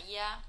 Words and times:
María. 0.00 0.40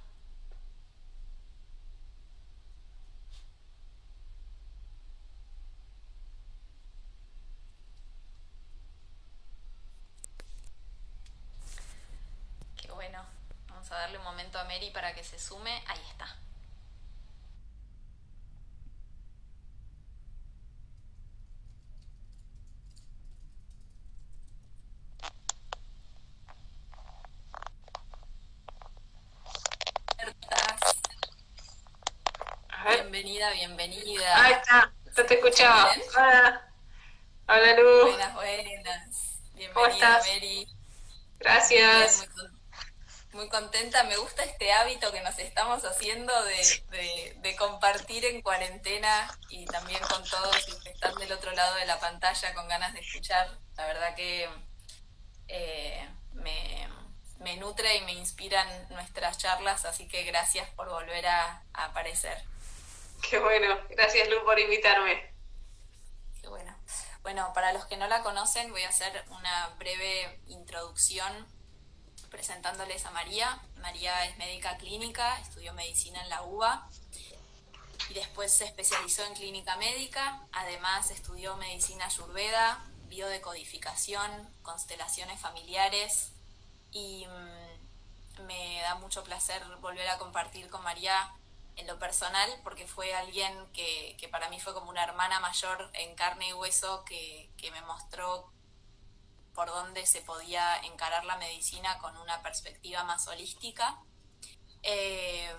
Qué 12.77 12.91
bueno. 12.91 13.25
Vamos 13.67 13.91
a 13.91 13.95
darle 13.95 14.17
un 14.17 14.23
momento 14.23 14.57
a 14.57 14.63
Mary 14.63 14.89
para 14.91 15.13
que 15.13 15.23
se 15.23 15.37
sume. 15.37 15.83
Ahí 15.87 15.99
está. 16.09 16.27
Bienvenida. 33.91 34.45
Ahí 34.45 34.53
está, 34.53 34.93
no 35.17 35.25
te 35.25 35.33
escuchaba. 35.33 35.93
Hola. 36.15 36.73
Hola, 37.45 37.75
Lu. 37.75 38.01
Buenas, 38.07 38.33
buenas. 38.35 39.39
Bienvenida, 39.53 40.19
Mary. 40.19 40.67
Gracias. 41.39 42.25
muy, 43.33 43.49
contenta. 43.49 44.05
Me 44.05 44.15
gusta 44.15 44.45
este 44.45 44.71
hábito 44.71 45.11
que 45.11 45.19
nos 45.19 45.37
estamos 45.39 45.83
haciendo 45.83 46.33
de, 46.45 47.55
compartir 47.57 48.23
en 48.23 48.41
cuarentena 48.41 49.29
y 49.49 49.65
también 49.65 49.99
con 50.03 50.23
todos 50.23 50.69
los 50.69 50.79
que 50.83 50.91
están 50.91 51.13
del 51.15 51.33
otro 51.33 51.51
lado 51.51 51.75
de 51.75 51.85
la 51.85 51.99
pantalla 51.99 52.53
con 52.53 52.69
ganas 52.69 52.93
de 52.93 53.01
escuchar. 53.01 53.49
La 53.75 53.87
verdad 53.87 54.15
que 54.15 54.49
eh, 55.49 56.09
me, 56.31 57.57
nutre 57.57 57.97
y 57.97 58.01
me 58.03 58.13
inspiran 58.13 58.87
nuestras 58.87 59.37
charlas, 59.37 59.83
así 59.83 60.07
que 60.07 60.23
gracias 60.23 60.69
por 60.69 60.87
volver 60.87 61.27
a 61.27 61.61
aparecer. 61.73 62.41
Qué 63.29 63.39
bueno, 63.39 63.77
gracias 63.89 64.29
Lu 64.29 64.43
por 64.43 64.59
invitarme. 64.59 65.33
Qué 66.41 66.47
bueno. 66.47 66.75
Bueno, 67.21 67.51
para 67.53 67.73
los 67.73 67.85
que 67.85 67.97
no 67.97 68.07
la 68.07 68.23
conocen, 68.23 68.71
voy 68.71 68.83
a 68.83 68.89
hacer 68.89 69.23
una 69.29 69.69
breve 69.77 70.39
introducción 70.47 71.47
presentándoles 72.29 73.05
a 73.05 73.11
María. 73.11 73.61
María 73.77 74.25
es 74.25 74.37
médica 74.37 74.77
clínica, 74.77 75.39
estudió 75.39 75.73
medicina 75.73 76.21
en 76.23 76.29
la 76.29 76.41
UBA 76.43 76.89
y 78.09 78.13
después 78.13 78.51
se 78.51 78.65
especializó 78.65 79.23
en 79.25 79.35
clínica 79.35 79.75
médica. 79.75 80.41
Además, 80.51 81.11
estudió 81.11 81.55
medicina 81.57 82.05
ayurveda, 82.05 82.83
biodecodificación, 83.07 84.49
constelaciones 84.63 85.39
familiares 85.39 86.31
y 86.91 87.27
mm, 87.27 88.45
me 88.45 88.81
da 88.81 88.95
mucho 88.95 89.23
placer 89.23 89.63
volver 89.81 90.07
a 90.07 90.17
compartir 90.17 90.69
con 90.69 90.81
María 90.83 91.31
en 91.75 91.87
lo 91.87 91.97
personal, 91.99 92.49
porque 92.63 92.87
fue 92.87 93.13
alguien 93.13 93.53
que, 93.73 94.27
para 94.31 94.49
mí 94.49 94.59
fue 94.59 94.73
como 94.73 94.89
una 94.89 95.03
hermana 95.03 95.39
mayor 95.39 95.89
en 95.93 96.15
carne 96.15 96.49
y 96.49 96.53
hueso 96.53 97.03
que, 97.05 97.49
me 97.71 97.81
mostró 97.83 98.51
por 99.53 99.67
dónde 99.67 100.05
se 100.05 100.21
podía 100.21 100.77
encarar 100.77 101.25
la 101.25 101.37
medicina 101.37 101.97
con 101.99 102.17
una 102.17 102.41
perspectiva 102.41 103.03
más 103.03 103.27
holística. 103.27 103.99
Eh, 104.83 105.53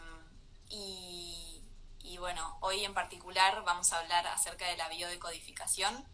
y, 0.69 1.62
y, 2.01 2.19
bueno, 2.19 2.59
hoy 2.61 2.84
en 2.84 2.95
particular 2.95 3.62
vamos 3.65 3.93
a 3.93 3.99
hablar 4.01 4.27
acerca 4.27 4.67
de 4.67 4.77
la 4.77 4.89
biodecodificación. 4.89 6.06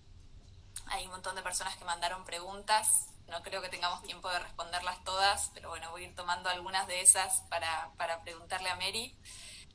Hay 0.87 1.04
un 1.06 1.12
montón 1.12 1.37
de 1.37 1.42
personas 1.42 1.76
que 1.76 1.84
mandaron 1.84 2.25
preguntas, 2.25 3.08
no 3.28 3.42
creo 3.42 3.60
que 3.60 3.69
tengamos 3.69 4.03
tiempo 4.03 4.28
de 4.31 4.38
responderlas 4.38 5.03
todas, 5.04 5.50
pero 5.53 5.69
bueno, 5.69 5.91
voy 5.91 6.04
a 6.04 6.08
ir 6.08 6.14
tomando 6.14 6.48
algunas 6.48 6.87
de 6.87 7.03
esas 7.03 7.42
para, 7.50 7.92
para 7.97 8.22
preguntarle 8.22 8.70
a 8.70 8.76
Mary 8.76 9.16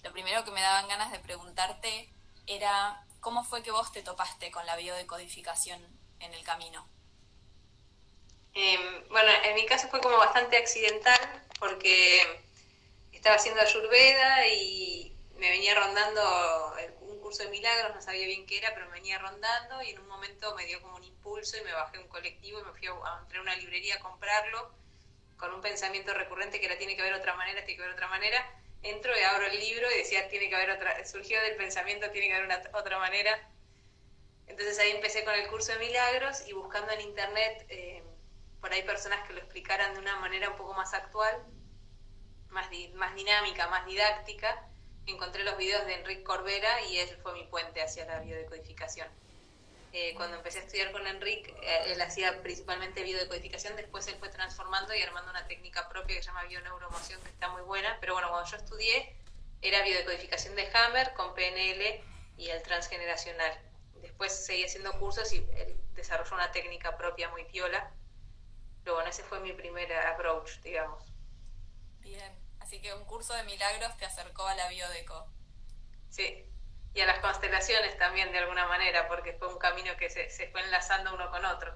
lo 0.04 0.12
primero 0.12 0.44
que 0.44 0.52
me 0.52 0.62
daban 0.62 0.88
ganas 0.88 1.12
de 1.12 1.20
preguntarte 1.20 2.10
era 2.46 3.04
cómo 3.22 3.44
fue 3.44 3.64
que 3.64 3.72
vos 3.72 3.92
te 3.92 4.04
topaste 4.04 4.52
con 4.52 4.66
la 4.66 4.76
biodecodificación 4.76 5.82
en 6.20 6.34
el 6.34 6.44
camino. 6.44 6.88
Em, 8.54 9.08
bueno, 9.10 9.32
en 9.46 9.56
mi 9.56 9.66
caso 9.66 9.88
fue 9.88 10.02
como 10.02 10.18
bastante 10.18 10.58
accidental 10.58 11.20
porque 11.58 12.22
estaba 13.12 13.38
haciendo 13.38 13.62
ayurveda 13.62 14.48
y 14.48 15.16
me 15.38 15.50
venía 15.50 15.74
rondando 15.74 16.76
un 17.00 17.20
curso 17.22 17.44
de 17.44 17.50
milagros, 17.50 17.96
no 17.96 18.02
sabía 18.02 18.28
bien 18.28 18.46
qué 18.46 18.58
era, 18.58 18.74
pero 18.74 18.88
me 18.88 18.94
venía 18.94 19.18
rondando 19.18 19.82
y 19.82 19.92
en 19.92 20.00
un 20.00 20.08
momento 20.08 20.54
me 20.56 20.66
dio 20.66 20.82
como 20.82 20.98
un 20.98 21.04
impulso 21.04 21.58
y 21.58 21.62
me 21.62 21.72
bajé 21.72 21.98
un 21.98 22.08
colectivo 22.10 22.60
y 22.60 22.64
me 22.64 22.74
fui 22.74 22.88
a, 22.88 22.92
a 22.92 23.42
una 23.42 23.56
librería 23.56 23.96
a 23.96 24.00
comprarlo 24.00 24.72
con 25.38 25.54
un 25.54 25.62
pensamiento 25.62 26.14
recurrente 26.14 26.60
que 26.60 26.66
era 26.66 26.78
tiene 26.78 26.96
que 26.96 27.02
haber 27.02 27.16
otra 27.16 27.34
manera, 27.36 27.64
tiene 27.66 27.78
que 27.78 27.84
haber 27.84 27.96
otra 27.96 28.08
manera 28.08 28.63
entro 28.84 29.12
y 29.18 29.24
abro 29.24 29.48
el 29.48 29.60
libro 29.60 29.88
y 29.92 29.98
decía, 29.98 30.28
tiene 30.30 30.50
que 30.50 30.56
haber 30.56 30.72
otra, 30.72 31.06
surgió 31.06 31.42
del 31.42 31.56
pensamiento, 31.56 32.12
tiene 32.12 32.28
que 32.28 32.36
haber 32.36 32.46
una, 32.46 32.62
otra 32.74 33.00
manera. 33.00 33.50
Entonces 34.48 34.78
ahí 34.80 34.92
empecé 34.92 35.24
con 35.24 35.34
el 35.34 35.48
curso 35.48 35.72
de 35.72 35.80
milagros 35.80 36.48
y 36.48 36.54
buscando 36.54 36.92
en 36.92 37.02
internet 37.02 37.66
eh, 37.70 38.04
por 38.60 38.72
ahí 38.72 38.84
personas 38.84 39.26
que 39.28 39.34
lo 39.34 39.40
explicaran 39.40 39.94
de 39.94 40.00
una 40.00 40.18
manera 40.18 40.50
un 40.50 40.58
poco 40.58 40.74
más 40.74 40.94
actual, 40.94 41.44
más, 42.50 42.68
más 42.94 43.16
dinámica, 43.16 43.68
más 43.70 43.86
didáctica. 43.86 44.70
Encontré 45.06 45.44
los 45.44 45.58
videos 45.58 45.86
de 45.86 45.96
Enrique 45.96 46.24
Corbera 46.24 46.82
y 46.84 47.00
él 47.00 47.18
fue 47.22 47.34
mi 47.34 47.46
puente 47.46 47.82
hacia 47.82 48.06
la 48.06 48.20
biodecodificación. 48.20 49.08
Eh, 49.96 50.16
cuando 50.16 50.38
empecé 50.38 50.58
a 50.58 50.62
estudiar 50.64 50.92
con 50.92 51.06
Enrique, 51.06 51.54
eh, 51.62 51.92
él 51.94 52.02
hacía 52.02 52.42
principalmente 52.42 53.04
biodecodificación, 53.04 53.76
después 53.76 54.08
él 54.08 54.16
fue 54.16 54.30
transformando 54.30 54.92
y 54.96 55.02
armando 55.04 55.30
una 55.30 55.46
técnica 55.46 55.88
propia 55.88 56.16
que 56.16 56.24
se 56.24 56.30
llama 56.30 56.46
bioneuromoción, 56.46 57.22
que 57.22 57.30
está 57.30 57.50
muy 57.50 57.62
buena, 57.62 57.96
pero 58.02 58.14
bueno, 58.14 58.30
cuando 58.32 58.50
yo 58.50 58.58
estudié 58.58 59.16
era 59.62 59.84
biodecodificación 59.84 60.56
de 60.56 60.68
Hammer 60.74 61.14
con 61.14 61.36
PNL 61.36 62.04
y 62.38 62.50
el 62.50 62.64
transgeneracional. 62.64 63.56
Después 64.02 64.34
seguí 64.34 64.64
haciendo 64.64 64.92
cursos 64.98 65.32
y 65.32 65.38
él 65.58 65.80
desarrolló 65.94 66.34
una 66.34 66.52
técnica 66.52 66.98
propia 66.98 67.30
muy 67.30 67.44
piola, 67.46 67.92
pero 68.84 68.96
bueno, 68.96 69.12
ese 69.12 69.24
fue 69.24 69.42
mi 69.42 69.54
primer 69.54 69.94
approach, 69.94 70.60
digamos. 70.62 71.06
Bien, 72.00 72.36
así 72.60 72.82
que 72.82 72.96
un 72.96 73.06
curso 73.06 73.36
de 73.36 73.44
milagros 73.44 73.96
te 73.98 74.06
acercó 74.06 74.48
a 74.48 74.56
la 74.56 74.70
biodeco. 74.70 75.28
Sí, 76.10 76.50
y 76.94 77.02
a 77.02 77.06
las 77.06 77.20
constelaciones 77.20 77.98
también 77.98 78.32
de 78.32 78.40
alguna 78.40 78.68
manera, 78.68 79.08
porque 79.08 79.34
fue 79.34 79.48
un 79.48 79.58
camino 79.58 79.96
que 79.98 80.10
se, 80.10 80.30
se 80.30 80.50
fue 80.50 80.62
enlazando 80.62 81.14
uno 81.14 81.30
con 81.32 81.44
otro. 81.46 81.76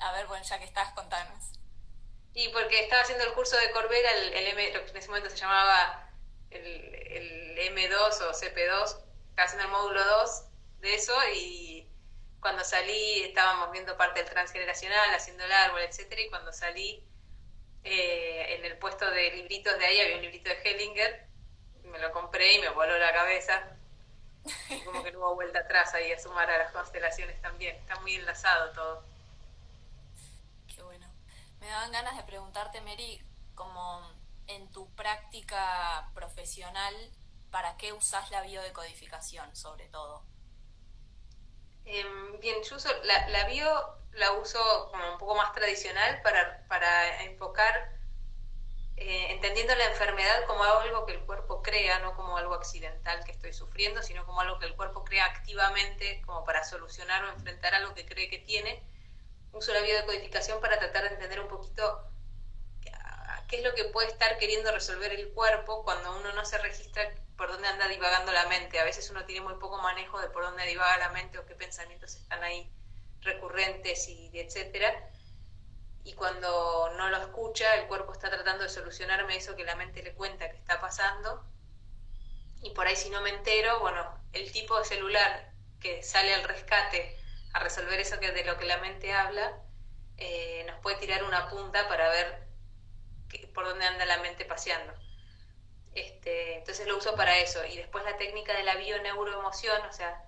A 0.00 0.12
ver, 0.12 0.26
bueno, 0.26 0.44
ya 0.44 0.58
que 0.58 0.64
estás, 0.64 0.92
contanos. 0.92 1.52
Y 2.34 2.48
porque 2.48 2.80
estaba 2.80 3.02
haciendo 3.02 3.24
el 3.24 3.32
curso 3.32 3.56
de 3.56 3.70
Corbera, 3.70 4.10
el, 4.12 4.46
M, 4.48 4.72
lo 4.74 4.84
que 4.84 4.90
en 4.90 4.96
ese 4.96 5.08
momento 5.08 5.30
se 5.30 5.36
llamaba 5.36 6.10
el, 6.50 6.94
el 6.94 7.74
M2 7.74 8.20
o 8.20 8.32
CP2, 8.32 8.84
estaba 9.30 9.46
haciendo 9.46 9.64
el 9.64 9.70
módulo 9.70 10.04
2 10.04 10.44
de 10.80 10.94
eso 10.94 11.14
y 11.34 11.88
cuando 12.40 12.62
salí 12.62 13.22
estábamos 13.22 13.72
viendo 13.72 13.96
parte 13.96 14.22
del 14.22 14.30
transgeneracional, 14.30 15.14
haciendo 15.14 15.44
el 15.44 15.52
árbol, 15.52 15.80
etcétera, 15.82 16.20
y 16.20 16.28
cuando 16.28 16.52
salí 16.52 17.04
eh, 17.82 18.54
en 18.56 18.64
el 18.64 18.78
puesto 18.78 19.10
de 19.10 19.30
libritos 19.32 19.76
de 19.78 19.86
ahí 19.86 20.00
había 20.00 20.16
un 20.16 20.22
librito 20.22 20.50
de 20.50 20.60
Hellinger, 20.62 21.26
me 21.84 21.98
lo 21.98 22.12
compré 22.12 22.52
y 22.52 22.58
me 22.60 22.68
voló 22.68 22.96
la 22.98 23.12
cabeza 23.12 23.77
como 24.84 25.02
que 25.02 25.12
no 25.12 25.18
hubo 25.18 25.34
vuelta 25.34 25.60
atrás 25.60 25.94
ahí 25.94 26.12
a 26.12 26.18
sumar 26.18 26.50
a 26.50 26.58
las 26.58 26.72
constelaciones 26.72 27.40
también. 27.42 27.76
Está 27.76 27.98
muy 28.00 28.14
enlazado 28.14 28.72
todo. 28.72 29.04
Qué 30.74 30.82
bueno. 30.82 31.06
Me 31.60 31.68
daban 31.68 31.92
ganas 31.92 32.16
de 32.16 32.22
preguntarte, 32.22 32.80
Mary, 32.80 33.22
como 33.54 34.02
en 34.46 34.70
tu 34.70 34.88
práctica 34.94 36.10
profesional, 36.14 36.94
¿para 37.50 37.76
qué 37.76 37.92
usas 37.92 38.30
la 38.30 38.42
biodecodificación 38.42 39.54
sobre 39.54 39.88
todo? 39.88 40.22
Em, 41.84 42.38
bien, 42.40 42.62
yo 42.62 42.76
uso 42.76 42.90
la, 43.04 43.28
la, 43.28 43.46
bio 43.46 43.98
la 44.12 44.32
uso 44.32 44.88
como 44.90 45.12
un 45.12 45.18
poco 45.18 45.34
más 45.34 45.52
tradicional 45.52 46.20
para, 46.22 46.66
para 46.68 47.22
enfocar 47.22 47.97
eh, 49.00 49.32
entendiendo 49.32 49.74
la 49.76 49.84
enfermedad 49.86 50.44
como 50.46 50.64
algo 50.64 51.06
que 51.06 51.12
el 51.12 51.20
cuerpo 51.20 51.62
crea, 51.62 52.00
no 52.00 52.16
como 52.16 52.36
algo 52.36 52.54
accidental 52.54 53.24
que 53.24 53.32
estoy 53.32 53.52
sufriendo, 53.52 54.02
sino 54.02 54.26
como 54.26 54.40
algo 54.40 54.58
que 54.58 54.66
el 54.66 54.74
cuerpo 54.74 55.04
crea 55.04 55.24
activamente 55.24 56.20
como 56.26 56.44
para 56.44 56.64
solucionar 56.64 57.24
o 57.24 57.28
enfrentar 57.30 57.74
algo 57.74 57.94
que 57.94 58.04
cree 58.06 58.28
que 58.28 58.38
tiene. 58.38 58.82
Uso 59.52 59.72
la 59.72 59.80
biodecodificación 59.80 60.60
para 60.60 60.78
tratar 60.78 61.04
de 61.04 61.10
entender 61.10 61.40
un 61.40 61.48
poquito 61.48 62.04
qué 63.48 63.58
es 63.58 63.64
lo 63.64 63.74
que 63.74 63.84
puede 63.84 64.08
estar 64.08 64.36
queriendo 64.38 64.70
resolver 64.72 65.12
el 65.12 65.30
cuerpo 65.30 65.82
cuando 65.82 66.16
uno 66.16 66.32
no 66.32 66.44
se 66.44 66.58
registra 66.58 67.10
por 67.36 67.48
dónde 67.48 67.68
anda 67.68 67.88
divagando 67.88 68.32
la 68.32 68.46
mente. 68.48 68.78
A 68.78 68.84
veces 68.84 69.08
uno 69.10 69.24
tiene 69.24 69.40
muy 69.40 69.54
poco 69.54 69.78
manejo 69.78 70.20
de 70.20 70.28
por 70.28 70.42
dónde 70.42 70.66
divaga 70.66 70.98
la 70.98 71.10
mente 71.10 71.38
o 71.38 71.46
qué 71.46 71.54
pensamientos 71.54 72.14
están 72.16 72.42
ahí 72.44 72.70
recurrentes 73.22 74.08
y 74.08 74.30
etcétera 74.34 74.92
y 76.08 76.14
cuando 76.14 76.90
no 76.96 77.10
lo 77.10 77.18
escucha, 77.18 77.74
el 77.74 77.86
cuerpo 77.86 78.14
está 78.14 78.30
tratando 78.30 78.64
de 78.64 78.70
solucionarme 78.70 79.36
eso 79.36 79.54
que 79.54 79.64
la 79.64 79.76
mente 79.76 80.02
le 80.02 80.14
cuenta 80.14 80.50
que 80.50 80.56
está 80.56 80.80
pasando. 80.80 81.44
Y 82.62 82.70
por 82.70 82.86
ahí 82.86 82.96
si 82.96 83.10
no 83.10 83.20
me 83.20 83.28
entero, 83.28 83.78
bueno, 83.80 84.18
el 84.32 84.50
tipo 84.50 84.78
de 84.78 84.86
celular 84.86 85.52
que 85.78 86.02
sale 86.02 86.32
al 86.32 86.44
rescate 86.44 87.14
a 87.52 87.58
resolver 87.60 88.00
eso 88.00 88.18
que 88.18 88.32
de 88.32 88.42
lo 88.42 88.56
que 88.56 88.64
la 88.64 88.78
mente 88.78 89.12
habla, 89.12 89.60
eh, 90.16 90.64
nos 90.66 90.80
puede 90.80 90.96
tirar 90.96 91.24
una 91.24 91.50
punta 91.50 91.86
para 91.88 92.08
ver 92.08 92.48
por 93.52 93.66
dónde 93.66 93.84
anda 93.84 94.06
la 94.06 94.16
mente 94.18 94.46
paseando. 94.46 94.94
Este, 95.92 96.54
entonces 96.54 96.86
lo 96.86 96.96
uso 96.96 97.16
para 97.16 97.36
eso. 97.36 97.62
Y 97.66 97.76
después 97.76 98.02
la 98.04 98.16
técnica 98.16 98.56
de 98.56 98.62
la 98.62 98.76
bioneuroemoción, 98.76 99.84
o 99.84 99.92
sea, 99.92 100.24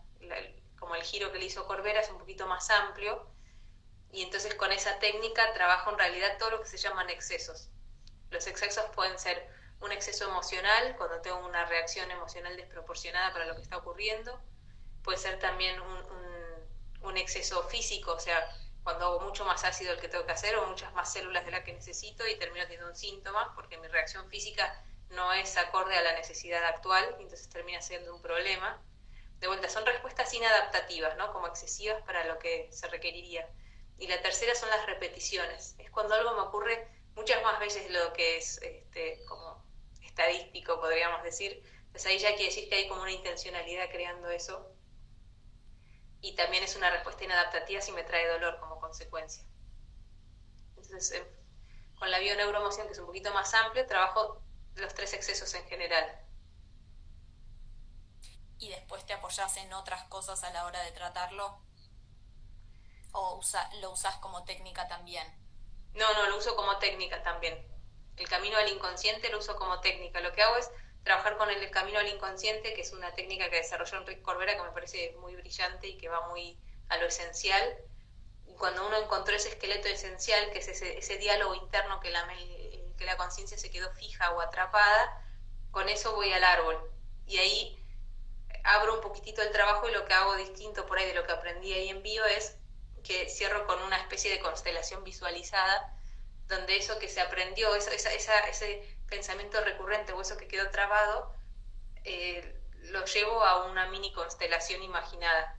como 0.78 0.94
el 0.94 1.02
giro 1.04 1.32
que 1.32 1.38
le 1.38 1.46
hizo 1.46 1.66
Corbera, 1.66 2.00
es 2.00 2.10
un 2.10 2.18
poquito 2.18 2.46
más 2.46 2.68
amplio. 2.68 3.30
Y 4.12 4.22
entonces 4.22 4.54
con 4.54 4.72
esa 4.72 4.98
técnica 4.98 5.52
trabajo 5.52 5.90
en 5.90 5.98
realidad 5.98 6.36
todo 6.38 6.50
lo 6.50 6.60
que 6.60 6.68
se 6.68 6.78
llaman 6.78 7.10
excesos. 7.10 7.68
Los 8.30 8.46
excesos 8.46 8.84
pueden 8.94 9.18
ser 9.18 9.48
un 9.80 9.92
exceso 9.92 10.28
emocional, 10.28 10.94
cuando 10.96 11.20
tengo 11.20 11.38
una 11.46 11.64
reacción 11.66 12.10
emocional 12.10 12.56
desproporcionada 12.56 13.32
para 13.32 13.46
lo 13.46 13.54
que 13.54 13.62
está 13.62 13.76
ocurriendo. 13.76 14.40
Puede 15.02 15.18
ser 15.18 15.38
también 15.38 15.80
un, 15.80 16.00
un 17.02 17.16
exceso 17.16 17.62
físico, 17.68 18.12
o 18.12 18.20
sea, 18.20 18.46
cuando 18.82 19.06
hago 19.06 19.20
mucho 19.20 19.44
más 19.44 19.64
ácido 19.64 19.92
el 19.92 20.00
que 20.00 20.08
tengo 20.08 20.26
que 20.26 20.32
hacer 20.32 20.56
o 20.56 20.66
muchas 20.66 20.92
más 20.94 21.12
células 21.12 21.44
de 21.44 21.50
las 21.50 21.64
que 21.64 21.72
necesito 21.72 22.26
y 22.26 22.36
termino 22.36 22.64
teniendo 22.64 22.88
un 22.88 22.96
síntoma 22.96 23.54
porque 23.54 23.78
mi 23.78 23.88
reacción 23.88 24.28
física 24.28 24.82
no 25.10 25.32
es 25.32 25.56
acorde 25.56 25.96
a 25.96 26.02
la 26.02 26.12
necesidad 26.12 26.64
actual, 26.64 27.04
entonces 27.18 27.48
termina 27.48 27.80
siendo 27.82 28.14
un 28.14 28.22
problema. 28.22 28.80
De 29.38 29.48
vuelta, 29.48 29.68
son 29.68 29.86
respuestas 29.86 30.32
inadaptativas, 30.34 31.16
¿no? 31.16 31.32
Como 31.32 31.46
excesivas 31.48 32.02
para 32.02 32.24
lo 32.24 32.38
que 32.38 32.68
se 32.70 32.88
requeriría. 32.88 33.48
Y 34.00 34.08
la 34.08 34.20
tercera 34.20 34.54
son 34.56 34.68
las 34.70 34.84
repeticiones. 34.86 35.76
Es 35.78 35.90
cuando 35.90 36.14
algo 36.14 36.34
me 36.34 36.40
ocurre 36.40 36.88
muchas 37.14 37.40
más 37.44 37.60
veces 37.60 37.84
de 37.84 37.90
lo 37.90 38.12
que 38.12 38.38
es 38.38 38.60
este, 38.62 39.24
como 39.26 39.64
estadístico, 40.02 40.80
podríamos 40.80 41.22
decir. 41.22 41.62
Entonces 41.86 42.06
ahí 42.06 42.18
ya 42.18 42.30
quiere 42.30 42.46
decir 42.46 42.68
que 42.68 42.74
hay 42.74 42.88
como 42.88 43.02
una 43.02 43.12
intencionalidad 43.12 43.88
creando 43.90 44.28
eso 44.30 44.74
y 46.22 46.34
también 46.34 46.62
es 46.64 46.76
una 46.76 46.90
respuesta 46.90 47.24
inadaptativa 47.24 47.80
si 47.80 47.92
me 47.92 48.04
trae 48.04 48.26
dolor 48.28 48.58
como 48.60 48.78
consecuencia. 48.78 49.44
Entonces, 50.68 51.12
eh, 51.12 51.26
con 51.98 52.10
la 52.10 52.18
bioneuromoción, 52.18 52.86
que 52.86 52.92
es 52.92 52.98
un 52.98 53.06
poquito 53.06 53.32
más 53.32 53.52
amplio, 53.54 53.86
trabajo 53.86 54.42
los 54.76 54.94
tres 54.94 55.12
excesos 55.14 55.52
en 55.54 55.64
general. 55.66 56.24
¿Y 58.58 58.68
después 58.68 59.04
te 59.06 59.14
apoyas 59.14 59.56
en 59.56 59.72
otras 59.72 60.04
cosas 60.04 60.42
a 60.44 60.50
la 60.50 60.66
hora 60.66 60.82
de 60.82 60.92
tratarlo? 60.92 61.62
¿O 63.12 63.40
lo 63.80 63.90
usas 63.90 64.16
como 64.16 64.44
técnica 64.44 64.86
también? 64.88 65.26
No, 65.94 66.12
no, 66.14 66.28
lo 66.28 66.36
uso 66.36 66.54
como 66.56 66.78
técnica 66.78 67.22
también. 67.22 67.66
El 68.16 68.28
camino 68.28 68.56
al 68.56 68.68
inconsciente 68.68 69.30
lo 69.30 69.38
uso 69.38 69.56
como 69.56 69.80
técnica. 69.80 70.20
Lo 70.20 70.32
que 70.32 70.42
hago 70.42 70.56
es 70.56 70.70
trabajar 71.02 71.36
con 71.36 71.50
el 71.50 71.70
camino 71.70 71.98
al 71.98 72.08
inconsciente, 72.08 72.74
que 72.74 72.82
es 72.82 72.92
una 72.92 73.12
técnica 73.14 73.50
que 73.50 73.56
desarrolló 73.56 73.98
Enrique 73.98 74.22
Corbera 74.22 74.56
que 74.56 74.62
me 74.62 74.70
parece 74.70 75.16
muy 75.20 75.34
brillante 75.34 75.88
y 75.88 75.96
que 75.96 76.08
va 76.08 76.28
muy 76.28 76.58
a 76.88 76.98
lo 76.98 77.06
esencial. 77.06 77.78
Cuando 78.58 78.86
uno 78.86 78.98
encontró 78.98 79.34
ese 79.34 79.48
esqueleto 79.48 79.88
esencial, 79.88 80.50
que 80.52 80.58
es 80.58 80.68
ese, 80.68 81.18
diálogo 81.18 81.54
interno 81.54 81.98
que 82.00 82.10
la, 82.10 82.28
que 82.98 83.04
la 83.04 83.16
conciencia 83.16 83.56
se 83.56 83.70
quedó 83.70 83.90
fija 83.92 84.32
o 84.32 84.40
atrapada, 84.40 85.24
con 85.70 85.88
eso 85.88 86.14
voy 86.14 86.32
al 86.32 86.44
árbol. 86.44 86.78
Y 87.26 87.38
ahí 87.38 87.80
abro 88.64 88.94
un 88.94 89.00
poquitito 89.00 89.42
el 89.42 89.50
trabajo 89.50 89.88
y 89.88 89.92
lo 89.92 90.04
que 90.04 90.12
hago 90.12 90.36
distinto 90.36 90.86
por 90.86 90.98
ahí 90.98 91.06
de 91.06 91.14
lo 91.14 91.24
que 91.24 91.32
aprendí 91.32 91.72
ahí 91.72 91.88
en 91.88 92.02
bio 92.02 92.24
es 92.26 92.56
que 93.02 93.28
cierro 93.28 93.66
con 93.66 93.82
una 93.82 93.96
especie 93.98 94.30
de 94.30 94.40
constelación 94.40 95.04
visualizada, 95.04 95.94
donde 96.48 96.76
eso 96.76 96.98
que 96.98 97.08
se 97.08 97.20
aprendió, 97.20 97.74
esa, 97.74 97.92
esa, 97.92 98.38
ese 98.48 98.96
pensamiento 99.08 99.60
recurrente 99.62 100.12
o 100.12 100.20
eso 100.20 100.36
que 100.36 100.48
quedó 100.48 100.70
trabado, 100.70 101.34
eh, 102.04 102.56
lo 102.84 103.04
llevo 103.04 103.42
a 103.44 103.66
una 103.66 103.88
mini 103.88 104.12
constelación 104.12 104.82
imaginada. 104.82 105.56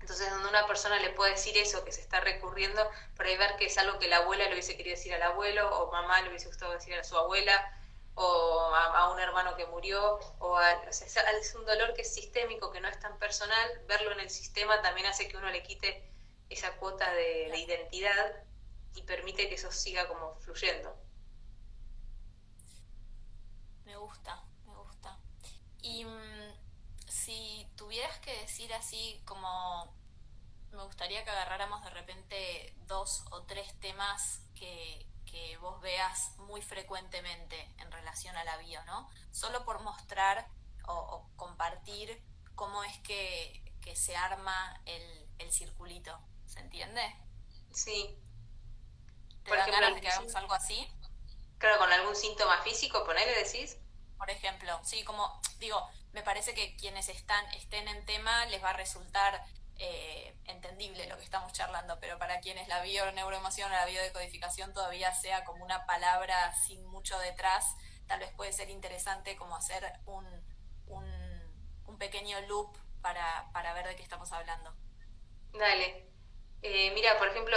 Entonces, 0.00 0.30
donde 0.30 0.48
una 0.48 0.66
persona 0.66 0.98
le 1.00 1.10
puede 1.10 1.32
decir 1.32 1.56
eso 1.58 1.84
que 1.84 1.92
se 1.92 2.00
está 2.00 2.20
recurriendo, 2.20 2.88
por 3.16 3.26
ahí 3.26 3.36
ver 3.36 3.56
que 3.56 3.66
es 3.66 3.76
algo 3.78 3.98
que 3.98 4.08
la 4.08 4.18
abuela 4.18 4.44
le 4.44 4.52
hubiese 4.52 4.76
querido 4.76 4.96
decir 4.96 5.12
al 5.14 5.22
abuelo, 5.22 5.68
o 5.78 5.90
mamá 5.90 6.22
le 6.22 6.28
hubiese 6.28 6.46
gustado 6.46 6.72
decir 6.72 6.94
a 6.94 7.04
su 7.04 7.16
abuela, 7.18 7.74
o 8.14 8.74
a, 8.74 9.12
un 9.12 9.20
hermano 9.20 9.54
que 9.56 9.66
murió, 9.66 10.18
o, 10.38 10.60
es 10.60 11.54
un 11.54 11.64
dolor 11.66 11.94
que 11.94 12.02
es 12.02 12.14
sistémico, 12.14 12.72
que 12.72 12.80
no 12.80 12.88
es 12.88 12.98
tan 12.98 13.16
personal, 13.18 13.82
verlo 13.86 14.12
en 14.12 14.20
el 14.20 14.30
sistema 14.30 14.80
también 14.82 15.06
hace 15.06 15.28
que 15.28 15.36
uno 15.36 15.50
le 15.50 15.62
quite 15.62 16.02
esa 16.48 16.76
cuota 16.76 17.12
de 17.12 17.58
identidad 17.58 18.42
y 18.94 19.02
permite 19.02 19.48
que 19.48 19.54
eso 19.54 19.70
siga 19.70 20.08
como 20.08 20.34
fluyendo. 20.36 20.96
Me 23.84 23.96
gusta, 23.96 24.42
me 24.66 24.74
gusta. 24.74 25.18
Y 25.82 26.04
mm, 26.04 26.52
si 27.06 27.66
tuvieras 27.76 28.18
que 28.20 28.40
decir 28.40 28.72
así 28.74 29.22
como 29.24 29.96
me 30.72 30.82
gustaría 30.84 31.24
que 31.24 31.30
agarráramos 31.30 31.82
de 31.82 31.90
repente 31.90 32.74
dos 32.86 33.24
o 33.30 33.42
tres 33.42 33.78
temas 33.80 34.42
que, 34.54 35.06
vos 35.60 35.80
veas 35.80 36.36
muy 36.38 36.62
frecuentemente 36.62 37.74
en 37.78 37.90
relación 37.90 38.36
a 38.36 38.44
la 38.44 38.56
bio, 38.58 38.82
¿no? 38.84 39.08
Solo 39.32 39.64
por 39.64 39.82
mostrar 39.82 40.46
o, 40.86 41.28
compartir 41.36 42.22
cómo 42.54 42.84
es 42.84 42.96
que, 43.00 43.64
se 43.94 44.14
arma 44.14 44.78
el, 44.84 45.26
el, 45.38 45.50
circulito, 45.50 46.20
¿se 46.58 46.64
entiende? 46.64 47.16
Sí. 47.72 48.18
¿Te 49.44 49.56
dan 49.56 49.70
ganas 49.70 49.94
de 49.94 50.00
que 50.00 50.08
hagamos 50.08 50.34
algo 50.34 50.52
así? 50.54 50.86
Claro, 51.58 51.78
con 51.78 51.92
algún 51.92 52.16
síntoma 52.16 52.60
físico, 52.62 53.04
ponele, 53.04 53.32
decís. 53.44 53.78
Por 54.18 54.28
ejemplo, 54.30 54.80
sí, 54.82 55.04
como 55.04 55.40
digo, 55.60 55.88
me 56.12 56.22
parece 56.22 56.52
que 56.54 56.76
quienes 56.76 57.08
están, 57.08 57.44
estén 57.54 57.86
en 57.86 58.04
tema 58.04 58.46
les 58.46 58.62
va 58.62 58.70
a 58.70 58.72
resultar 58.72 59.44
eh, 59.76 60.36
entendible 60.46 61.06
lo 61.06 61.16
que 61.16 61.22
estamos 61.22 61.52
charlando, 61.52 61.98
pero 62.00 62.18
para 62.18 62.40
quienes 62.40 62.66
la 62.66 62.82
bioneuroemoción 62.82 63.70
o 63.70 63.74
la 63.74 63.86
biodecodificación 63.86 64.72
todavía 64.74 65.14
sea 65.14 65.44
como 65.44 65.64
una 65.64 65.86
palabra 65.86 66.52
sin 66.66 66.84
mucho 66.86 67.16
detrás, 67.20 67.76
tal 68.08 68.18
vez 68.18 68.32
puede 68.32 68.52
ser 68.52 68.70
interesante 68.70 69.36
como 69.36 69.54
hacer 69.54 69.84
un, 70.06 70.26
un, 70.86 71.98
pequeño 71.98 72.40
loop 72.42 72.78
para, 73.02 73.50
para 73.52 73.74
ver 73.74 73.88
de 73.88 73.96
qué 73.96 74.02
estamos 74.04 74.30
hablando. 74.30 74.72
Dale. 75.52 76.07
Eh, 76.62 76.90
mira, 76.94 77.16
por 77.18 77.28
ejemplo, 77.28 77.56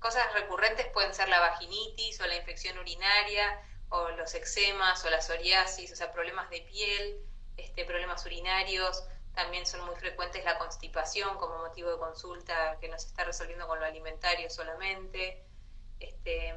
cosas 0.00 0.32
recurrentes 0.34 0.86
pueden 0.88 1.14
ser 1.14 1.28
la 1.28 1.40
vaginitis 1.40 2.20
o 2.20 2.26
la 2.26 2.36
infección 2.36 2.78
urinaria 2.78 3.60
o 3.90 4.08
los 4.10 4.34
eczemas 4.34 5.04
o 5.04 5.10
la 5.10 5.20
psoriasis, 5.20 5.92
o 5.92 5.96
sea, 5.96 6.12
problemas 6.12 6.50
de 6.50 6.62
piel, 6.62 7.20
este, 7.56 7.84
problemas 7.84 8.24
urinarios. 8.26 9.04
También 9.34 9.66
son 9.66 9.84
muy 9.86 9.94
frecuentes 9.96 10.44
la 10.44 10.58
constipación 10.58 11.36
como 11.38 11.58
motivo 11.58 11.90
de 11.90 11.98
consulta 11.98 12.76
que 12.80 12.88
no 12.88 12.98
se 12.98 13.06
está 13.06 13.24
resolviendo 13.24 13.68
con 13.68 13.78
lo 13.78 13.86
alimentario 13.86 14.50
solamente. 14.50 15.44
Este, 16.00 16.54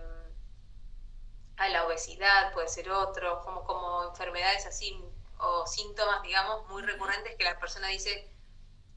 a 1.58 1.70
la 1.70 1.86
obesidad 1.86 2.52
puede 2.54 2.68
ser 2.70 2.90
otro, 2.90 3.42
como, 3.44 3.64
como 3.66 4.06
enfermedades 4.10 4.66
así 4.66 5.00
o 5.38 5.68
síntomas, 5.68 6.24
digamos, 6.24 6.68
muy 6.70 6.82
recurrentes 6.82 7.36
que 7.36 7.44
la 7.44 7.60
persona 7.60 7.88
dice, 7.90 8.32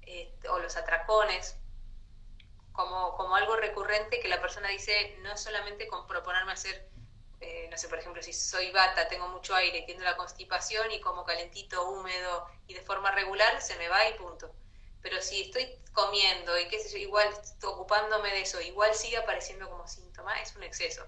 este, 0.02 0.48
o 0.48 0.58
los 0.58 0.76
atracones, 0.76 1.58
como, 2.74 3.14
como 3.14 3.36
algo 3.36 3.54
recurrente 3.56 4.18
que 4.18 4.26
la 4.28 4.40
persona 4.40 4.68
dice, 4.68 5.16
no 5.22 5.36
solamente 5.36 5.86
con 5.86 6.08
proponerme 6.08 6.52
hacer, 6.52 6.90
eh, 7.40 7.68
no 7.70 7.78
sé, 7.78 7.88
por 7.88 8.00
ejemplo, 8.00 8.20
si 8.20 8.32
soy 8.32 8.72
bata, 8.72 9.06
tengo 9.06 9.28
mucho 9.28 9.54
aire, 9.54 9.82
tiendo 9.82 10.02
la 10.02 10.16
constipación 10.16 10.90
y 10.90 11.00
como 11.00 11.24
calentito, 11.24 11.88
húmedo 11.88 12.48
y 12.66 12.74
de 12.74 12.82
forma 12.82 13.12
regular, 13.12 13.62
se 13.62 13.76
me 13.76 13.88
va 13.88 14.08
y 14.08 14.14
punto. 14.14 14.52
Pero 15.02 15.22
si 15.22 15.42
estoy 15.42 15.78
comiendo 15.92 16.58
y 16.58 16.66
qué 16.66 16.80
sé 16.80 16.90
yo, 16.90 16.98
igual 16.98 17.28
estoy 17.28 17.70
ocupándome 17.70 18.30
de 18.30 18.40
eso, 18.40 18.60
igual 18.60 18.92
sigue 18.92 19.18
apareciendo 19.18 19.70
como 19.70 19.86
síntoma, 19.86 20.40
es 20.42 20.56
un 20.56 20.64
exceso. 20.64 21.06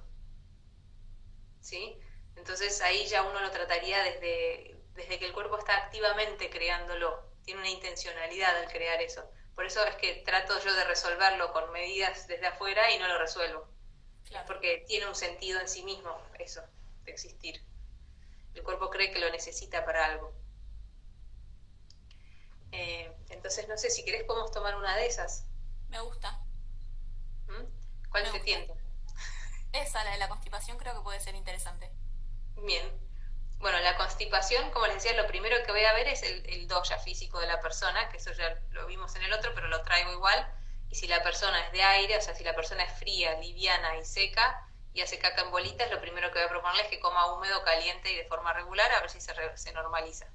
¿Sí? 1.60 1.98
Entonces 2.36 2.80
ahí 2.80 3.06
ya 3.06 3.24
uno 3.24 3.40
lo 3.40 3.50
trataría 3.50 4.04
desde, 4.04 4.76
desde 4.94 5.18
que 5.18 5.26
el 5.26 5.32
cuerpo 5.32 5.58
está 5.58 5.76
activamente 5.76 6.48
creándolo, 6.48 7.24
tiene 7.44 7.60
una 7.60 7.70
intencionalidad 7.70 8.56
al 8.56 8.68
crear 8.70 9.02
eso 9.02 9.28
por 9.56 9.64
eso 9.64 9.82
es 9.84 9.96
que 9.96 10.22
trato 10.26 10.60
yo 10.60 10.72
de 10.74 10.84
resolverlo 10.84 11.50
con 11.52 11.72
medidas 11.72 12.28
desde 12.28 12.46
afuera 12.46 12.92
y 12.92 12.98
no 12.98 13.08
lo 13.08 13.18
resuelvo. 13.18 13.66
Porque 14.46 14.84
tiene 14.86 15.06
un 15.06 15.14
sentido 15.14 15.58
en 15.60 15.68
sí 15.68 15.82
mismo 15.82 16.14
eso, 16.38 16.62
de 17.04 17.12
existir. 17.12 17.64
El 18.54 18.62
cuerpo 18.62 18.90
cree 18.90 19.10
que 19.10 19.18
lo 19.18 19.30
necesita 19.30 19.84
para 19.86 20.04
algo. 20.04 20.32
Eh, 22.72 23.10
entonces, 23.30 23.66
no 23.66 23.78
sé, 23.78 23.88
si 23.88 24.04
querés 24.04 24.24
podemos 24.24 24.50
tomar 24.50 24.76
una 24.76 24.94
de 24.96 25.06
esas. 25.06 25.46
Me 25.88 26.00
gusta. 26.00 26.32
¿Mm? 27.48 28.10
¿Cuál 28.10 28.30
te 28.30 28.40
tienta? 28.40 28.74
Esa, 29.72 30.04
la 30.04 30.10
de 30.12 30.18
la 30.18 30.28
constipación, 30.28 30.76
creo 30.76 30.94
que 30.94 31.00
puede 31.00 31.20
ser 31.20 31.34
interesante. 31.34 31.90
Bien. 32.56 33.05
Bueno, 33.58 33.78
la 33.80 33.96
constipación, 33.96 34.70
como 34.70 34.86
les 34.86 34.96
decía, 34.96 35.20
lo 35.20 35.26
primero 35.26 35.56
que 35.64 35.72
voy 35.72 35.84
a 35.84 35.92
ver 35.94 36.08
es 36.08 36.22
el, 36.22 36.44
el 36.48 36.68
doya 36.68 36.98
físico 36.98 37.40
de 37.40 37.46
la 37.46 37.60
persona, 37.60 38.08
que 38.10 38.18
eso 38.18 38.32
ya 38.32 38.60
lo 38.70 38.86
vimos 38.86 39.14
en 39.16 39.22
el 39.22 39.32
otro, 39.32 39.52
pero 39.54 39.68
lo 39.68 39.82
traigo 39.82 40.12
igual. 40.12 40.52
Y 40.90 40.94
si 40.94 41.08
la 41.08 41.22
persona 41.22 41.58
es 41.66 41.72
de 41.72 41.82
aire, 41.82 42.16
o 42.16 42.20
sea, 42.20 42.34
si 42.34 42.44
la 42.44 42.54
persona 42.54 42.84
es 42.84 42.98
fría, 42.98 43.34
liviana 43.40 43.96
y 43.96 44.04
seca 44.04 44.62
y 44.92 45.00
hace 45.00 45.18
caca 45.18 45.42
en 45.42 45.50
bolitas, 45.50 45.90
lo 45.90 46.00
primero 46.00 46.30
que 46.30 46.38
voy 46.38 46.46
a 46.46 46.48
proponerle 46.48 46.82
es 46.82 46.88
que 46.88 47.00
coma 47.00 47.32
húmedo, 47.32 47.64
caliente 47.64 48.10
y 48.12 48.16
de 48.16 48.24
forma 48.26 48.52
regular, 48.52 48.90
a 48.92 49.00
ver 49.00 49.10
si 49.10 49.20
se, 49.20 49.34
se 49.56 49.72
normaliza. 49.72 50.26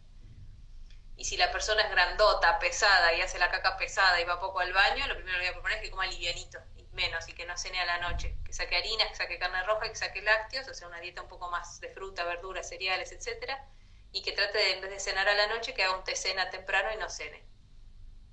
Y 1.16 1.26
si 1.26 1.38
la 1.38 1.52
persona 1.52 1.84
es 1.84 1.92
grandota, 1.92 2.60
pesada 2.60 3.14
y 3.14 3.22
hace 3.22 3.40
la 3.40 3.50
caca 3.50 3.78
pesada 3.78 4.20
y 4.20 4.26
va 4.26 4.40
poco 4.40 4.60
al 4.60 4.74
baño, 4.74 5.08
lo 5.08 5.16
primero 5.16 5.38
que 5.38 5.44
voy 5.44 5.50
a 5.50 5.54
proponer 5.54 5.78
es 5.78 5.84
que 5.84 5.92
coma 5.92 6.06
livianito 6.08 6.60
menos 6.94 7.28
y 7.30 7.34
que 7.34 7.46
no 7.46 7.58
cene 7.58 7.80
a 7.80 7.86
la 7.86 7.98
noche, 8.00 8.38
que 8.46 8.54
saque 8.54 8.76
harina, 8.76 9.08
que 9.08 9.16
saque 9.16 9.40
carne 9.40 9.64
roja, 9.64 9.90
que 9.90 9.96
saque 9.96 10.22
lácteos, 10.22 10.68
o 10.68 10.74
sea, 10.74 10.88
una 10.88 11.00
dieta 11.00 11.22
un 11.22 11.28
poco 11.28 11.50
más 11.50 11.80
de 11.80 11.90
fruta, 11.90 12.24
verduras, 12.24 12.68
cereales, 12.70 13.12
etcétera, 13.12 13.66
y 14.12 14.22
que 14.22 14.34
trate 14.34 14.58
de, 14.58 14.72
en 14.74 14.82
vez 14.82 14.92
de 14.92 15.00
cenar 15.00 15.28
a 15.28 15.34
la 15.34 15.48
noche, 15.48 15.74
que 15.74 15.84
haga 15.84 15.98
un 15.98 16.04
té 16.04 16.16
cena 16.16 16.50
temprano 16.50 16.92
y 16.94 16.98
no 16.98 17.10
cene. 17.10 17.44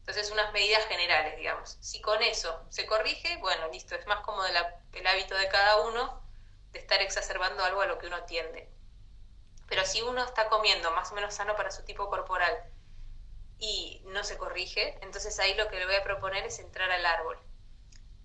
Entonces, 0.00 0.30
unas 0.30 0.52
medidas 0.52 0.86
generales, 0.86 1.36
digamos. 1.36 1.76
Si 1.80 2.00
con 2.00 2.22
eso 2.22 2.64
se 2.70 2.86
corrige, 2.86 3.36
bueno, 3.38 3.68
listo, 3.68 3.94
es 3.94 4.06
más 4.06 4.20
como 4.20 4.42
el 4.44 5.06
hábito 5.06 5.34
de 5.34 5.48
cada 5.48 5.82
uno 5.82 6.22
de 6.72 6.78
estar 6.78 7.00
exacerbando 7.02 7.62
algo 7.64 7.82
a 7.82 7.86
lo 7.86 7.98
que 7.98 8.06
uno 8.06 8.24
tiende. 8.24 8.68
Pero 9.68 9.84
si 9.84 10.00
uno 10.02 10.24
está 10.24 10.48
comiendo 10.48 10.90
más 10.92 11.12
o 11.12 11.14
menos 11.14 11.34
sano 11.34 11.54
para 11.56 11.70
su 11.70 11.84
tipo 11.84 12.08
corporal 12.08 12.54
y 13.58 14.02
no 14.06 14.24
se 14.24 14.38
corrige, 14.38 14.98
entonces 15.02 15.38
ahí 15.40 15.54
lo 15.54 15.68
que 15.68 15.78
le 15.78 15.86
voy 15.86 15.96
a 15.96 16.04
proponer 16.04 16.44
es 16.46 16.58
entrar 16.58 16.90
al 16.90 17.04
árbol. 17.04 17.38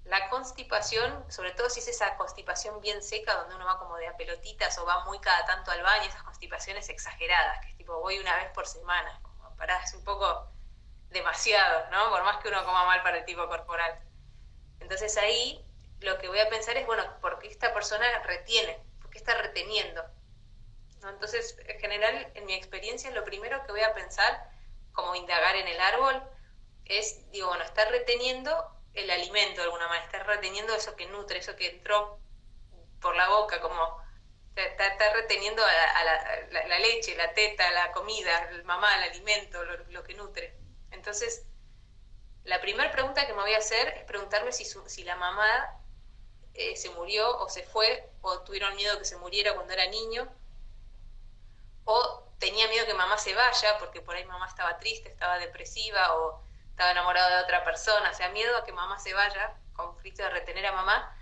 La 0.06 0.30
constipación, 0.30 1.26
sobre 1.32 1.52
todo 1.52 1.70
si 1.70 1.80
es 1.80 1.88
esa 1.88 2.18
constipación 2.18 2.82
bien 2.82 3.02
seca, 3.02 3.36
donde 3.36 3.56
uno 3.56 3.66
va 3.66 3.80
como 3.80 3.96
de 3.98 4.08
a 4.08 4.18
pelotitas 4.18 4.78
o 4.78 4.86
va 4.86 5.06
muy 5.06 5.20
cada 5.20 5.46
tanto 5.46 5.72
al 5.72 5.82
baño, 5.82 6.04
esas 6.04 6.24
constipaciones 6.24 6.90
exageradas, 6.90 7.60
que 7.62 7.72
es 7.72 7.78
tipo 7.78 8.00
voy 8.00 8.20
una 8.20 8.36
vez 8.36 8.52
por 8.52 8.68
semana, 8.68 9.20
como 9.22 9.56
para, 9.56 9.82
es 9.82 9.94
un 9.94 10.04
poco 10.04 10.50
demasiado, 11.10 11.90
¿no? 11.90 12.10
Por 12.10 12.24
más 12.24 12.38
que 12.42 12.50
uno 12.50 12.66
coma 12.66 12.86
mal 12.86 13.02
para 13.02 13.20
el 13.20 13.26
tipo 13.26 13.48
corporal. 13.48 13.98
Entonces 14.80 15.16
ahí 15.18 15.66
lo 16.02 16.18
que 16.18 16.28
voy 16.28 16.40
a 16.40 16.50
pensar 16.50 16.76
es, 16.76 16.86
bueno, 16.86 17.04
¿por 17.22 17.40
qué 17.40 17.48
esta 17.48 17.74
persona 17.74 18.06
retiene? 18.24 18.84
¿Por 19.02 19.10
qué 19.10 19.20
está 19.20 19.36
reteniendo? 19.36 20.04
Entonces, 21.02 21.58
en 21.66 21.80
general, 21.80 22.32
en 22.34 22.46
mi 22.46 22.54
experiencia, 22.54 23.12
lo 23.12 23.24
primero 23.24 23.64
que 23.66 23.72
voy 23.72 23.82
a 23.82 23.94
pensar, 23.94 24.50
como 24.92 25.16
indagar 25.16 25.56
en 25.56 25.68
el 25.68 25.80
árbol, 25.80 26.24
es, 26.86 27.30
digo, 27.32 27.48
bueno, 27.48 27.64
está 27.64 27.86
reteniendo 27.86 28.73
el 28.94 29.10
alimento 29.10 29.62
de 29.62 29.64
alguna 29.64 29.88
manera, 29.88 30.06
está 30.06 30.24
reteniendo 30.24 30.74
eso 30.74 30.96
que 30.96 31.08
nutre, 31.08 31.40
eso 31.40 31.56
que 31.56 31.70
entró 31.70 32.20
por 33.02 33.16
la 33.16 33.30
boca, 33.30 33.60
como 33.60 34.02
está, 34.56 35.14
reteniendo 35.14 35.64
a, 35.64 36.04
la, 36.52 36.80
leche, 36.80 37.16
la 37.16 37.34
teta, 37.34 37.70
la 37.72 37.92
comida, 37.92 38.50
el 38.52 38.64
mamá, 38.64 38.96
el 38.98 39.12
alimento, 39.12 39.64
lo, 39.64 40.04
que 40.04 40.14
nutre. 40.14 40.56
Entonces, 40.92 41.46
la 42.44 42.62
primera 42.62 42.92
pregunta 42.92 43.26
que 43.26 43.34
me 43.34 43.42
voy 43.42 43.54
a 43.54 43.58
hacer 43.58 43.88
es 43.90 44.04
preguntarme 44.06 44.52
si, 44.52 44.66
si 44.66 45.04
la 45.04 45.16
mamá 45.16 45.80
eh, 46.54 46.76
se 46.76 46.90
murió 46.92 47.38
o 47.40 47.50
se 47.50 47.64
fue, 47.64 48.10
o 48.22 48.42
tuvieron 48.42 48.76
miedo 48.76 49.00
que 49.00 49.06
se 49.06 49.18
muriera 49.18 49.56
cuando 49.56 49.74
era 49.74 49.88
niño, 49.88 50.32
o 51.86 52.24
tenía 52.38 52.68
miedo 52.68 52.86
que 52.86 52.94
mamá 52.94 53.18
se 53.18 53.34
vaya, 53.34 53.78
porque 53.80 54.02
por 54.02 54.16
ahí 54.16 54.26
mamá 54.26 54.48
estaba 54.48 54.78
triste, 54.78 55.10
estaba 55.10 55.40
depresiva, 55.40 56.16
o 56.16 56.44
estaba 56.74 56.92
enamorado 56.92 57.38
de 57.38 57.44
otra 57.44 57.64
persona, 57.64 58.12
o 58.12 58.14
sea, 58.14 58.30
miedo 58.30 58.58
a 58.58 58.66
que 58.66 58.72
mamá 58.72 59.00
se 59.00 59.14
vaya, 59.14 59.56
conflicto 59.74 60.24
de 60.24 60.30
retener 60.30 60.66
a 60.66 60.72
mamá, 60.72 61.16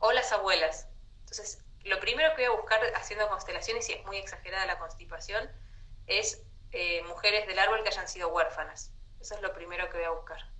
o 0.00 0.12
las 0.12 0.32
abuelas. 0.32 0.88
Entonces, 1.20 1.64
lo 1.84 2.00
primero 2.00 2.34
que 2.34 2.46
voy 2.46 2.56
a 2.56 2.60
buscar 2.60 2.80
haciendo 2.94 3.28
constelaciones, 3.28 3.88
y 3.88 3.94
es 3.94 4.04
muy 4.04 4.16
exagerada 4.16 4.66
la 4.66 4.78
constipación, 4.78 5.50
es 6.06 6.42
eh, 6.70 7.02
mujeres 7.04 7.46
del 7.46 7.58
árbol 7.58 7.82
que 7.82 7.90
hayan 7.90 8.08
sido 8.08 8.28
huérfanas. 8.28 8.92
Eso 9.20 9.34
es 9.34 9.42
lo 9.42 9.52
primero 9.52 9.88
que 9.90 9.98
voy 9.98 10.06
a 10.06 10.10
buscar 10.10 10.52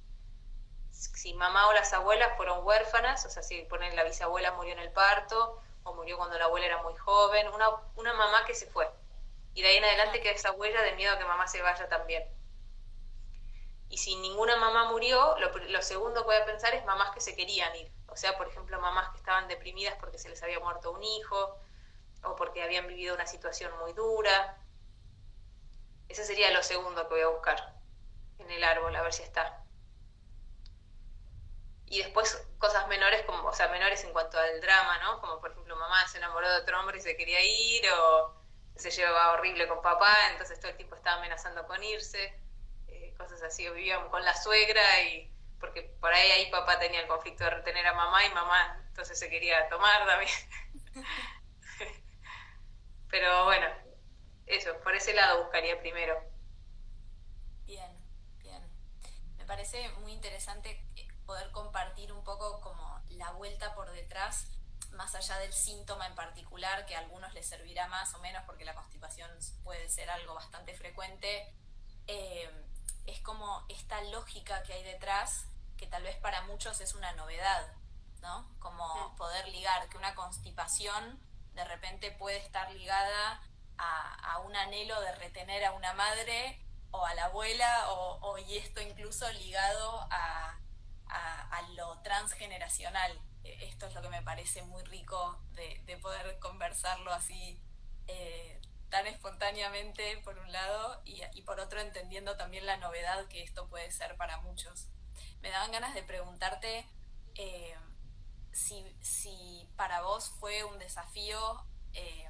si 0.92 1.34
mamá 1.34 1.68
o 1.68 1.72
las 1.72 1.92
abuelas 1.92 2.36
fueron 2.36 2.64
huérfanas, 2.64 3.24
o 3.26 3.30
sea, 3.30 3.42
si 3.42 3.62
ponen 3.62 3.96
la 3.96 4.04
bisabuela 4.04 4.52
murió 4.52 4.72
en 4.72 4.78
el 4.78 4.92
parto, 4.92 5.60
o 5.84 5.94
murió 5.94 6.16
cuando 6.16 6.38
la 6.38 6.44
abuela 6.44 6.66
era 6.66 6.82
muy 6.82 6.94
joven, 6.96 7.48
una, 7.48 7.68
una 7.96 8.12
mamá 8.12 8.44
que 8.46 8.54
se 8.54 8.66
fue. 8.66 8.88
Y 9.54 9.62
de 9.62 9.68
ahí 9.68 9.76
en 9.76 9.84
adelante 9.84 10.20
queda 10.20 10.32
esa 10.32 10.52
huella 10.52 10.82
de 10.82 10.92
miedo 10.92 11.12
a 11.12 11.18
que 11.18 11.24
mamá 11.24 11.46
se 11.48 11.60
vaya 11.60 11.88
también. 11.88 12.24
Y 13.92 13.98
si 13.98 14.16
ninguna 14.16 14.56
mamá 14.56 14.90
murió, 14.90 15.36
lo, 15.38 15.50
lo, 15.56 15.82
segundo 15.82 16.22
que 16.22 16.26
voy 16.26 16.36
a 16.36 16.44
pensar 16.46 16.74
es 16.74 16.84
mamás 16.84 17.10
que 17.12 17.20
se 17.20 17.36
querían 17.36 17.74
ir. 17.76 17.92
O 18.08 18.16
sea, 18.16 18.36
por 18.36 18.48
ejemplo, 18.48 18.80
mamás 18.80 19.10
que 19.10 19.18
estaban 19.18 19.46
deprimidas 19.46 19.94
porque 20.00 20.18
se 20.18 20.28
les 20.28 20.42
había 20.42 20.58
muerto 20.58 20.90
un 20.90 21.02
hijo 21.02 21.58
o 22.24 22.34
porque 22.34 22.62
habían 22.62 22.88
vivido 22.88 23.14
una 23.14 23.26
situación 23.26 23.70
muy 23.78 23.92
dura. 23.92 24.58
Ese 26.08 26.24
sería 26.24 26.50
lo 26.50 26.62
segundo 26.62 27.06
que 27.06 27.14
voy 27.14 27.22
a 27.22 27.28
buscar 27.28 27.74
en 28.38 28.50
el 28.50 28.64
árbol, 28.64 28.96
a 28.96 29.02
ver 29.02 29.12
si 29.12 29.22
está 29.22 29.62
y 31.92 31.98
después 31.98 32.42
cosas 32.58 32.88
menores, 32.88 33.22
como, 33.26 33.46
o 33.46 33.52
sea, 33.52 33.68
menores 33.68 34.02
en 34.02 34.14
cuanto 34.14 34.38
al 34.38 34.62
drama, 34.62 34.98
¿no? 35.00 35.20
Como 35.20 35.38
por 35.40 35.50
ejemplo, 35.50 35.76
mamá 35.76 36.08
se 36.08 36.16
enamoró 36.16 36.48
de 36.48 36.62
otro 36.62 36.80
hombre 36.80 36.96
y 36.96 37.02
se 37.02 37.18
quería 37.18 37.38
ir, 37.44 37.82
o 37.92 38.34
se 38.74 38.90
llevaba 38.90 39.32
horrible 39.32 39.68
con 39.68 39.82
papá, 39.82 40.16
entonces 40.30 40.58
todo 40.58 40.70
el 40.70 40.78
tiempo 40.78 40.96
estaba 40.96 41.18
amenazando 41.18 41.66
con 41.66 41.84
irse, 41.84 42.34
cosas 43.22 43.42
así, 43.42 43.68
vivíamos 43.70 44.10
con 44.10 44.24
la 44.24 44.34
suegra 44.34 44.82
y 45.02 45.32
porque 45.58 45.82
por 46.00 46.12
ahí 46.12 46.30
ahí 46.32 46.50
papá 46.50 46.78
tenía 46.78 47.00
el 47.00 47.06
conflicto 47.06 47.44
de 47.44 47.50
retener 47.50 47.86
a 47.86 47.94
mamá 47.94 48.24
y 48.26 48.34
mamá 48.34 48.82
entonces 48.88 49.18
se 49.18 49.30
quería 49.30 49.68
tomar 49.68 50.06
también. 50.06 50.30
Pero 53.10 53.44
bueno, 53.44 53.66
eso, 54.46 54.70
por 54.82 54.94
ese 54.94 55.14
lado 55.14 55.42
buscaría 55.42 55.80
primero. 55.80 56.22
Bien, 57.64 57.90
bien. 58.38 58.62
Me 59.38 59.46
parece 59.46 59.88
muy 60.00 60.12
interesante 60.12 60.84
poder 61.24 61.50
compartir 61.52 62.12
un 62.12 62.22
poco 62.22 62.60
como 62.60 63.02
la 63.10 63.30
vuelta 63.32 63.74
por 63.74 63.90
detrás, 63.92 64.48
más 64.90 65.14
allá 65.14 65.38
del 65.38 65.52
síntoma 65.54 66.06
en 66.06 66.14
particular, 66.14 66.84
que 66.84 66.94
a 66.94 66.98
algunos 66.98 67.32
les 67.32 67.46
servirá 67.46 67.88
más 67.88 68.12
o 68.14 68.18
menos 68.18 68.42
porque 68.44 68.66
la 68.66 68.74
constipación 68.74 69.30
puede 69.64 69.88
ser 69.88 70.10
algo 70.10 70.34
bastante 70.34 70.74
frecuente, 70.74 71.54
eh, 72.06 72.50
es 73.06 73.20
como 73.20 73.64
esta 73.68 74.00
lógica 74.04 74.62
que 74.62 74.72
hay 74.72 74.82
detrás, 74.82 75.46
que 75.76 75.86
tal 75.86 76.02
vez 76.02 76.16
para 76.16 76.42
muchos 76.42 76.80
es 76.80 76.94
una 76.94 77.12
novedad, 77.12 77.72
¿no? 78.20 78.48
Como 78.58 79.14
poder 79.16 79.48
ligar 79.48 79.88
que 79.88 79.98
una 79.98 80.14
constipación 80.14 81.20
de 81.54 81.64
repente 81.64 82.10
puede 82.12 82.38
estar 82.38 82.70
ligada 82.72 83.42
a, 83.78 84.38
un 84.44 84.56
anhelo 84.56 85.00
de 85.00 85.14
retener 85.16 85.64
a 85.64 85.72
una 85.72 85.92
madre 85.94 86.60
o 86.90 87.04
a 87.04 87.14
la 87.14 87.26
abuela, 87.26 87.86
o 87.88 88.38
y 88.38 88.58
esto 88.58 88.80
incluso 88.80 89.30
ligado 89.32 90.06
a, 90.10 90.56
a, 91.12 91.62
lo 91.74 91.98
transgeneracional. 92.02 93.20
E, 93.44 93.64
esto 93.68 93.86
es 93.86 93.94
lo 93.94 94.02
que 94.02 94.08
me 94.08 94.22
parece 94.22 94.62
muy 94.62 94.82
rico 94.84 95.40
de, 95.52 95.98
poder 95.98 96.38
conversarlo 96.38 97.12
así 97.12 97.60
eh, 98.08 98.60
tan 98.92 99.06
espontáneamente, 99.06 100.18
por 100.18 100.38
un 100.38 100.52
lado, 100.52 101.00
y, 101.06 101.42
por 101.42 101.58
otro 101.58 101.80
entendiendo 101.80 102.36
también 102.36 102.66
la 102.66 102.76
novedad 102.76 103.26
que 103.26 103.42
esto 103.42 103.66
puede 103.68 103.90
ser 103.90 104.16
para 104.18 104.38
muchos. 104.40 104.88
Me 105.40 105.48
daban 105.48 105.72
ganas 105.72 105.94
de 105.94 106.02
preguntarte 106.02 106.86
eh, 107.34 107.74
si, 108.52 109.66
para 109.76 110.02
vos 110.02 110.28
fue 110.38 110.62
un 110.64 110.78
desafío 110.78 111.64
eh, 111.94 112.28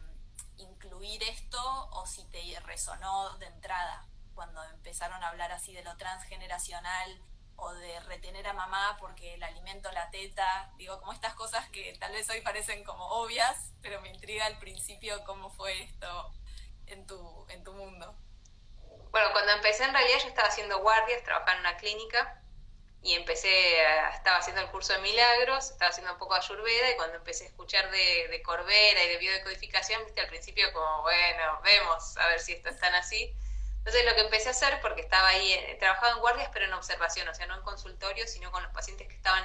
incluir 0.57 1.25
esto 1.25 1.61
o 1.90 2.07
si 2.07 2.25
te 2.26 2.59
resonó 2.61 3.37
de 3.38 3.47
entrada 3.47 4.07
cuando 4.37 4.62
empezaron 4.62 5.21
a 5.25 5.31
hablar 5.31 5.50
así 5.50 5.73
de 5.73 5.83
lo 5.83 5.97
transgeneracional 5.97 7.21
o 7.57 7.73
de 7.75 7.99
retener 8.00 8.47
a 8.47 8.52
mamá 8.52 8.97
porque 9.00 9.35
el 9.35 9.42
alimento, 9.42 9.90
la 9.90 10.11
teta, 10.11 10.73
digo, 10.76 11.00
como 11.00 11.12
estas 11.12 11.35
cosas 11.35 11.69
que 11.71 11.97
tal 11.99 12.12
vez 12.12 12.31
hoy 12.31 12.40
parecen 12.40 12.85
como 12.85 13.04
obvias, 13.09 13.73
pero 13.83 14.00
me 14.00 14.11
intriga 14.11 14.47
al 14.47 14.59
principio 14.61 15.25
cómo 15.25 15.50
fue 15.50 15.83
esto 15.83 16.33
en 16.92 17.06
tu, 17.06 17.46
en 17.49 17.64
tu 17.64 17.72
mundo. 17.72 18.16
Bueno, 19.11 19.28
cuando 19.32 19.52
empecé 19.52 19.84
en 19.84 19.92
realidad 19.92 20.18
yo 20.22 20.28
estaba 20.28 20.49
haciendo 20.49 20.78
guardias, 20.80 21.22
trabajaba 21.22 21.54
en 21.54 21.61
una 21.61 21.76
clínica 21.76 22.42
y 23.02 23.14
empecé, 23.14 23.50
estaba 24.14 24.38
haciendo 24.38 24.62
el 24.62 24.70
curso 24.70 24.92
de 24.92 25.00
milagros, 25.00 25.70
estaba 25.70 25.90
haciendo 25.90 26.12
un 26.12 26.18
poco 26.18 26.34
de 26.34 26.40
ayurveda 26.40 26.90
y 26.90 26.96
cuando 26.96 27.16
empecé 27.16 27.44
a 27.44 27.49
escuchar 27.49 27.90
de, 27.90 28.28
de 28.28 28.42
Corbera 28.42 29.04
y 29.04 29.08
de 29.08 29.18
biodecodificación, 29.18 30.04
viste, 30.04 30.20
al 30.20 30.28
principio 30.28 30.72
como, 30.72 31.02
bueno, 31.02 31.61
vemos, 31.62 32.16
a 32.16 32.28
ver 32.28 32.40
si 32.40 32.52
esto 32.52 32.68
es 32.70 32.78
tan 32.78 32.94
así 32.94 33.34
entonces 33.84 34.04
lo 34.06 34.14
que 34.14 34.20
empecé 34.20 34.49
a 34.49 34.52
hacer, 34.52 34.80
porque 34.80 35.00
estaba 35.00 35.26
ahí, 35.26 35.52
eh, 35.54 35.76
trabajaba 35.80 36.12
en 36.12 36.20
guardias, 36.20 36.50
pero 36.52 36.66
en 36.66 36.72
observación, 36.72 37.26
o 37.26 37.34
sea, 37.34 37.46
no 37.46 37.56
en 37.56 37.62
consultorio, 37.62 38.28
sino 38.28 38.52
con 38.52 38.62
los 38.62 38.72
pacientes 38.72 39.08
que 39.08 39.14
estaban 39.16 39.44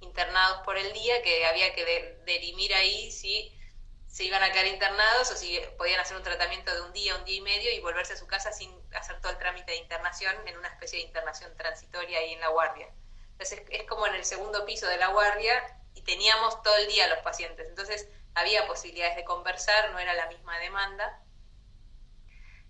internados 0.00 0.60
por 0.66 0.76
el 0.76 0.92
día, 0.92 1.22
que 1.22 1.46
había 1.46 1.72
que 1.72 2.18
derimir 2.26 2.74
ahí 2.74 3.10
si 3.10 3.57
se 4.08 4.24
iban 4.24 4.42
a 4.42 4.50
quedar 4.50 4.66
internados 4.66 5.30
o 5.30 5.36
si 5.36 5.60
podían 5.76 6.00
hacer 6.00 6.16
un 6.16 6.22
tratamiento 6.22 6.74
de 6.74 6.80
un 6.80 6.92
día, 6.92 7.14
un 7.14 7.24
día 7.24 7.36
y 7.36 7.40
medio 7.42 7.72
y 7.72 7.80
volverse 7.80 8.14
a 8.14 8.16
su 8.16 8.26
casa 8.26 8.52
sin 8.52 8.72
hacer 8.94 9.20
todo 9.20 9.32
el 9.32 9.38
trámite 9.38 9.72
de 9.72 9.78
internación 9.78 10.34
en 10.46 10.56
una 10.56 10.68
especie 10.68 10.98
de 10.98 11.04
internación 11.04 11.54
transitoria 11.56 12.18
ahí 12.18 12.32
en 12.32 12.40
la 12.40 12.48
guardia. 12.48 12.88
Entonces 13.32 13.62
es 13.70 13.84
como 13.84 14.06
en 14.06 14.14
el 14.14 14.24
segundo 14.24 14.64
piso 14.64 14.86
de 14.88 14.96
la 14.96 15.08
guardia 15.08 15.78
y 15.94 16.02
teníamos 16.02 16.62
todo 16.62 16.74
el 16.76 16.88
día 16.88 17.06
los 17.08 17.18
pacientes. 17.18 17.68
Entonces 17.68 18.08
había 18.34 18.66
posibilidades 18.66 19.16
de 19.16 19.24
conversar, 19.24 19.90
no 19.92 19.98
era 19.98 20.14
la 20.14 20.26
misma 20.26 20.58
demanda. 20.58 21.22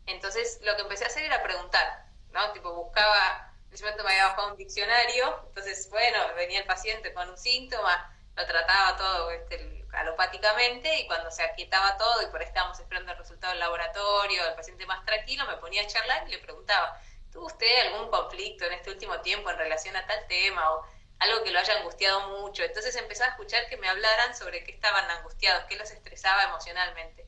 Entonces 0.06 0.58
lo 0.62 0.74
que 0.74 0.82
empecé 0.82 1.04
a 1.04 1.08
hacer 1.08 1.22
era 1.22 1.42
preguntar, 1.42 2.06
¿no? 2.32 2.52
Tipo, 2.52 2.72
buscaba, 2.74 3.54
momento 3.80 4.02
me 4.02 4.10
había 4.10 4.28
bajado 4.28 4.50
un 4.50 4.56
diccionario, 4.56 5.44
entonces, 5.46 5.88
bueno, 5.90 6.18
venía 6.34 6.58
el 6.60 6.66
paciente 6.66 7.12
con 7.12 7.28
un 7.28 7.38
síntoma, 7.38 8.18
lo 8.34 8.46
trataba 8.46 8.96
todo 8.96 9.30
este, 9.30 9.77
alopáticamente 9.92 10.94
y 11.00 11.06
cuando 11.06 11.30
se 11.30 11.42
aquietaba 11.42 11.96
todo 11.96 12.22
y 12.22 12.26
por 12.26 12.40
ahí 12.40 12.46
estábamos 12.46 12.78
esperando 12.78 13.12
el 13.12 13.18
resultado 13.18 13.52
del 13.52 13.60
laboratorio, 13.60 14.46
el 14.46 14.54
paciente 14.54 14.86
más 14.86 15.04
tranquilo, 15.04 15.46
me 15.46 15.56
ponía 15.56 15.82
a 15.82 15.86
charlar 15.86 16.28
y 16.28 16.32
le 16.32 16.38
preguntaba, 16.38 17.00
¿tuvo 17.32 17.46
usted 17.46 17.86
algún 17.86 18.10
conflicto 18.10 18.64
en 18.64 18.74
este 18.74 18.90
último 18.90 19.20
tiempo 19.20 19.50
en 19.50 19.58
relación 19.58 19.96
a 19.96 20.06
tal 20.06 20.26
tema? 20.26 20.70
O 20.72 20.84
algo 21.18 21.42
que 21.42 21.50
lo 21.50 21.58
haya 21.58 21.78
angustiado 21.78 22.28
mucho. 22.40 22.62
Entonces 22.62 22.94
empezaba 22.96 23.28
a 23.28 23.32
escuchar 23.32 23.68
que 23.68 23.76
me 23.76 23.88
hablaran 23.88 24.36
sobre 24.36 24.62
qué 24.64 24.72
estaban 24.72 25.10
angustiados, 25.10 25.64
qué 25.64 25.76
los 25.76 25.90
estresaba 25.90 26.44
emocionalmente. 26.44 27.26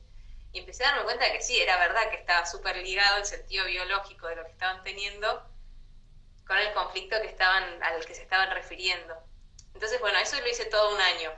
Y 0.53 0.59
empecé 0.59 0.83
a 0.83 0.89
darme 0.89 1.03
cuenta 1.03 1.31
que 1.31 1.41
sí, 1.41 1.59
era 1.59 1.77
verdad 1.77 2.09
que 2.09 2.17
estaba 2.17 2.45
súper 2.45 2.77
ligado 2.77 3.17
el 3.17 3.25
sentido 3.25 3.65
biológico 3.65 4.27
de 4.27 4.35
lo 4.35 4.45
que 4.45 4.51
estaban 4.51 4.83
teniendo 4.83 5.47
con 6.45 6.57
el 6.57 6.73
conflicto 6.73 7.19
que 7.21 7.27
estaban, 7.27 7.81
al 7.83 8.05
que 8.05 8.15
se 8.15 8.21
estaban 8.21 8.51
refiriendo. 8.51 9.15
Entonces, 9.73 9.99
bueno, 10.01 10.19
eso 10.19 10.39
lo 10.39 10.47
hice 10.47 10.65
todo 10.65 10.93
un 10.93 11.01
año. 11.01 11.31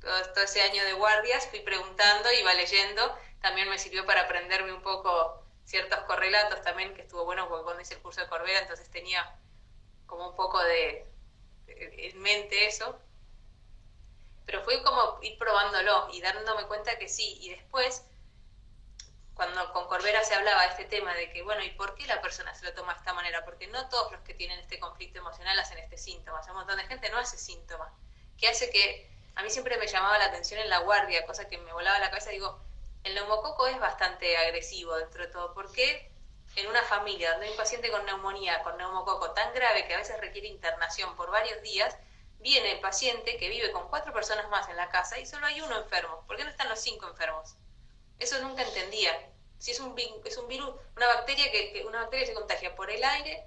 Todo, 0.00 0.32
todo 0.32 0.44
ese 0.44 0.62
año 0.62 0.84
de 0.84 0.92
guardias 0.94 1.46
fui 1.48 1.60
preguntando, 1.60 2.32
iba 2.32 2.54
leyendo. 2.54 3.18
También 3.40 3.68
me 3.68 3.78
sirvió 3.78 4.06
para 4.06 4.22
aprenderme 4.22 4.72
un 4.72 4.82
poco 4.82 5.44
ciertos 5.68 5.98
correlatos 6.04 6.62
también, 6.62 6.94
que 6.94 7.02
estuvo 7.02 7.24
bueno 7.26 7.46
porque 7.48 7.64
cuando 7.64 7.82
hice 7.82 7.94
el 7.94 8.00
curso 8.00 8.22
de 8.22 8.28
Corbera, 8.28 8.60
entonces 8.60 8.90
tenía 8.90 9.38
como 10.06 10.30
un 10.30 10.34
poco 10.34 10.62
de, 10.64 11.06
en 11.66 12.18
mente 12.20 12.66
eso. 12.66 12.98
Pero 14.46 14.62
fue 14.62 14.82
como 14.82 15.18
ir 15.20 15.36
probándolo 15.38 16.08
y 16.10 16.22
dándome 16.22 16.66
cuenta 16.66 16.98
que 16.98 17.06
sí. 17.06 17.36
Y 17.42 17.50
después, 17.50 18.02
cuando 19.34 19.70
con 19.74 19.86
Corbera 19.88 20.24
se 20.24 20.34
hablaba 20.34 20.62
de 20.62 20.68
este 20.68 20.84
tema 20.86 21.14
de 21.14 21.30
que, 21.30 21.42
bueno, 21.42 21.62
¿y 21.62 21.70
por 21.72 21.94
qué 21.94 22.06
la 22.06 22.22
persona 22.22 22.54
se 22.54 22.64
lo 22.64 22.72
toma 22.72 22.94
de 22.94 23.00
esta 23.00 23.12
manera? 23.12 23.44
Porque 23.44 23.66
no 23.66 23.90
todos 23.90 24.10
los 24.10 24.22
que 24.22 24.32
tienen 24.32 24.58
este 24.60 24.80
conflicto 24.80 25.18
emocional 25.18 25.58
hacen 25.58 25.76
este 25.78 25.98
síntoma. 25.98 26.40
un 26.48 26.54
montón 26.54 26.78
de 26.78 26.84
gente 26.84 27.10
no 27.10 27.18
hace 27.18 27.36
síntoma. 27.36 27.94
Que 28.38 28.48
hace 28.48 28.70
que, 28.70 29.10
a 29.38 29.42
mí 29.42 29.50
siempre 29.50 29.78
me 29.78 29.86
llamaba 29.86 30.18
la 30.18 30.24
atención 30.24 30.58
en 30.58 30.68
la 30.68 30.80
guardia, 30.80 31.24
cosa 31.24 31.48
que 31.48 31.58
me 31.58 31.72
volaba 31.72 32.00
la 32.00 32.10
cabeza, 32.10 32.30
digo, 32.30 32.58
el 33.04 33.14
neumococo 33.14 33.68
es 33.68 33.78
bastante 33.78 34.36
agresivo 34.36 34.96
dentro 34.96 35.24
de 35.24 35.30
todo. 35.30 35.54
¿Por 35.54 35.70
qué 35.70 36.10
en 36.56 36.66
una 36.66 36.82
familia 36.82 37.30
donde 37.30 37.46
hay 37.46 37.52
un 37.52 37.56
paciente 37.56 37.88
con 37.88 38.04
neumonía, 38.04 38.64
con 38.64 38.76
neumococo 38.76 39.30
tan 39.30 39.54
grave 39.54 39.86
que 39.86 39.94
a 39.94 39.98
veces 39.98 40.20
requiere 40.20 40.48
internación 40.48 41.14
por 41.14 41.30
varios 41.30 41.62
días, 41.62 41.96
viene 42.40 42.72
el 42.72 42.80
paciente 42.80 43.36
que 43.36 43.48
vive 43.48 43.70
con 43.70 43.88
cuatro 43.90 44.12
personas 44.12 44.48
más 44.48 44.68
en 44.70 44.76
la 44.76 44.88
casa 44.88 45.20
y 45.20 45.26
solo 45.26 45.46
hay 45.46 45.60
uno 45.60 45.78
enfermo? 45.78 46.24
¿Por 46.26 46.36
qué 46.36 46.42
no 46.42 46.50
están 46.50 46.68
los 46.68 46.80
cinco 46.80 47.06
enfermos? 47.06 47.54
Eso 48.18 48.40
nunca 48.40 48.64
entendía. 48.64 49.12
Si 49.60 49.70
es 49.70 49.78
un, 49.78 49.94
es 50.24 50.36
un 50.36 50.48
virus, 50.48 50.74
una 50.96 51.06
bacteria 51.14 51.48
que, 51.52 51.84
una 51.86 52.00
bacteria 52.00 52.26
se 52.26 52.34
contagia 52.34 52.74
por 52.74 52.90
el 52.90 53.04
aire, 53.04 53.46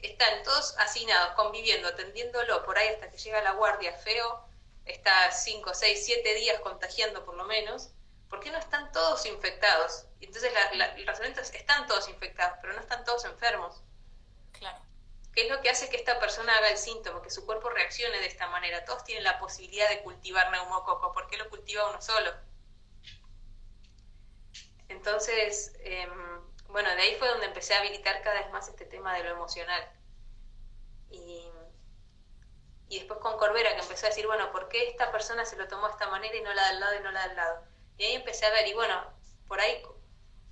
están 0.00 0.42
todos 0.42 0.74
hacinados, 0.78 1.34
conviviendo, 1.34 1.88
atendiéndolo 1.88 2.64
por 2.64 2.78
ahí 2.78 2.88
hasta 2.88 3.10
que 3.10 3.18
llega 3.18 3.42
la 3.42 3.52
guardia 3.52 3.92
feo, 3.92 4.46
está 4.86 5.30
cinco, 5.32 5.74
seis, 5.74 6.04
siete 6.04 6.34
días 6.34 6.60
contagiando 6.60 7.24
por 7.24 7.36
lo 7.36 7.44
menos, 7.44 7.90
¿por 8.30 8.40
qué 8.40 8.50
no 8.50 8.58
están 8.58 8.90
todos 8.92 9.26
infectados? 9.26 10.06
Entonces 10.20 10.52
el 10.72 11.06
razonamiento 11.06 11.42
es, 11.42 11.52
están 11.52 11.86
todos 11.86 12.08
infectados, 12.08 12.58
pero 12.60 12.72
no 12.72 12.80
están 12.80 13.04
todos 13.04 13.24
enfermos. 13.24 13.82
Claro. 14.52 14.78
¿Qué 15.34 15.42
es 15.42 15.50
lo 15.50 15.60
que 15.60 15.68
hace 15.68 15.90
que 15.90 15.96
esta 15.96 16.18
persona 16.18 16.56
haga 16.56 16.70
el 16.70 16.78
síntoma, 16.78 17.20
que 17.20 17.30
su 17.30 17.44
cuerpo 17.44 17.68
reaccione 17.68 18.18
de 18.20 18.26
esta 18.26 18.46
manera? 18.48 18.86
Todos 18.86 19.04
tienen 19.04 19.22
la 19.22 19.38
posibilidad 19.38 19.88
de 19.90 20.02
cultivar 20.02 20.50
neumococo, 20.50 21.12
¿por 21.12 21.26
qué 21.26 21.36
lo 21.36 21.50
cultiva 21.50 21.90
uno 21.90 22.00
solo? 22.00 22.32
Entonces, 24.88 25.72
em, 25.80 26.40
bueno, 26.68 26.88
de 26.94 27.02
ahí 27.02 27.16
fue 27.16 27.28
donde 27.28 27.46
empecé 27.46 27.74
a 27.74 27.80
habilitar 27.80 28.22
cada 28.22 28.40
vez 28.40 28.50
más 28.50 28.68
este 28.68 28.86
tema 28.86 29.14
de 29.14 29.24
lo 29.24 29.30
emocional. 29.30 29.92
Y, 31.10 31.45
y 32.88 32.98
después 32.98 33.18
con 33.20 33.36
Corbera, 33.36 33.74
que 33.74 33.82
empezó 33.82 34.06
a 34.06 34.10
decir, 34.10 34.26
bueno, 34.26 34.52
¿por 34.52 34.68
qué 34.68 34.88
esta 34.88 35.10
persona 35.10 35.44
se 35.44 35.56
lo 35.56 35.66
tomó 35.66 35.86
de 35.86 35.92
esta 35.92 36.08
manera 36.08 36.36
y 36.36 36.42
no 36.42 36.54
la 36.54 36.68
del 36.68 36.80
lado 36.80 36.94
y 36.94 37.00
no 37.00 37.10
la 37.10 37.26
del 37.26 37.36
lado? 37.36 37.64
Y 37.98 38.04
ahí 38.04 38.14
empecé 38.14 38.46
a 38.46 38.50
ver, 38.50 38.66
y 38.68 38.74
bueno, 38.74 39.02
por 39.48 39.60
ahí 39.60 39.82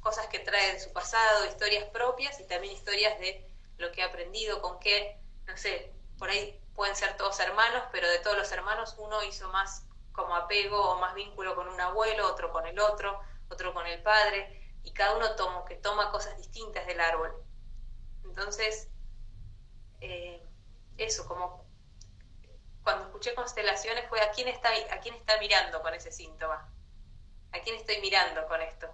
cosas 0.01 0.27
que 0.27 0.41
trae 0.41 0.73
de 0.73 0.81
su 0.81 0.93
pasado, 0.93 1.47
historias 1.47 1.85
propias 1.91 2.39
y 2.41 2.45
también 2.47 2.75
historias 2.75 3.19
de 3.21 3.47
lo 3.79 3.93
que 3.93 4.01
he 4.01 4.05
aprendido, 4.05 4.61
con 4.61 4.79
qué, 4.81 5.19
no 5.47 5.57
sé, 5.57 5.93
por 6.19 6.29
ahí 6.29 6.61
pueden 6.75 6.97
ser 6.97 7.17
todos 7.17 7.39
hermanos, 7.41 7.85
pero 7.93 8.09
de 8.09 8.19
todos 8.19 8.37
los 8.37 8.51
hermanos 8.53 8.97
uno 8.99 9.23
hizo 9.23 9.49
más 9.51 9.85
como 10.13 10.35
apego 10.35 10.91
o 10.91 10.99
más 10.99 11.15
vínculo 11.15 11.55
con 11.55 11.69
un 11.69 11.81
abuelo, 11.81 12.29
otro 12.29 12.53
con 12.53 12.67
el 12.67 12.79
otro, 12.79 13.21
otro 13.49 13.73
con 13.75 13.87
el 13.87 14.03
padre, 14.03 14.77
y 14.83 14.93
cada 14.93 15.17
uno 15.17 15.35
tomo, 15.37 15.65
que 15.65 15.77
toma 15.77 16.11
cosas 16.11 16.37
distintas 16.37 16.87
del 16.87 17.01
árbol. 17.01 17.33
Entonces, 18.25 18.89
eh, 20.01 20.43
eso, 20.99 21.27
como 21.27 21.64
cuando 22.85 23.07
escuché 23.07 23.35
constelaciones 23.35 24.09
fue 24.09 24.21
a 24.21 24.31
quién 24.31 24.47
está, 24.47 24.69
a 24.91 25.01
quién 25.01 25.15
está 25.15 25.39
mirando 25.39 25.83
con 25.83 25.95
ese 25.95 26.13
síntoma. 26.13 26.71
¿A 27.53 27.61
quién 27.61 27.77
estoy 27.77 28.01
mirando 28.01 28.47
con 28.47 28.61
esto? 28.61 28.89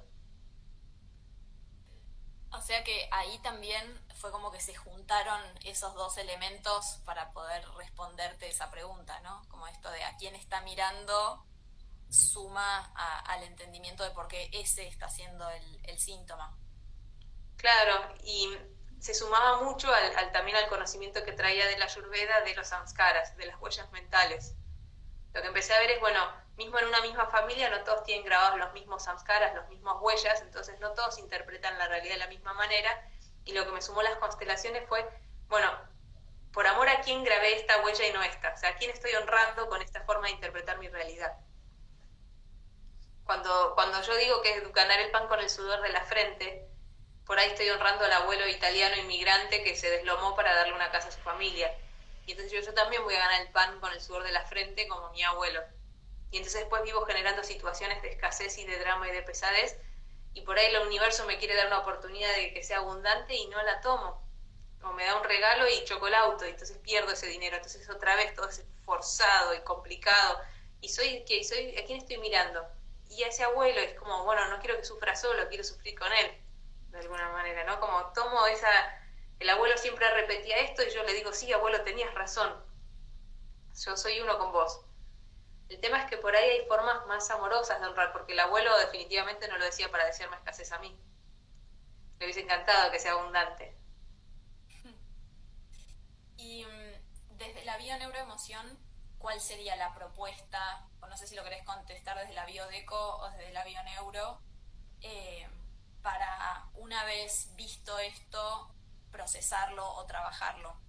O 2.53 2.61
sea 2.61 2.83
que 2.85 3.09
ahí 3.13 3.39
también 3.41 4.01
fue 4.15 4.31
como 4.31 4.51
que 4.51 4.61
se 4.61 4.75
juntaron 4.75 5.41
esos 5.65 5.95
dos 5.95 6.19
elementos 6.19 7.01
para 7.05 7.33
poder 7.33 7.65
responderte 7.77 8.49
esa 8.49 8.71
pregunta, 8.71 9.19
¿no? 9.21 9.43
Como 9.49 9.67
esto 9.67 9.91
de 9.91 10.05
a 10.05 10.17
quién 10.17 10.35
está 10.35 10.61
mirando 10.63 11.47
suma 12.11 12.93
al 13.27 13.45
entendimiento 13.45 14.03
de 14.03 14.11
por 14.11 14.27
qué 14.29 14.51
ese 14.53 14.87
está 14.87 15.09
siendo 15.09 15.49
el, 15.49 15.99
síntoma. 15.99 16.57
Claro, 17.57 18.15
y 18.25 18.49
se 19.01 19.15
sumaba 19.15 19.63
mucho 19.63 19.93
al, 19.93 20.33
también 20.33 20.57
al 20.59 20.69
conocimiento 20.69 21.25
que 21.25 21.33
traía 21.33 21.67
de 21.67 21.79
la 21.79 21.87
Ayurveda 21.87 22.43
de 22.43 22.55
los 22.55 22.69
samskaras, 22.69 23.35
de 23.37 23.47
las 23.47 23.61
huellas 23.61 23.91
mentales. 23.93 24.55
Lo 25.33 25.41
que 25.41 25.49
empecé 25.49 25.73
a 25.73 25.81
ver 25.81 25.93
es, 25.93 26.01
bueno, 26.01 26.21
mismo 26.57 26.79
en 26.79 26.89
una 26.89 27.01
misma 27.01 27.27
familia 27.27 27.71
no 27.71 27.83
todos 27.83 28.05
tienen 28.05 28.27
grabados 28.27 28.59
los 28.59 28.73
mismos 28.75 29.05
samskaras, 29.05 29.55
los 29.55 29.67
mismos 29.69 29.97
huellas, 30.01 30.43
entonces 30.43 30.79
no 30.81 30.93
todos 30.93 31.19
interpretan 31.19 31.79
la 31.79 31.89
realidad 31.89 32.15
de 32.15 32.19
la 32.19 32.27
misma 32.27 32.53
manera. 32.53 33.09
Y 33.45 33.53
lo 33.53 33.65
que 33.65 33.73
me 33.73 33.81
sumó 33.81 34.03
las 34.03 34.17
constelaciones 34.17 34.87
fue, 34.87 35.09
bueno, 35.49 35.71
por 36.53 36.67
amor 36.67 36.89
a 36.89 37.01
quién 37.01 37.25
grabé 37.25 37.57
esta 37.57 37.83
huella 37.83 38.07
y 38.07 38.13
no 38.13 38.23
esta, 38.23 38.53
o 38.53 38.57
sea, 38.59 38.71
a 38.71 38.77
quién 38.77 38.91
estoy 38.91 39.15
honrando 39.15 39.69
con 39.69 39.81
esta 39.81 40.03
forma 40.03 40.27
de 40.27 40.35
interpretar 40.35 40.79
mi 40.79 40.89
realidad. 40.89 41.39
Cuando, 43.25 43.73
cuando 43.75 44.03
yo 44.03 44.15
digo 44.17 44.43
que 44.43 44.57
es 44.57 44.73
ganar 44.73 44.99
el 45.01 45.11
pan 45.11 45.29
con 45.29 45.41
el 45.41 45.49
sudor 45.49 45.81
de 45.81 45.91
la 45.91 46.03
frente, 46.05 46.70
por 47.27 47.39
ahí 47.39 47.49
estoy 47.51 47.71
honrando 47.71 48.05
al 48.05 48.13
abuelo 48.13 48.49
italiano 48.49 48.97
inmigrante 48.97 49.63
que 49.63 49.77
se 49.77 49.91
deslomó 49.91 50.35
para 50.35 50.55
darle 50.55 50.75
una 50.75 50.91
casa 50.91 51.09
a 51.09 51.13
su 51.13 51.21
familia. 51.21 51.73
Y 52.27 52.33
entonces 52.33 52.67
yo, 52.67 52.75
también 52.75 53.03
voy 53.05 53.15
a 53.15 53.21
ganar 53.21 53.43
el 53.43 53.49
pan 53.49 53.81
con 53.81 53.93
el 53.93 54.01
sudor 54.01 54.23
de 54.23 54.33
la 54.33 54.45
frente 54.47 54.87
como 54.89 55.11
mi 55.11 55.23
abuelo 55.23 55.61
y 56.31 56.37
entonces 56.37 56.61
después 56.61 56.83
vivo 56.83 57.05
generando 57.07 57.43
situaciones 57.43 58.03
de 58.03 58.11
escasez 58.11 58.57
y 58.59 58.65
de 58.65 58.79
drama 58.79 59.09
y 59.09 59.13
de 59.13 59.23
pesadez 59.23 59.77
y 60.33 60.43
por 60.43 60.59
ahí 60.59 60.67
el 60.73 60.87
universo 60.87 61.27
me 61.27 61.39
quiere 61.39 61.57
dar 61.57 61.67
una 61.67 61.79
oportunidad 61.79 62.33
de 62.37 62.53
que 62.55 62.63
sea 62.63 62.79
abundante 62.79 63.35
y 63.35 63.47
no 63.49 63.61
la 63.63 63.81
tomo. 63.81 64.25
O 64.83 64.93
me 64.93 65.05
da 65.05 65.17
un 65.17 65.25
regalo 65.25 65.69
y 65.69 65.85
choco 65.85 66.07
el 66.07 66.15
auto 66.15 66.47
y 66.47 66.51
entonces 66.51 66.79
pierdo 66.79 67.13
ese 67.13 67.27
dinero. 67.27 67.57
Entonces 67.57 67.89
otra 67.91 68.17
vez 68.17 68.35
todo 68.35 68.49
es 68.49 68.65
forzado 68.85 69.55
y 69.55 69.61
complicado. 69.61 70.41
¿Y 70.81 70.89
soy, 70.89 71.25
que 71.25 71.43
soy 71.45 71.77
a 71.77 71.85
quién 71.85 71.99
estoy 71.99 72.19
mirando? 72.19 72.67
Y 73.11 73.25
a 73.25 73.29
ese 73.29 73.43
abuelo 73.43 73.81
es 73.81 73.99
como, 73.99 74.25
bueno, 74.25 74.47
no 74.49 74.61
quiero 74.61 74.77
que 74.77 74.85
sufra 74.85 75.17
solo, 75.17 75.49
quiero 75.49 75.65
sufrir 75.65 75.99
con 75.99 76.11
él, 76.13 76.41
de 76.91 76.99
alguna 76.99 77.31
manera, 77.31 77.65
¿no? 77.65 77.81
Como 77.81 78.13
tomo 78.13 78.47
esa... 78.47 78.69
El 79.39 79.49
abuelo 79.49 79.77
siempre 79.79 80.09
repetía 80.11 80.59
esto 80.59 80.83
y 80.83 80.91
yo 80.91 81.03
le 81.03 81.15
digo, 81.15 81.33
sí, 81.33 81.51
abuelo, 81.53 81.83
tenías 81.83 82.13
razón. 82.15 82.53
Yo 83.85 83.97
soy 83.97 84.21
uno 84.21 84.39
con 84.39 84.53
vos. 84.53 84.85
El 85.71 85.81
tema 85.81 86.03
es 86.03 86.11
que 86.11 86.19
por 86.19 86.35
ahí 86.35 86.51
hay 86.51 86.67
formas 86.67 87.07
más 87.07 87.31
amorosas 87.31 87.81
de 87.81 87.87
honrar, 87.87 88.13
porque 88.13 88.33
el 88.33 88.41
abuelo 88.41 88.77
definitivamente 88.79 89.49
no 89.49 89.57
lo 89.57 89.65
decía 89.65 89.91
para 89.91 90.05
decirme 90.05 90.37
escasez 90.37 90.73
a 90.73 90.79
mí. 90.81 90.99
Le 92.19 92.27
hubiese 92.27 92.41
encantado 92.41 92.91
que 92.91 92.99
sea 92.99 93.13
abundante. 93.13 93.75
Y 96.37 96.65
mm, 96.65 97.37
desde 97.37 97.65
la 97.65 97.79
bioneuroemoción, 97.79 98.79
¿cuál 99.19 99.41
sería 99.41 99.77
la 99.77 99.95
propuesta? 99.95 100.89
O 101.01 101.07
no 101.07 101.17
sé 101.17 101.27
si 101.27 101.37
lo 101.37 101.45
querés 101.45 101.65
contestar 101.65 102.19
desde 102.19 102.35
la 102.35 102.47
biodeco 102.47 103.19
o 103.19 103.31
desde 103.31 103.53
la 103.53 103.65
bioneuro, 103.65 104.41
eh, 105.03 105.49
para 106.03 106.69
una 106.75 107.05
vez 107.05 107.55
visto 107.57 107.99
esto, 107.99 108.75
procesarlo 109.11 109.87
o 109.87 110.07
trabajarlo. 110.07 110.81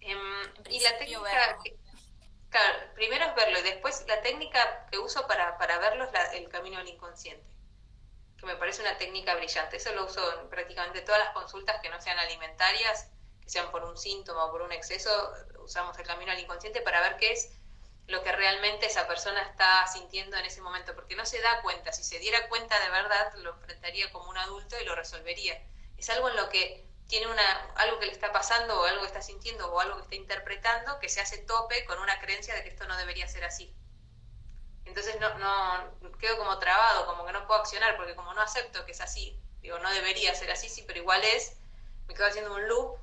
Em, 0.00 0.18
y 0.68 0.80
la 0.80 0.98
técnica, 0.98 1.58
Claro, 2.54 2.78
primero 2.94 3.24
es 3.24 3.34
verlo 3.34 3.58
y 3.58 3.62
después 3.62 4.04
la 4.06 4.20
técnica 4.20 4.86
que 4.88 4.96
uso 4.98 5.26
para, 5.26 5.58
verlo 5.58 6.04
es 6.04 6.12
el 6.34 6.48
camino 6.48 6.78
al 6.78 6.88
inconsciente, 6.88 7.44
que 8.38 8.46
me 8.46 8.54
parece 8.54 8.80
una 8.80 8.96
técnica 8.96 9.34
brillante. 9.34 9.76
Eso 9.76 9.92
lo 9.92 10.04
uso 10.04 10.40
en 10.40 10.48
prácticamente 10.48 11.00
todas 11.00 11.18
las 11.18 11.30
consultas 11.30 11.80
que 11.82 11.88
no 11.88 12.00
sean 12.00 12.16
alimentarias, 12.16 13.10
que 13.42 13.48
sean 13.48 13.72
por 13.72 13.82
un 13.82 13.96
síntoma 13.96 14.44
o 14.44 14.52
por 14.52 14.62
un 14.62 14.70
exceso, 14.70 15.32
usamos 15.64 15.98
el 15.98 16.06
camino 16.06 16.30
al 16.30 16.38
inconsciente 16.38 16.80
para 16.80 17.00
ver 17.00 17.16
qué 17.16 17.32
es 17.32 17.58
lo 18.06 18.22
que 18.22 18.32
realmente 18.32 18.86
esa 18.86 19.06
persona 19.06 19.40
está 19.42 19.86
sintiendo 19.86 20.36
en 20.36 20.44
ese 20.44 20.60
momento, 20.60 20.94
porque 20.94 21.16
no 21.16 21.24
se 21.24 21.40
da 21.40 21.62
cuenta. 21.62 21.92
Si 21.92 22.04
se 22.04 22.18
diera 22.18 22.48
cuenta 22.48 22.78
de 22.80 22.90
verdad, 22.90 23.34
lo 23.36 23.54
enfrentaría 23.54 24.10
como 24.12 24.30
un 24.30 24.36
adulto 24.36 24.76
y 24.80 24.84
lo 24.84 24.94
resolvería. 24.94 25.62
Es 25.96 26.10
algo 26.10 26.28
en 26.28 26.36
lo 26.36 26.48
que 26.48 26.86
tiene 27.06 27.26
una, 27.26 27.72
algo 27.76 27.98
que 27.98 28.06
le 28.06 28.12
está 28.12 28.32
pasando 28.32 28.80
o 28.80 28.84
algo 28.84 29.02
que 29.02 29.06
está 29.06 29.22
sintiendo 29.22 29.72
o 29.72 29.80
algo 29.80 29.96
que 29.96 30.02
está 30.02 30.14
interpretando 30.16 30.98
que 30.98 31.08
se 31.08 31.20
hace 31.20 31.38
tope 31.38 31.84
con 31.84 31.98
una 31.98 32.20
creencia 32.20 32.54
de 32.54 32.62
que 32.62 32.70
esto 32.70 32.86
no 32.86 32.96
debería 32.96 33.26
ser 33.28 33.44
así. 33.44 33.74
Entonces 34.84 35.18
no, 35.18 35.38
no 35.38 36.18
quedo 36.18 36.36
como 36.38 36.58
trabado, 36.58 37.06
como 37.06 37.24
que 37.24 37.32
no 37.32 37.46
puedo 37.46 37.60
accionar 37.60 37.96
porque 37.96 38.14
como 38.14 38.34
no 38.34 38.42
acepto 38.42 38.84
que 38.84 38.92
es 38.92 39.00
así, 39.00 39.40
digo, 39.60 39.78
no 39.78 39.90
debería 39.90 40.34
ser 40.34 40.50
así, 40.50 40.68
sí, 40.68 40.84
pero 40.86 40.98
igual 40.98 41.22
es, 41.24 41.56
me 42.06 42.14
quedo 42.14 42.26
haciendo 42.26 42.54
un 42.54 42.68
loop 42.68 42.98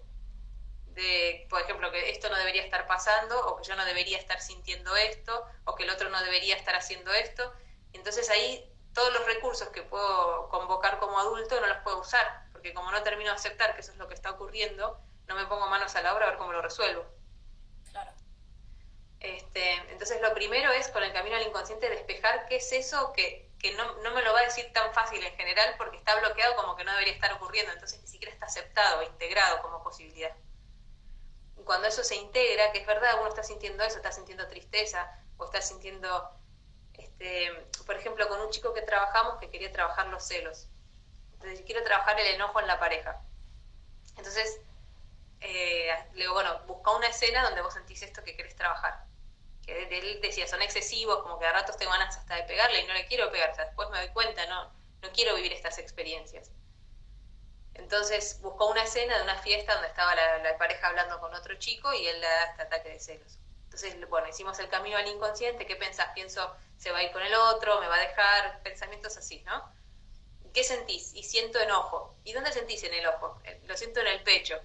de, 0.93 1.47
por 1.49 1.61
ejemplo, 1.61 1.91
que 1.91 2.09
esto 2.11 2.29
no 2.29 2.37
debería 2.37 2.63
estar 2.63 2.87
pasando, 2.87 3.39
o 3.47 3.57
que 3.57 3.63
yo 3.63 3.75
no 3.75 3.85
debería 3.85 4.17
estar 4.17 4.41
sintiendo 4.41 4.95
esto, 4.95 5.45
o 5.65 5.75
que 5.75 5.83
el 5.83 5.89
otro 5.89 6.09
no 6.09 6.21
debería 6.23 6.55
estar 6.55 6.75
haciendo 6.75 7.11
esto. 7.13 7.53
Entonces 7.93 8.29
ahí 8.29 8.67
todos 8.93 9.13
los 9.13 9.25
recursos 9.25 9.69
que 9.69 9.83
puedo 9.83 10.49
convocar 10.49 10.99
como 10.99 11.19
adulto 11.19 11.59
no 11.61 11.67
los 11.67 11.77
puedo 11.77 11.99
usar, 11.99 12.45
porque 12.51 12.73
como 12.73 12.91
no 12.91 13.03
termino 13.03 13.29
de 13.29 13.35
aceptar 13.35 13.73
que 13.73 13.81
eso 13.81 13.91
es 13.91 13.97
lo 13.97 14.07
que 14.07 14.13
está 14.13 14.31
ocurriendo, 14.31 14.99
no 15.27 15.35
me 15.35 15.45
pongo 15.45 15.67
manos 15.67 15.95
a 15.95 16.01
la 16.01 16.13
obra 16.13 16.25
a 16.25 16.29
ver 16.29 16.37
cómo 16.37 16.51
lo 16.51 16.61
resuelvo. 16.61 17.05
Claro. 17.89 18.11
Este, 19.19 19.73
entonces 19.91 20.21
lo 20.21 20.33
primero 20.33 20.71
es 20.71 20.89
con 20.89 21.03
el 21.03 21.13
camino 21.13 21.37
al 21.37 21.47
inconsciente 21.47 21.89
despejar 21.89 22.47
qué 22.47 22.57
es 22.57 22.71
eso 22.73 23.13
que, 23.13 23.49
que 23.59 23.73
no, 23.75 24.01
no, 24.01 24.11
me 24.11 24.23
lo 24.23 24.33
va 24.33 24.39
a 24.39 24.45
decir 24.45 24.71
tan 24.73 24.93
fácil 24.93 25.23
en 25.23 25.35
general 25.35 25.75
porque 25.77 25.97
está 25.97 26.19
bloqueado 26.19 26.55
como 26.55 26.75
que 26.75 26.83
no 26.83 26.91
debería 26.91 27.13
estar 27.13 27.31
ocurriendo, 27.33 27.71
entonces 27.71 28.01
ni 28.01 28.07
siquiera 28.07 28.33
está 28.33 28.47
aceptado, 28.47 29.03
integrado 29.03 29.61
como 29.61 29.83
posibilidad. 29.83 30.35
Cuando 31.71 31.87
eso 31.87 32.03
se 32.03 32.17
integra, 32.17 32.73
que 32.73 32.79
es 32.79 32.85
verdad, 32.85 33.13
uno 33.21 33.29
está 33.29 33.43
sintiendo 33.43 33.81
eso, 33.85 33.95
está 33.95 34.11
sintiendo 34.11 34.45
tristeza 34.49 35.09
o 35.37 35.45
está 35.45 35.61
sintiendo 35.61 36.29
este, 36.95 37.49
por 37.85 37.95
ejemplo, 37.95 38.27
con 38.27 38.41
un 38.41 38.49
chico 38.49 38.73
que 38.73 38.81
trabajamos 38.81 39.39
que 39.39 39.49
quería 39.49 39.71
trabajar 39.71 40.07
los 40.07 40.21
celos. 40.21 40.67
Entonces, 41.31 41.61
quiero 41.65 41.81
trabajar 41.85 42.19
el 42.19 42.27
enojo 42.35 42.59
en 42.59 42.67
la 42.67 42.77
pareja. 42.77 43.21
Entonces, 44.17 44.59
eh, 45.39 45.95
le 46.11 46.23
digo, 46.23 46.33
bueno, 46.33 46.59
busca 46.67 46.91
una 46.91 47.07
escena 47.07 47.41
donde 47.45 47.61
vos 47.61 47.73
sentís 47.73 48.01
esto 48.01 48.21
que 48.21 48.35
querés 48.35 48.57
trabajar. 48.57 49.05
Que 49.65 49.83
él 49.97 50.19
decía, 50.21 50.49
son 50.49 50.61
excesivos, 50.61 51.23
como 51.23 51.39
que 51.39 51.45
a 51.45 51.53
ratos 51.53 51.77
tengo 51.77 51.93
ganas 51.93 52.17
hasta 52.17 52.35
de 52.35 52.43
pegarle 52.43 52.81
y 52.81 52.85
no 52.85 52.93
le 52.93 53.05
quiero 53.05 53.31
pegar. 53.31 53.51
O 53.51 53.55
sea, 53.55 53.63
después 53.63 53.89
me 53.91 53.97
doy 53.99 54.09
cuenta, 54.09 54.45
no, 54.47 54.73
no 55.01 55.09
quiero 55.13 55.35
vivir 55.35 55.53
estas 55.53 55.77
experiencias. 55.77 56.51
Entonces 57.73 58.39
buscó 58.41 58.69
una 58.69 58.83
escena 58.83 59.17
de 59.17 59.23
una 59.23 59.37
fiesta 59.37 59.73
donde 59.73 59.87
estaba 59.87 60.13
la, 60.15 60.57
pareja 60.57 60.87
hablando 60.87 61.19
con 61.19 61.33
otro 61.33 61.55
chico 61.55 61.93
y 61.93 62.05
él 62.05 62.19
le 62.19 62.27
da 62.27 62.43
este 62.45 62.61
ataque 62.63 62.89
de 62.89 62.99
celos. 62.99 63.39
Entonces, 63.65 64.09
bueno, 64.09 64.27
hicimos 64.27 64.59
el 64.59 64.69
camino 64.69 64.97
al 64.97 65.07
inconsciente, 65.07 65.65
¿qué 65.65 65.77
pensás? 65.77 66.09
Pienso, 66.13 66.55
se 66.77 66.91
va 66.91 66.99
a 66.99 67.03
ir 67.03 67.11
con 67.11 67.21
el 67.21 67.33
otro, 67.33 67.79
me 67.79 67.87
va 67.87 67.95
a 67.95 68.07
dejar, 68.07 68.61
pensamientos 68.63 69.15
así, 69.17 69.41
¿no? 69.43 69.73
¿Qué 70.53 70.63
sentís? 70.63 71.13
Y 71.15 71.23
siento 71.23 71.59
enojo. 71.59 72.17
¿Y 72.25 72.33
dónde 72.33 72.51
sentís 72.51 72.83
en 72.83 72.93
el 72.93 73.07
ojo? 73.07 73.41
Eh, 73.45 73.61
lo 73.65 73.77
siento 73.77 74.01
en 74.01 74.07
el 74.07 74.23
pecho. 74.23 74.59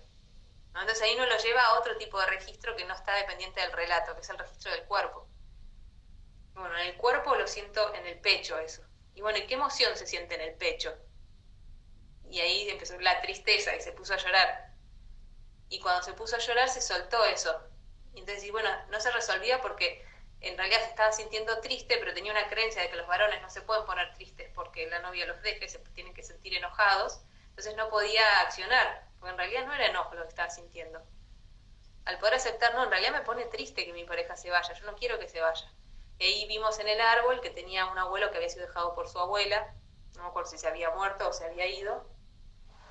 Entonces 0.69 1.01
ahí 1.03 1.15
uno 1.15 1.27
lo 1.27 1.39
lleva 1.39 1.63
a 1.63 1.79
otro 1.79 1.97
tipo 1.97 2.21
de 2.21 2.27
registro 2.27 2.77
que 2.77 2.85
no 2.85 2.95
está 2.95 3.15
dependiente 3.15 3.61
del 3.61 3.73
relato, 3.73 4.15
que 4.15 4.21
es 4.21 4.29
el 4.29 4.39
registro 4.39 4.73
del 4.73 4.85
cuerpo. 4.85 5.27
Bueno, 6.55 6.77
en 6.79 6.89
el 6.89 6.97
cuerpo 6.97 7.35
lo 7.37 7.47
siento 7.47 7.95
en 7.95 8.07
el 8.07 8.19
pecho 8.19 8.59
eso. 8.59 8.83
Y 9.15 9.21
bueno, 9.21 9.39
¿y 9.39 9.47
qué 9.47 9.55
emoción 9.55 9.97
se 9.97 10.07
siente 10.07 10.35
en 10.35 10.43
el 10.43 10.55
pecho? 10.55 10.95
Y 12.31 12.41
ahí 12.41 12.69
empezó 12.69 12.99
la 13.01 13.21
tristeza 13.21 13.75
y 13.75 13.81
se 13.81 13.93
puso 13.93 14.15
a 14.15 14.17
llorar. 14.17 14.73
Y 15.69 15.81
cuando 15.81 16.03
se 16.03 16.13
puso 16.13 16.37
a 16.37 16.39
llorar 16.39 16.69
se 16.69 16.81
soltó 16.81 17.25
eso. 17.25 17.61
Y 18.15 18.21
entonces, 18.21 18.51
bueno, 18.51 18.69
no 18.89 19.01
se 19.01 19.11
resolvía 19.11 19.61
porque 19.61 20.05
en 20.41 20.57
realidad 20.57 20.81
se 20.81 20.89
estaba 20.89 21.13
sintiendo 21.13 21.61
triste, 21.61 21.97
pero 21.99 22.15
tenía 22.15 22.33
una 22.33 22.49
creencia 22.49 22.83
de 22.83 22.91
que 22.91 22.97
los 22.97 23.07
varones 23.07 23.41
no 23.43 23.51
se 23.51 23.63
pueden 23.63 23.85
poner 23.85 24.13
tristes 24.15 24.51
porque 24.55 24.87
la 24.89 25.01
novia 25.01 25.27
los 25.27 25.41
deje, 25.43 25.69
se 25.69 25.79
tienen 25.95 26.15
que 26.15 26.23
sentir 26.23 26.55
enojados, 26.55 27.21
entonces 27.49 27.75
no 27.77 27.89
podía 27.89 28.41
accionar, 28.41 29.07
porque 29.19 29.33
en 29.33 29.39
realidad 29.39 29.67
no 29.67 29.75
era 29.75 29.87
enojo 29.87 30.15
lo 30.15 30.23
que 30.23 30.29
estaba 30.29 30.51
sintiendo. 30.51 31.03
Al 32.05 32.19
poder 32.19 32.35
aceptar, 32.35 32.75
no, 32.75 32.85
en 32.85 32.91
realidad 32.91 33.13
me 33.13 33.23
pone 33.23 33.47
triste 33.47 33.85
que 33.85 33.93
mi 33.93 34.05
pareja 34.05 34.37
se 34.37 34.51
vaya, 34.51 34.73
yo 34.73 34.85
no 34.87 34.95
quiero 34.95 35.19
que 35.19 35.29
se 35.29 35.41
vaya. 35.41 35.69
Y 36.19 36.25
ahí 36.25 36.47
vimos 36.47 36.79
en 36.79 36.89
el 36.89 37.01
árbol 37.01 37.41
que 37.41 37.51
tenía 37.51 37.87
un 37.87 37.99
abuelo 37.99 38.31
que 38.31 38.37
había 38.37 38.49
sido 38.49 38.67
dejado 38.67 38.95
por 38.95 39.09
su 39.09 39.19
abuela, 39.19 39.75
no 40.17 40.33
me 40.33 40.47
si 40.47 40.59
se 40.59 40.69
había 40.69 40.91
muerto 40.91 41.29
o 41.29 41.33
se 41.33 41.45
había 41.45 41.67
ido, 41.67 42.07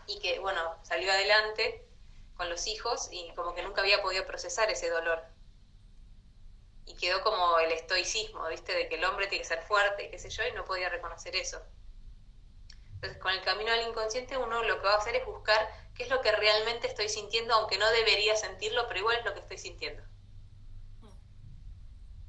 y 0.08 0.20
que, 0.20 0.40
bueno, 0.40 0.76
salió 0.84 1.12
adelante 1.12 1.86
con 2.36 2.50
los 2.50 2.68
hijos 2.68 3.10
y 3.12 3.34
como 3.36 3.54
que 3.56 3.64
nunca 3.64 3.82
había 3.82 4.02
podido 4.02 4.26
procesar 4.26 4.70
ese 4.70 4.90
dolor 4.90 5.24
y 6.86 6.96
quedó 6.96 7.22
como 7.24 7.58
el 7.60 7.72
estoicismo, 7.72 8.48
¿viste? 8.48 8.74
De 8.74 8.88
que 8.88 8.96
el 8.96 9.06
hombre 9.06 9.28
tiene 9.28 9.42
que 9.42 9.48
ser 9.48 9.64
fuerte, 9.64 10.10
qué 10.10 10.20
sé 10.20 10.30
yo, 10.30 10.46
y 10.46 10.52
no 10.52 10.66
podía 10.66 10.90
reconocer 10.90 11.36
eso. 11.36 11.62
Entonces, 12.96 13.18
con 13.20 13.32
el 13.34 13.42
camino 13.42 13.72
al 13.72 13.88
inconsciente 13.88 14.38
uno 14.38 14.64
lo 14.64 14.80
que 14.80 14.88
va 14.88 14.94
a 14.94 14.98
hacer 14.98 15.16
es 15.16 15.26
buscar 15.26 15.68
qué 15.96 16.04
es 16.04 16.10
lo 16.10 16.22
que 16.22 16.32
realmente 16.32 16.88
estoy 16.88 17.10
sintiendo, 17.10 17.54
aunque 17.56 17.78
no 17.78 17.90
debería 17.92 18.36
sentirlo, 18.36 18.88
pero 18.88 19.00
igual 19.00 19.18
es 19.18 19.26
lo 19.26 19.34
que 19.34 19.40
estoy 19.40 19.58
sintiendo. 19.58 20.04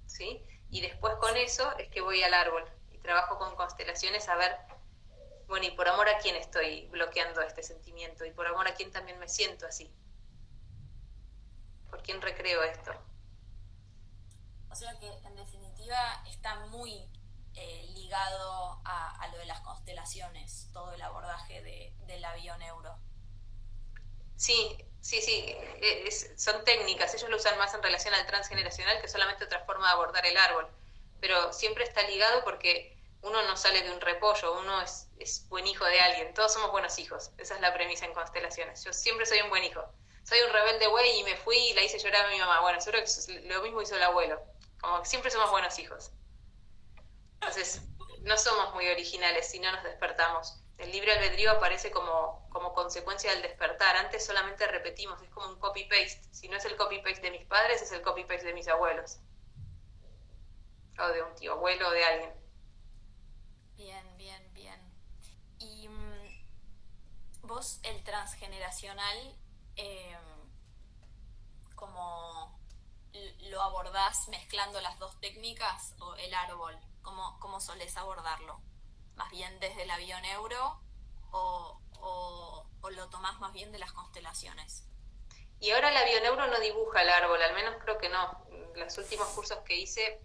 ¿Sí? 0.07 0.43
Y 0.71 0.81
después 0.81 1.15
con 1.17 1.37
eso 1.37 1.77
es 1.79 1.89
que 1.89 2.01
voy 2.01 2.23
al 2.23 2.35
árbol 2.35 2.65
y 2.91 2.99
trabajo 2.99 3.39
con 3.39 3.55
constelaciones 3.57 4.29
a 4.29 4.37
ver, 4.37 4.57
bueno, 5.49 5.67
y 5.67 5.71
por 5.71 5.89
amor 5.89 6.09
a 6.09 6.19
quién 6.19 6.37
estoy 6.37 6.87
bloqueando 6.89 7.41
este 7.41 7.63
sentimiento, 7.63 8.25
y 8.25 8.33
por 8.33 8.47
amor 8.47 8.67
a 8.69 8.75
quién 8.75 8.91
también 8.91 9.19
me 9.19 9.29
siento 9.29 9.67
así. 9.67 9.93
¿Por 11.91 12.03
quién 12.03 12.21
recreo 12.21 12.63
esto? 12.65 12.93
O 14.71 14.75
sea 14.75 14.99
que 14.99 15.07
en 15.07 15.37
definitiva 15.37 16.23
está 16.27 16.67
muy 16.67 17.09
eh, 17.55 17.87
ligado 17.95 18.81
a, 18.85 19.29
lo 19.33 19.39
de 19.39 19.47
las 19.47 19.61
constelaciones, 19.61 20.69
todo 20.73 20.93
el 20.93 21.01
abordaje 21.01 21.63
de, 21.63 21.95
del 22.07 22.25
avión 22.25 22.61
euro. 22.63 22.99
Sí, 24.37 24.77
sí, 25.01 25.23
sí, 25.23 25.45
eh, 25.47 26.11
son 26.37 26.63
técnicas, 26.65 27.15
ellos 27.15 27.31
lo 27.31 27.37
usan 27.37 27.57
más 27.57 27.73
en 27.73 27.83
relación 27.83 28.13
al 28.13 28.27
transgeneracional 28.27 29.01
que 29.01 29.09
solamente 29.09 29.45
otra 29.45 29.65
forma 29.65 29.87
de 29.87 29.93
abordar 29.95 30.27
el 30.27 30.37
árbol, 30.37 30.69
pero 31.21 31.53
siempre 31.53 31.85
está 31.85 32.03
ligado 32.03 32.45
porque 32.45 32.96
uno 33.27 33.43
no 33.43 33.57
sale 33.57 33.83
de 33.83 33.91
un 33.91 34.01
repollo, 34.01 34.59
uno 34.59 34.81
es, 34.83 35.49
buen 35.49 35.67
hijo 35.67 35.85
de 35.85 36.01
alguien, 36.01 36.33
todos 36.35 36.53
somos 36.53 36.71
buenos 36.71 36.99
hijos, 36.99 37.33
esa 37.39 37.57
es 37.57 37.61
la 37.61 37.75
premisa 37.75 38.07
en 38.07 38.15
constelaciones, 38.15 38.85
yo 38.85 38.93
siempre 38.93 39.27
soy 39.27 39.41
un 39.41 39.51
buen 39.51 39.65
hijo, 39.65 39.85
soy 40.23 40.39
un 40.47 40.53
rebelde 40.53 40.87
güey 40.87 41.21
y 41.21 41.25
me 41.25 41.37
fui 41.37 41.57
y 41.57 41.75
la 41.75 41.83
hice 41.83 41.99
llorar 41.99 42.27
a 42.27 42.31
mi 42.31 42.39
mamá, 42.39 42.61
bueno, 42.61 42.81
seguro 42.81 43.03
que 43.03 43.41
lo 43.49 43.63
mismo 43.63 43.83
hizo 43.83 43.97
el 43.97 44.03
abuelo, 44.03 44.41
como 44.81 45.05
siempre 45.05 45.31
somos 45.31 45.51
buenos 45.51 45.79
hijos. 45.79 46.13
Entonces, 47.35 47.83
no 48.23 48.37
somos 48.37 48.75
muy 48.75 48.89
originales 48.89 49.49
si 49.49 49.59
no 49.59 49.71
nos 49.71 49.85
despertamos. 49.85 50.61
El 50.79 50.91
libre 50.91 51.13
albedrío 51.13 51.53
aparece 51.53 51.91
como, 51.91 52.47
como 52.51 52.75
consecuencia 52.75 53.31
del 53.31 53.43
despertar. 53.43 53.97
Antes 53.97 54.27
solamente 54.27 54.67
repetimos, 54.67 55.23
es 55.23 55.31
como 55.31 55.49
un 55.49 55.59
copy-paste. 55.59 56.23
Si 56.33 56.49
no 56.49 56.57
es 56.57 56.65
el 56.65 56.77
copy-paste 56.77 57.21
de 57.21 57.31
mis 57.31 57.45
padres, 57.47 57.83
es 57.83 57.93
el 57.93 58.03
copy-paste 58.03 58.47
de 58.47 58.55
mis 58.55 58.69
abuelos. 58.69 59.19
O 60.99 61.09
de 61.09 61.23
un 61.23 61.35
tío 61.37 61.53
abuelo 61.53 61.89
o 61.89 61.91
de 61.93 62.05
alguien. 62.05 62.46
Bien, 63.77 64.17
bien, 64.17 64.43
bien. 64.55 64.81
Y 65.59 65.89
mm, 65.89 67.47
vos, 67.47 67.81
el 67.83 68.03
transgeneracional, 68.05 69.37
eh, 69.77 70.17
como 71.75 72.57
lo 73.51 73.63
abordás 73.63 74.29
mezclando 74.29 74.81
las 74.81 74.99
dos 74.99 75.19
técnicas 75.21 75.95
o 76.01 76.15
el 76.17 76.35
árbol? 76.35 76.77
¿Cómo, 77.03 77.39
cómo 77.41 77.61
solés 77.61 77.97
abordarlo? 77.97 78.61
¿Más 79.15 79.31
bien 79.31 79.59
desde 79.61 79.85
el 79.85 79.91
avión 79.91 80.25
euro 80.25 80.81
o, 81.31 81.81
o, 82.01 82.67
lo 82.91 83.09
tomás 83.09 83.41
más 83.41 83.53
bien 83.53 83.73
de 83.73 83.79
las 83.79 83.93
constelaciones? 83.93 84.85
Y 85.61 85.71
ahora 85.71 85.91
el 85.91 85.97
avión 85.97 86.25
euro 86.25 86.47
no 86.47 86.61
dibuja 86.61 87.03
el 87.03 87.09
árbol, 87.09 87.43
al 87.43 87.55
menos 87.55 87.75
creo 87.83 87.99
que 87.99 88.09
no. 88.09 88.45
Los 88.75 88.97
últimos 88.99 89.27
cursos 89.29 89.59
que 89.65 89.77
hice 89.77 90.21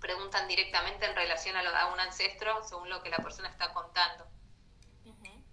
preguntan 0.00 0.48
directamente 0.48 1.06
en 1.06 1.14
relación 1.14 1.56
a, 1.56 1.62
lo, 1.62 1.70
a 1.70 1.92
un 1.92 2.00
ancestro 2.00 2.62
según 2.66 2.88
lo 2.88 3.02
que 3.02 3.10
la 3.10 3.18
persona 3.18 3.48
está 3.48 3.72
contando. 3.72 4.26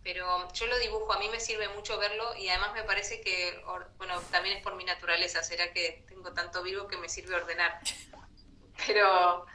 Pero 0.04 0.48
yo 0.54 0.68
lo 0.68 0.80
dibujo, 0.80 1.12
a 1.12 1.20
mí 1.20 1.28
me 1.28 1.40
sirve 1.40 1.68
mucho 1.70 1.98
verlo 1.98 2.34
y 2.38 2.48
además 2.48 2.72
me 2.74 2.84
parece 2.84 3.20
que, 3.20 3.62
bueno, 3.98 4.22
también 4.32 4.58
es 4.58 4.64
por 4.64 4.76
mi 4.76 4.86
naturaleza, 4.86 5.44
será 5.44 5.74
que 5.74 6.06
tengo 6.08 6.32
tanto 6.32 6.64
vivo 6.64 6.88
que 6.88 6.96
me 6.96 7.10
sirve 7.10 7.36
ordenar, 7.36 7.82
pero 8.88 9.46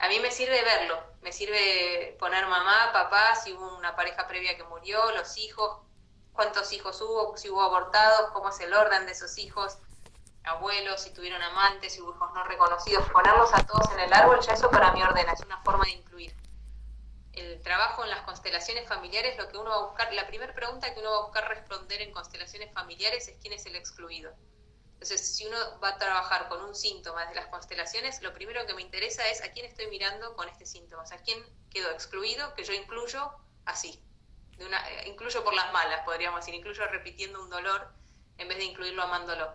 a 0.00 0.08
mí 0.08 0.18
me 0.18 0.32
sirve 0.32 0.64
verlo, 0.64 1.00
me 1.20 1.30
sirve 1.30 2.16
poner 2.18 2.44
mamá, 2.46 2.90
papá, 2.92 3.36
si 3.36 3.52
hubo 3.52 3.76
una 3.76 3.94
pareja 3.94 4.26
previa 4.26 4.56
que 4.56 4.64
murió, 4.64 5.12
los 5.12 5.36
hijos, 5.36 5.78
cuántos 6.32 6.72
hijos 6.72 7.00
hubo, 7.02 7.36
si 7.36 7.48
hubo 7.48 7.62
abortados, 7.62 8.32
cómo 8.32 8.48
es 8.48 8.58
el 8.60 8.74
orden 8.74 9.06
de 9.06 9.12
esos 9.12 9.38
hijos, 9.38 9.78
abuelos, 10.44 11.02
si 11.02 11.12
tuvieron 11.12 11.42
amantes, 11.42 11.98
hubo 12.00 12.14
hijos 12.14 12.32
no 12.32 12.44
reconocidos, 12.44 13.08
ponerlos 13.10 13.52
a 13.52 13.66
todos 13.66 13.90
en 13.92 14.00
el 14.00 14.12
árbol, 14.12 14.40
ya 14.40 14.54
eso 14.54 14.70
para 14.70 14.92
mí 14.92 15.02
ordena, 15.02 15.32
es 15.32 15.40
una 15.40 15.60
forma 15.62 15.84
de 15.84 15.92
incluir 15.92 16.34
el 17.32 17.60
trabajo 17.62 18.04
en 18.04 18.10
las 18.10 18.22
constelaciones 18.22 18.88
familiares, 18.88 19.36
lo 19.38 19.48
que 19.48 19.56
uno 19.56 19.70
va 19.70 19.76
a 19.76 19.86
buscar, 19.86 20.12
la 20.12 20.26
primera 20.26 20.52
pregunta 20.54 20.92
que 20.92 21.00
uno 21.00 21.10
va 21.10 21.18
a 21.18 21.22
buscar 21.22 21.48
responder 21.48 22.02
en 22.02 22.12
constelaciones 22.12 22.72
familiares 22.72 23.28
es 23.28 23.36
quién 23.40 23.52
es 23.52 23.66
el 23.66 23.76
excluido. 23.76 24.32
Entonces, 24.94 25.34
si 25.34 25.46
uno 25.46 25.56
va 25.82 25.90
a 25.90 25.98
trabajar 25.98 26.48
con 26.48 26.62
un 26.62 26.74
síntoma 26.74 27.24
de 27.26 27.34
las 27.34 27.46
constelaciones, 27.46 28.20
lo 28.20 28.34
primero 28.34 28.66
que 28.66 28.74
me 28.74 28.82
interesa 28.82 29.26
es 29.30 29.42
a 29.42 29.50
quién 29.52 29.64
estoy 29.64 29.86
mirando 29.86 30.34
con 30.36 30.48
este 30.48 30.66
síntoma, 30.66 31.02
o 31.02 31.06
sea, 31.06 31.18
quién 31.22 31.42
quedó 31.70 31.90
excluido, 31.90 32.52
que 32.54 32.64
yo 32.64 32.74
incluyo 32.74 33.32
así, 33.64 34.02
de 34.58 34.66
una, 34.66 34.86
eh, 34.90 35.08
incluyo 35.08 35.42
por 35.42 35.54
las 35.54 35.72
malas, 35.72 36.04
podríamos 36.04 36.40
decir, 36.40 36.54
incluyo 36.54 36.86
repitiendo 36.88 37.42
un 37.42 37.48
dolor 37.48 37.88
en 38.36 38.48
vez 38.48 38.58
de 38.58 38.64
incluirlo 38.64 39.02
amándolo. 39.02 39.54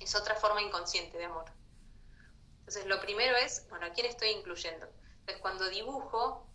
Es 0.00 0.14
otra 0.14 0.34
forma 0.34 0.62
inconsciente 0.62 1.18
de 1.18 1.24
amor. 1.24 1.46
Entonces, 2.60 2.86
lo 2.86 3.00
primero 3.00 3.36
es, 3.36 3.66
bueno, 3.68 3.86
¿a 3.86 3.90
quién 3.90 4.06
estoy 4.06 4.28
incluyendo? 4.30 4.86
Entonces, 5.20 5.40
cuando 5.40 5.68
dibujo, 5.68 6.46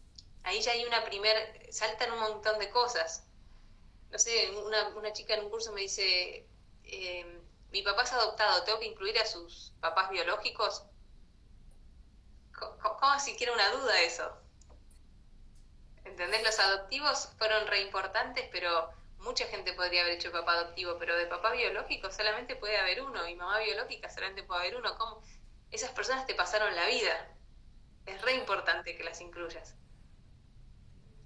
ahí 0.44 0.62
ya 0.62 0.72
hay 0.72 0.86
una 0.86 1.04
primer, 1.04 1.68
saltan 1.72 2.12
un 2.14 2.20
montón 2.20 2.60
de 2.60 2.70
cosas. 2.70 3.26
No 4.12 4.20
sé, 4.20 4.52
una, 4.52 4.90
una 4.90 5.12
chica 5.12 5.34
en 5.34 5.46
un 5.46 5.50
curso 5.50 5.72
me 5.74 5.82
dice, 5.82 6.48
eh, 6.84 7.42
mi 7.72 7.82
papá 7.82 8.04
es 8.04 8.14
adoptado, 8.14 8.64
¿tengo 8.64 8.80
que 8.80 8.86
incluir 8.86 9.18
a 9.18 9.26
sus 9.26 9.74
papás 9.80 10.10
biológicos? 10.12 10.86
¿Cómo, 12.54 13.20
siquiera 13.20 13.52
una 13.52 13.70
duda 13.72 14.02
eso? 14.02 14.38
¿Entendés? 16.06 16.44
Los 16.44 16.60
adoptivos 16.60 17.30
fueron 17.38 17.66
re 17.68 17.82
importantes, 17.82 18.48
pero 18.52 18.94
mucha 19.24 19.48
gente 19.48 19.74
podría 19.74 20.02
haber 20.02 20.14
hecho 20.14 20.32
papá 20.32 20.54
adoptivo, 20.54 20.98
pero 21.00 21.16
de 21.18 21.26
papá 21.26 21.52
biológico 21.52 22.12
solamente 22.12 22.56
puede 22.56 22.78
haber 22.78 23.02
uno, 23.02 23.28
y 23.28 23.36
mamá 23.36 23.60
biológica 23.60 24.10
solamente 24.10 24.44
puede 24.44 24.62
haber 24.62 24.76
uno. 24.76 24.96
¿Cómo? 24.98 25.24
Esas 25.72 25.92
personas 25.92 26.28
te 26.28 26.36
pasaron 26.36 26.76
la 26.76 26.86
vida. 26.88 27.36
Es 28.06 28.22
re 28.22 28.34
importante 28.34 28.96
que 28.96 29.04
las 29.04 29.22
incluyas. 29.22 29.76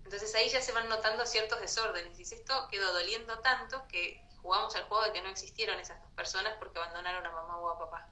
Entonces 0.03 0.33
ahí 0.35 0.47
ya 0.47 0.61
se 0.61 0.71
van 0.71 0.87
notando 0.87 1.25
ciertos 1.25 1.59
desórdenes. 1.59 2.17
Y 2.17 2.23
esto 2.23 2.67
quedó 2.71 2.93
doliendo 2.93 3.39
tanto 3.39 3.85
que 3.87 4.23
jugamos 4.41 4.75
al 4.75 4.83
juego 4.83 5.03
de 5.03 5.11
que 5.11 5.21
no 5.21 5.29
existieron 5.29 5.79
esas 5.79 6.01
dos 6.01 6.11
personas 6.13 6.55
porque 6.59 6.79
abandonaron 6.79 7.25
a 7.25 7.31
mamá 7.31 7.57
o 7.57 7.69
a 7.69 7.79
papá. 7.79 8.09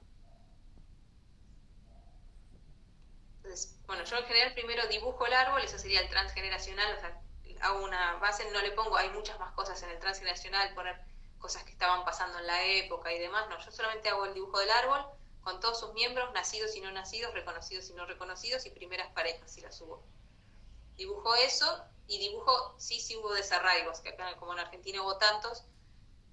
Entonces, 3.36 3.78
bueno, 3.86 4.04
yo 4.04 4.18
en 4.18 4.24
general 4.24 4.52
primero 4.54 4.86
dibujo 4.88 5.24
el 5.24 5.32
árbol, 5.32 5.62
eso 5.62 5.78
sería 5.78 6.00
el 6.00 6.08
transgeneracional, 6.08 6.96
o 6.96 7.00
sea, 7.00 7.22
hago 7.62 7.84
una 7.84 8.14
base, 8.16 8.50
no 8.52 8.60
le 8.60 8.72
pongo, 8.72 8.96
hay 8.96 9.10
muchas 9.10 9.38
más 9.38 9.52
cosas 9.54 9.82
en 9.82 9.90
el 9.90 9.98
transgeneracional, 9.98 10.74
poner 10.74 11.00
cosas 11.38 11.64
que 11.64 11.72
estaban 11.72 12.04
pasando 12.04 12.38
en 12.38 12.46
la 12.46 12.64
época 12.64 13.12
y 13.12 13.18
demás, 13.18 13.48
no, 13.48 13.58
yo 13.58 13.70
solamente 13.70 14.08
hago 14.08 14.24
el 14.24 14.34
dibujo 14.34 14.58
del 14.58 14.70
árbol 14.70 15.04
con 15.46 15.60
todos 15.60 15.78
sus 15.78 15.92
miembros, 15.92 16.32
nacidos 16.32 16.74
y 16.74 16.80
no 16.80 16.90
nacidos, 16.90 17.32
reconocidos 17.32 17.88
y 17.88 17.94
no 17.94 18.04
reconocidos, 18.04 18.66
y 18.66 18.70
primeras 18.70 19.12
parejas, 19.12 19.52
si 19.52 19.60
las 19.60 19.76
subo. 19.76 20.02
Dibujo 20.96 21.36
eso 21.36 21.84
y 22.08 22.18
dibujo, 22.18 22.74
sí, 22.78 22.98
sí 23.00 23.16
hubo 23.16 23.32
desarraigos, 23.32 24.00
que 24.00 24.08
acá 24.08 24.36
como 24.38 24.54
en 24.54 24.58
Argentina 24.58 25.02
hubo 25.02 25.18
tantos, 25.18 25.64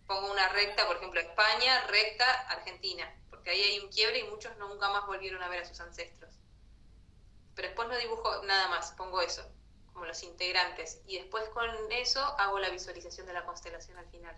pongo 0.07 0.31
una 0.31 0.49
recta, 0.49 0.87
por 0.87 0.95
ejemplo, 0.95 1.19
España, 1.19 1.85
recta, 1.87 2.25
Argentina, 2.49 3.15
porque 3.29 3.51
ahí 3.51 3.61
hay 3.61 3.79
un 3.81 3.89
quiebre 3.89 4.17
y 4.17 4.23
muchos 4.23 4.57
nunca 4.57 4.89
más 4.89 5.05
volvieron 5.05 5.43
a 5.43 5.47
ver 5.47 5.61
a 5.61 5.65
sus 5.65 5.79
ancestros. 5.79 6.33
Pero 7.55 7.67
después 7.67 7.87
no 7.87 7.97
dibujo 7.97 8.43
nada 8.45 8.67
más, 8.69 8.93
pongo 8.93 9.21
eso, 9.21 9.47
como 9.93 10.05
los 10.05 10.23
integrantes, 10.23 11.01
y 11.05 11.17
después 11.17 11.47
con 11.49 11.69
eso 11.91 12.19
hago 12.39 12.59
la 12.59 12.69
visualización 12.69 13.27
de 13.27 13.33
la 13.33 13.45
constelación 13.45 13.97
al 13.97 14.09
final. 14.09 14.35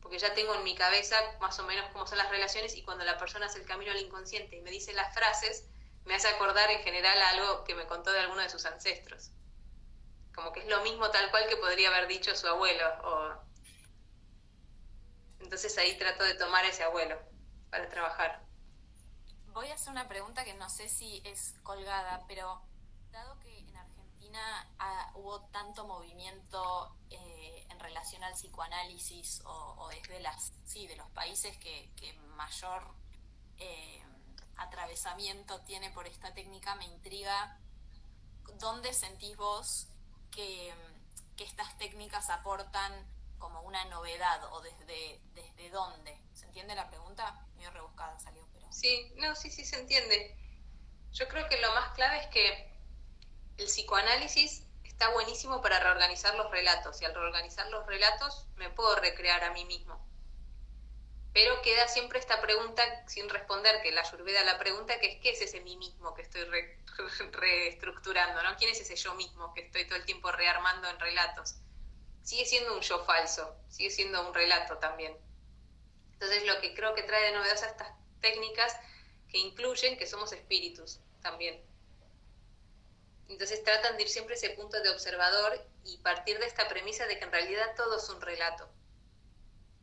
Porque 0.00 0.18
ya 0.18 0.34
tengo 0.34 0.54
en 0.54 0.64
mi 0.64 0.74
cabeza 0.74 1.16
más 1.40 1.58
o 1.58 1.64
menos 1.64 1.88
cómo 1.92 2.06
son 2.06 2.18
las 2.18 2.30
relaciones 2.30 2.74
y 2.76 2.82
cuando 2.82 3.04
la 3.04 3.18
persona 3.18 3.46
hace 3.46 3.60
el 3.60 3.66
camino 3.66 3.92
al 3.92 4.00
inconsciente 4.00 4.56
y 4.56 4.60
me 4.60 4.70
dice 4.70 4.92
las 4.92 5.14
frases, 5.14 5.66
me 6.04 6.14
hace 6.14 6.28
acordar 6.28 6.70
en 6.70 6.82
general 6.82 7.20
algo 7.20 7.64
que 7.64 7.74
me 7.74 7.86
contó 7.86 8.10
de 8.10 8.20
alguno 8.20 8.42
de 8.42 8.48
sus 8.48 8.64
ancestros. 8.64 9.30
Como 10.34 10.52
que 10.52 10.60
es 10.60 10.66
lo 10.66 10.82
mismo 10.82 11.10
tal 11.10 11.30
cual 11.30 11.46
que 11.48 11.56
podría 11.56 11.88
haber 11.88 12.08
dicho 12.08 12.34
su 12.34 12.46
abuelo 12.46 12.86
o 13.04 13.48
entonces 15.40 15.76
ahí 15.78 15.96
trato 15.98 16.24
de 16.24 16.34
tomar 16.34 16.64
ese 16.64 16.82
abuelo 16.82 17.18
para 17.70 17.88
trabajar. 17.88 18.42
Voy 19.48 19.68
a 19.68 19.74
hacer 19.74 19.90
una 19.90 20.08
pregunta 20.08 20.44
que 20.44 20.54
no 20.54 20.68
sé 20.70 20.88
si 20.88 21.22
es 21.24 21.54
colgada, 21.62 22.24
pero 22.28 22.62
Ah, 24.78 25.10
hubo 25.14 25.40
tanto 25.50 25.86
movimiento 25.86 26.96
eh, 27.10 27.66
en 27.70 27.80
relación 27.80 28.22
al 28.22 28.34
psicoanálisis 28.34 29.42
o, 29.44 29.88
desde 29.90 30.20
las, 30.20 30.52
sí, 30.64 30.86
de 30.86 30.96
los 30.96 31.08
países 31.10 31.56
que, 31.58 31.88
mayor 32.36 32.94
eh, 33.58 34.00
atravesamiento 34.56 35.60
tiene 35.62 35.90
por 35.90 36.06
esta 36.06 36.32
técnica, 36.32 36.76
me 36.76 36.84
intriga 36.84 37.58
dónde 38.60 38.92
sentís 38.92 39.36
vos 39.36 39.88
que, 40.30 40.72
que 41.36 41.42
estas 41.42 41.76
técnicas 41.78 42.30
aportan 42.30 42.92
como 43.38 43.62
una 43.62 43.84
novedad 43.86 44.52
o 44.52 44.60
desde, 44.60 45.20
desde 45.34 45.70
dónde. 45.70 46.16
¿Se 46.34 46.46
entiende 46.46 46.76
la 46.76 46.88
pregunta? 46.88 47.44
Medio 47.56 47.70
rebuscada 47.72 48.18
salió, 48.20 48.46
pero... 48.52 48.70
Sí, 48.72 49.12
no, 49.16 49.34
sí, 49.34 49.50
sí 49.50 49.64
se 49.64 49.80
entiende. 49.80 50.36
Yo 51.12 51.26
creo 51.26 51.48
que 51.48 51.60
lo 51.60 51.74
más 51.74 51.92
clave 51.94 52.20
es 52.20 52.26
que 52.28 52.77
el 53.58 53.66
psicoanálisis 53.66 54.64
está 54.84 55.10
buenísimo 55.10 55.60
para 55.60 55.78
reorganizar 55.80 56.34
los 56.36 56.50
relatos 56.50 57.00
y 57.02 57.04
al 57.04 57.14
reorganizar 57.14 57.68
los 57.70 57.86
relatos 57.86 58.46
me 58.56 58.70
puedo 58.70 58.96
recrear 58.96 59.44
a 59.44 59.52
mí 59.52 59.64
mismo. 59.66 60.04
Pero 61.34 61.60
queda 61.62 61.86
siempre 61.86 62.18
esta 62.18 62.40
pregunta 62.40 62.82
sin 63.06 63.28
responder, 63.28 63.82
que 63.82 63.92
la 63.92 64.00
ayurveda 64.00 64.42
la 64.44 64.58
pregunta, 64.58 64.98
que 64.98 65.12
es 65.12 65.20
¿qué 65.20 65.30
es 65.30 65.42
ese 65.42 65.60
mí 65.60 65.76
mismo 65.76 66.14
que 66.14 66.22
estoy 66.22 66.44
reestructurando? 67.32 68.42
¿no? 68.42 68.56
¿Quién 68.56 68.70
es 68.70 68.80
ese 68.80 68.96
yo 68.96 69.14
mismo 69.14 69.52
que 69.54 69.60
estoy 69.60 69.86
todo 69.86 69.96
el 69.96 70.06
tiempo 70.06 70.32
rearmando 70.32 70.88
en 70.88 70.98
relatos? 70.98 71.56
sigue 72.28 72.44
siendo 72.44 72.74
un 72.74 72.82
yo 72.82 73.02
falso, 73.06 73.56
sigue 73.70 73.88
siendo 73.88 74.28
un 74.28 74.34
relato 74.34 74.76
también. 74.76 75.16
Entonces 76.12 76.46
lo 76.46 76.60
que 76.60 76.74
creo 76.74 76.94
que 76.94 77.02
trae 77.02 77.24
de 77.24 77.32
novedosa 77.32 77.68
estas 77.68 77.90
técnicas 78.20 78.76
que 79.30 79.38
incluyen 79.38 79.96
que 79.96 80.06
somos 80.06 80.32
espíritus 80.32 81.00
también. 81.22 81.58
Entonces 83.28 83.62
tratan 83.62 83.96
de 83.96 84.02
ir 84.02 84.08
siempre 84.08 84.34
ese 84.34 84.50
punto 84.50 84.80
de 84.82 84.88
observador 84.90 85.62
y 85.84 85.98
partir 85.98 86.38
de 86.38 86.46
esta 86.46 86.66
premisa 86.68 87.06
de 87.06 87.18
que 87.18 87.24
en 87.24 87.32
realidad 87.32 87.74
todo 87.76 87.98
es 87.98 88.08
un 88.08 88.20
relato. 88.20 88.68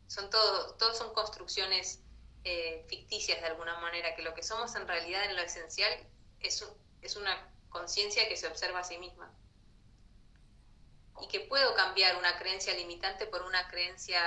Son 0.07 0.29
todo, 0.29 0.75
todos 0.75 0.97
son 0.97 1.13
construcciones 1.13 2.01
eh, 2.43 2.85
ficticias 2.87 3.41
de 3.41 3.47
alguna 3.47 3.79
manera, 3.79 4.15
que 4.15 4.21
lo 4.21 4.33
que 4.33 4.43
somos 4.43 4.75
en 4.75 4.87
realidad 4.87 5.25
en 5.25 5.35
lo 5.35 5.41
esencial 5.41 5.91
es, 6.39 6.65
es 7.01 7.15
una 7.15 7.51
conciencia 7.69 8.27
que 8.27 8.37
se 8.37 8.47
observa 8.47 8.79
a 8.79 8.83
sí 8.83 8.97
misma 8.97 9.31
y 11.21 11.27
que 11.27 11.41
puedo 11.41 11.73
cambiar 11.75 12.17
una 12.17 12.37
creencia 12.37 12.73
limitante 12.73 13.25
por 13.25 13.43
una 13.43 13.67
creencia 13.67 14.21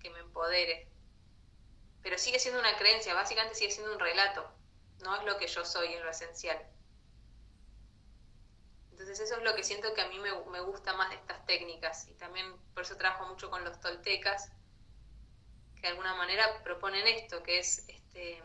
que 0.00 0.10
me 0.10 0.20
empodere. 0.20 0.88
Pero 2.02 2.18
sigue 2.18 2.38
siendo 2.38 2.60
una 2.60 2.76
creencia, 2.76 3.14
básicamente 3.14 3.56
sigue 3.56 3.72
siendo 3.72 3.92
un 3.92 4.00
relato, 4.00 4.48
no 5.00 5.16
es 5.16 5.24
lo 5.24 5.38
que 5.38 5.46
yo 5.46 5.64
soy 5.64 5.92
en 5.94 6.04
lo 6.04 6.10
esencial. 6.10 6.58
Entonces 8.96 9.20
eso 9.20 9.36
es 9.36 9.42
lo 9.42 9.54
que 9.54 9.62
siento 9.62 9.92
que 9.92 10.00
a 10.00 10.08
mí 10.08 10.18
me, 10.18 10.60
gusta 10.62 10.94
más 10.94 11.10
de 11.10 11.16
estas 11.16 11.44
técnicas 11.44 12.08
y 12.08 12.14
también 12.14 12.56
por 12.72 12.82
eso 12.82 12.96
trabajo 12.96 13.26
mucho 13.26 13.50
con 13.50 13.62
los 13.62 13.78
toltecas, 13.78 14.50
que 15.74 15.82
de 15.82 15.88
alguna 15.88 16.14
manera 16.14 16.62
proponen 16.64 17.06
esto, 17.06 17.42
que 17.42 17.58
es 17.58 17.84
este, 17.88 18.42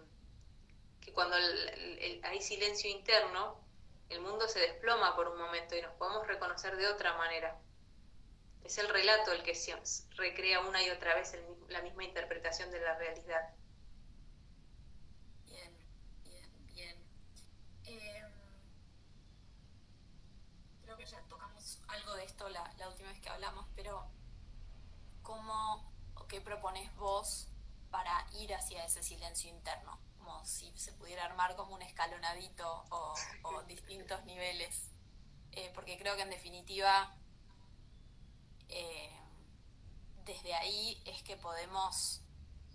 que 0.99 1.13
cuando 1.13 1.37
hay 1.37 2.41
silencio 2.41 2.91
interno, 2.91 3.63
el 4.09 4.19
mundo 4.19 4.45
se 4.49 4.59
desploma 4.59 5.15
por 5.15 5.29
un 5.29 5.37
momento 5.37 5.77
y 5.77 5.81
nos 5.81 5.93
podemos 5.93 6.27
reconocer 6.27 6.75
de 6.75 6.87
otra 6.87 7.15
manera. 7.15 7.57
Es 8.65 8.77
el 8.77 8.89
relato 8.89 9.31
el 9.31 9.43
que 9.43 9.57
recrea 10.17 10.59
una 10.67 10.83
y 10.83 10.89
otra 10.89 11.15
vez 11.15 11.33
la 11.69 11.81
misma 11.81 12.03
interpretación 12.03 12.71
de 12.71 12.81
la 12.81 12.97
realidad. 12.97 13.53
Bien, 15.45 15.73
bien, 16.25 16.65
bien. 16.73 16.97
Em, 17.85 18.31
creo 20.83 20.97
que 20.97 21.05
ya 21.05 21.21
tocamos 21.29 21.80
algo 21.91 22.15
de 22.15 22.23
esto 22.23 22.47
la, 22.49 22.63
última 22.87 23.09
vez 23.09 23.19
que 23.21 23.29
hablamos, 23.29 23.65
pero 23.75 24.05
¿cómo 25.23 25.91
o 26.15 26.27
qué 26.27 26.41
propones 26.41 26.93
vos 26.95 27.47
para 27.89 28.25
ir 28.39 28.53
hacia 28.53 28.85
ese 28.85 29.03
silencio 29.03 29.49
interno? 29.49 29.99
Como 30.17 30.43
si 30.45 30.71
se 30.77 30.93
pudiera 30.93 31.25
armar 31.25 31.55
como 31.55 31.75
un 31.75 31.81
escalonadito 31.81 32.85
o, 32.89 33.13
distintos 33.67 34.23
niveles. 34.25 34.89
Eh, 35.51 35.71
porque 35.75 35.97
creo 35.97 36.15
que 36.15 36.21
en 36.21 36.29
definitiva 36.29 37.13
eh, 38.69 39.11
desde 40.25 40.53
ahí 40.53 41.01
es 41.05 41.23
que 41.23 41.35
podemos 41.35 42.21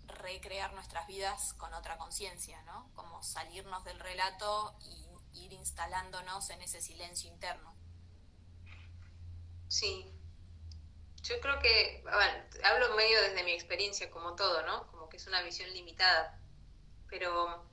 recrear 0.05 0.73
nuestras 0.73 1.07
vidas 1.07 1.53
con 1.55 1.73
otra 1.73 1.97
conciencia, 1.97 2.61
¿no? 2.63 2.89
Como 2.93 3.23
salirnos 3.23 3.83
del 3.83 3.99
relato 3.99 4.75
y 4.81 5.07
ir 5.39 5.53
instalándonos 5.53 6.49
en 6.49 6.61
ese 6.61 6.81
silencio 6.81 7.31
interno. 7.31 7.76
Sí. 9.67 10.11
Yo 11.23 11.39
creo 11.41 11.59
que, 11.59 12.03
hablo 12.63 12.95
medio 12.95 13.21
desde 13.21 13.43
mi 13.43 13.51
experiencia 13.51 14.09
como 14.09 14.35
todo, 14.35 14.65
¿no? 14.65 14.87
Como 14.91 15.09
que 15.09 15.17
es 15.17 15.27
una 15.27 15.41
visión 15.41 15.69
limitada. 15.71 16.39
Pero 17.09 17.65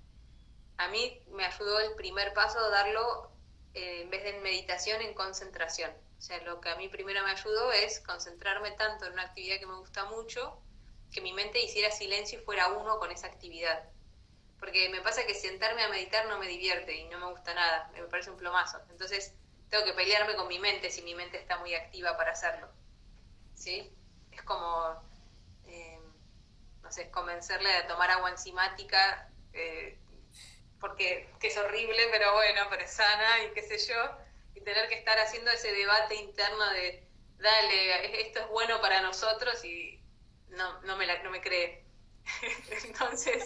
a 0.76 0.88
mí 0.88 1.22
me 1.28 1.44
ayudó 1.44 1.78
el 1.80 1.94
primer 1.94 2.33
paso 2.35 2.59
darlo 2.70 3.30
eh, 3.74 4.02
en 4.02 4.11
vez 4.11 4.24
de 4.24 4.30
en 4.30 4.42
meditación, 4.42 5.02
en 5.02 5.14
concentración. 5.14 5.92
O 6.18 6.20
sea, 6.20 6.40
lo 6.42 6.61
que 6.61 6.70
a 6.70 6.76
mí 6.76 6.88
primero 6.88 7.22
me 7.22 7.30
ayudó 7.30 7.70
es 7.72 8.00
concentrarme 8.00 8.72
tanto 8.72 9.04
en 9.04 9.12
una 9.12 9.22
actividad 9.22 9.59
que 9.59 9.66
me 9.66 9.76
gusta 9.76 10.04
mucho, 10.07 10.59
que 11.12 11.20
mi 11.20 11.33
mente 11.33 11.62
hiciera 11.62 11.90
silencio 11.90 12.40
y 12.40 12.44
fuera 12.44 12.68
uno 12.68 12.98
con 12.98 13.12
esa 13.12 13.26
actividad. 13.26 13.88
Porque 14.59 14.88
me 14.88 15.00
pasa 15.02 15.26
que 15.26 15.35
sentarme 15.35 15.83
a 15.83 15.88
meditar 15.90 16.26
no 16.26 16.38
me 16.38 16.48
divierte 16.48 16.96
y 16.96 17.04
no 17.09 17.18
me 17.18 17.30
gusta 17.30 17.54
nada, 17.54 17.90
me 17.92 18.02
parece 18.04 18.30
un 18.30 18.37
plomazo. 18.37 18.80
Entonces 18.90 19.35
tengo 19.70 19.85
que 19.85 19.92
pelearme 19.92 20.37
con 20.37 20.48
mi 20.48 20.59
mente 20.59 20.90
si 20.90 21.03
mi 21.03 21.14
mente 21.14 21.38
está 21.38 21.59
muy 21.59 21.74
activa 21.74 22.16
para 22.16 22.33
hacerlo. 22.33 22.68
¿Sí? 23.55 23.90
Es 24.33 24.42
como, 24.42 25.03
eh, 25.66 25.98
no 26.83 26.92
sé, 26.92 27.11
convencerle 27.11 27.70
de 27.70 27.83
tomar 27.85 28.11
agua 28.11 28.31
enzimática, 28.31 29.31
eh, 29.53 29.98
porque 30.81 31.31
que 31.40 31.48
es 31.48 31.57
horrible, 31.57 32.09
pero 32.11 32.33
bueno, 32.35 32.62
pero 32.68 32.83
es 32.83 32.92
sana 32.92 33.44
y 33.44 33.55
qué 33.55 33.62
sé 33.62 33.79
yo 33.79 34.24
y 34.55 34.61
tener 34.61 34.88
que 34.88 34.96
estar 34.96 35.18
haciendo 35.18 35.50
ese 35.50 35.72
debate 35.72 36.14
interno 36.16 36.70
de, 36.70 37.07
dale, 37.38 38.20
esto 38.22 38.40
es 38.40 38.48
bueno 38.48 38.81
para 38.81 39.00
nosotros 39.00 39.64
y 39.64 40.00
no, 40.48 40.81
no, 40.83 40.96
me, 40.96 41.07
la, 41.07 41.22
no 41.22 41.31
me 41.31 41.40
cree. 41.40 41.85
Entonces, 42.85 43.44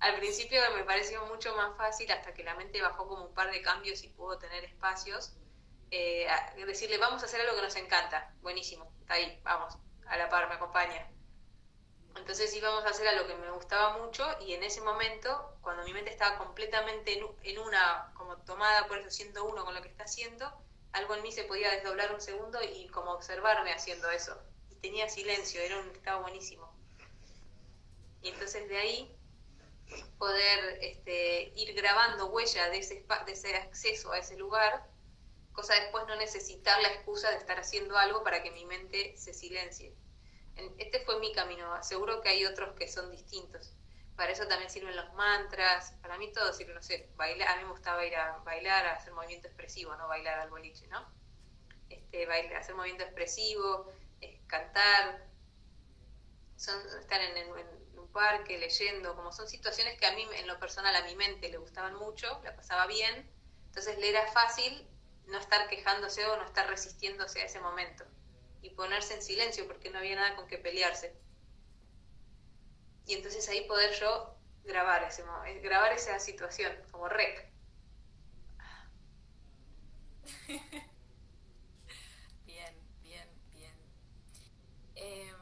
al 0.00 0.16
principio 0.16 0.60
me 0.74 0.84
pareció 0.84 1.24
mucho 1.26 1.54
más 1.56 1.76
fácil 1.76 2.10
hasta 2.12 2.34
que 2.34 2.44
la 2.44 2.54
mente 2.54 2.82
bajó 2.82 3.08
como 3.08 3.24
un 3.24 3.34
par 3.34 3.50
de 3.50 3.62
cambios 3.62 4.02
y 4.04 4.08
pudo 4.08 4.38
tener 4.38 4.64
espacios. 4.64 5.32
Eh, 5.90 6.26
decirle, 6.66 6.98
vamos 6.98 7.22
a 7.22 7.26
hacer 7.26 7.40
algo 7.40 7.56
que 7.56 7.62
nos 7.62 7.76
encanta. 7.76 8.34
Buenísimo, 8.42 8.92
está 9.00 9.14
ahí, 9.14 9.40
vamos, 9.42 9.74
a 10.06 10.16
la 10.16 10.28
par, 10.28 10.48
me 10.48 10.56
acompaña. 10.56 11.08
Entonces 12.16 12.54
íbamos 12.54 12.84
a 12.84 12.88
hacer 12.88 13.06
algo 13.08 13.26
que 13.26 13.34
me 13.36 13.50
gustaba 13.50 13.98
mucho 13.98 14.24
y 14.40 14.54
en 14.54 14.62
ese 14.64 14.80
momento, 14.80 15.58
cuando 15.60 15.84
mi 15.84 15.92
mente 15.92 16.10
estaba 16.10 16.38
completamente 16.38 17.20
en, 17.42 17.58
una, 17.58 18.12
como 18.14 18.36
tomada 18.38 18.86
por 18.86 18.98
eso, 18.98 19.10
siendo 19.10 19.44
uno 19.44 19.64
con 19.64 19.74
lo 19.74 19.82
que 19.82 19.88
está 19.88 20.04
haciendo, 20.04 20.50
algo 20.92 21.14
en 21.14 21.22
mí 21.22 21.30
se 21.30 21.44
podía 21.44 21.70
desdoblar 21.70 22.12
un 22.12 22.20
segundo 22.20 22.58
y 22.62 22.88
como 22.88 23.12
observarme 23.12 23.72
haciendo 23.72 24.10
eso. 24.10 24.36
Y 24.70 24.76
tenía 24.76 25.08
silencio, 25.08 25.60
era 25.60 25.78
un 25.78 25.90
estado 25.90 26.22
buenísimo. 26.22 26.74
Y 28.22 28.30
entonces 28.30 28.68
de 28.68 28.78
ahí 28.78 29.15
poder 30.18 30.78
este, 30.80 31.52
ir 31.56 31.74
grabando 31.74 32.26
huella 32.26 32.68
de 32.70 32.78
ese, 32.78 33.04
de 33.26 33.32
ese 33.32 33.54
acceso 33.56 34.12
a 34.12 34.18
ese 34.18 34.36
lugar, 34.36 34.86
cosa 35.52 35.74
después 35.74 36.06
no 36.06 36.16
necesitar 36.16 36.80
la 36.82 36.88
excusa 36.88 37.30
de 37.30 37.36
estar 37.36 37.58
haciendo 37.58 37.96
algo 37.96 38.22
para 38.22 38.42
que 38.42 38.50
mi 38.50 38.64
mente 38.64 39.16
se 39.16 39.32
silencie. 39.32 39.94
Este 40.78 41.00
fue 41.00 41.18
mi 41.18 41.32
camino, 41.32 41.82
seguro 41.82 42.20
que 42.22 42.30
hay 42.30 42.44
otros 42.46 42.74
que 42.74 42.88
son 42.88 43.10
distintos. 43.10 43.74
Para 44.16 44.32
eso 44.32 44.46
también 44.46 44.70
sirven 44.70 44.96
los 44.96 45.12
mantras, 45.12 45.92
para 46.00 46.16
mí 46.16 46.32
todo 46.32 46.52
sirve, 46.54 46.72
no 46.72 46.82
sé, 46.82 47.10
bailar, 47.16 47.48
a 47.48 47.56
mí 47.56 47.64
me 47.64 47.70
gustaba 47.70 48.04
ir 48.06 48.16
a 48.16 48.38
bailar, 48.38 48.86
a 48.86 48.94
hacer 48.94 49.12
movimiento 49.12 49.48
expresivo, 49.48 49.94
no 49.96 50.08
bailar 50.08 50.38
al 50.38 50.48
boliche, 50.48 50.86
¿no? 50.88 51.06
Este, 51.90 52.24
bailar, 52.24 52.56
hacer 52.56 52.74
movimiento 52.74 53.04
expresivo, 53.04 53.92
cantar, 54.46 55.26
son, 56.56 56.80
estar 56.98 57.20
en, 57.20 57.50
un 57.50 57.85
parque 58.16 58.58
leyendo, 58.58 59.14
como 59.16 59.32
son 59.32 59.48
situaciones 59.48 59.98
que 60.00 60.06
a 60.06 60.12
mí, 60.16 60.26
en 60.38 60.48
lo 60.48 60.58
personal, 60.60 60.96
a 60.96 61.04
mi 61.04 61.14
mente 61.16 61.50
le 61.50 61.58
gustaban 61.58 61.94
mucho, 61.96 62.40
la 62.44 62.56
pasaba 62.56 62.88
bien, 62.88 63.30
entonces 63.68 63.98
le 64.00 64.10
era 64.10 64.26
fácil 64.32 64.88
no 65.26 65.38
estar 65.38 65.68
quejándose 65.68 66.26
o 66.26 66.36
no 66.38 66.44
estar 66.46 66.68
resistiéndose 66.68 67.42
a 67.42 67.46
ese 67.46 67.60
momento 67.60 68.04
y 68.62 68.70
ponerse 68.70 69.14
en 69.14 69.22
silencio 69.22 69.66
porque 69.68 69.90
no 69.90 69.98
había 69.98 70.16
nada 70.16 70.36
con 70.36 70.48
que 70.48 70.58
pelearse. 70.58 71.14
Y 73.06 73.14
entonces 73.14 73.48
ahí 73.48 73.66
poder 73.66 73.98
yo 73.98 74.36
grabar, 74.64 75.02
ese, 75.04 75.22
eh, 75.46 75.60
grabar 75.62 75.92
esa 75.94 76.18
situación 76.18 76.72
como 76.90 77.08
rec. 77.08 77.50
Bien, 82.46 82.74
bien, 83.02 83.28
bien. 83.52 83.74
Em, 84.96 85.35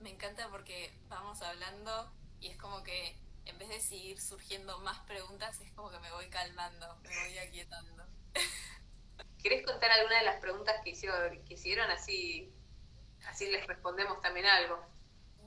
me 0.00 0.10
encanta 0.10 0.48
porque 0.50 0.92
vamos 1.08 1.42
hablando 1.42 2.12
y 2.40 2.48
es 2.48 2.56
como 2.56 2.82
que 2.82 3.16
en 3.46 3.58
vez 3.58 3.68
de 3.68 3.80
seguir 3.80 4.20
surgiendo 4.20 4.78
más 4.80 4.98
preguntas, 5.00 5.60
es 5.60 5.72
como 5.72 5.90
que 5.90 5.98
me 6.00 6.10
voy 6.12 6.28
calmando, 6.28 6.96
me 7.02 7.08
voy 7.08 7.38
aquietando. 7.38 8.04
¿Querés 9.42 9.64
contar 9.64 9.90
alguna 9.92 10.18
de 10.18 10.24
las 10.24 10.40
preguntas 10.40 10.76
que 10.82 10.90
hicieron, 10.90 11.44
que 11.44 11.54
hicieron 11.54 11.90
así, 11.90 12.52
así 13.28 13.46
les 13.48 13.66
respondemos 13.66 14.20
también 14.20 14.46
algo? 14.46 14.84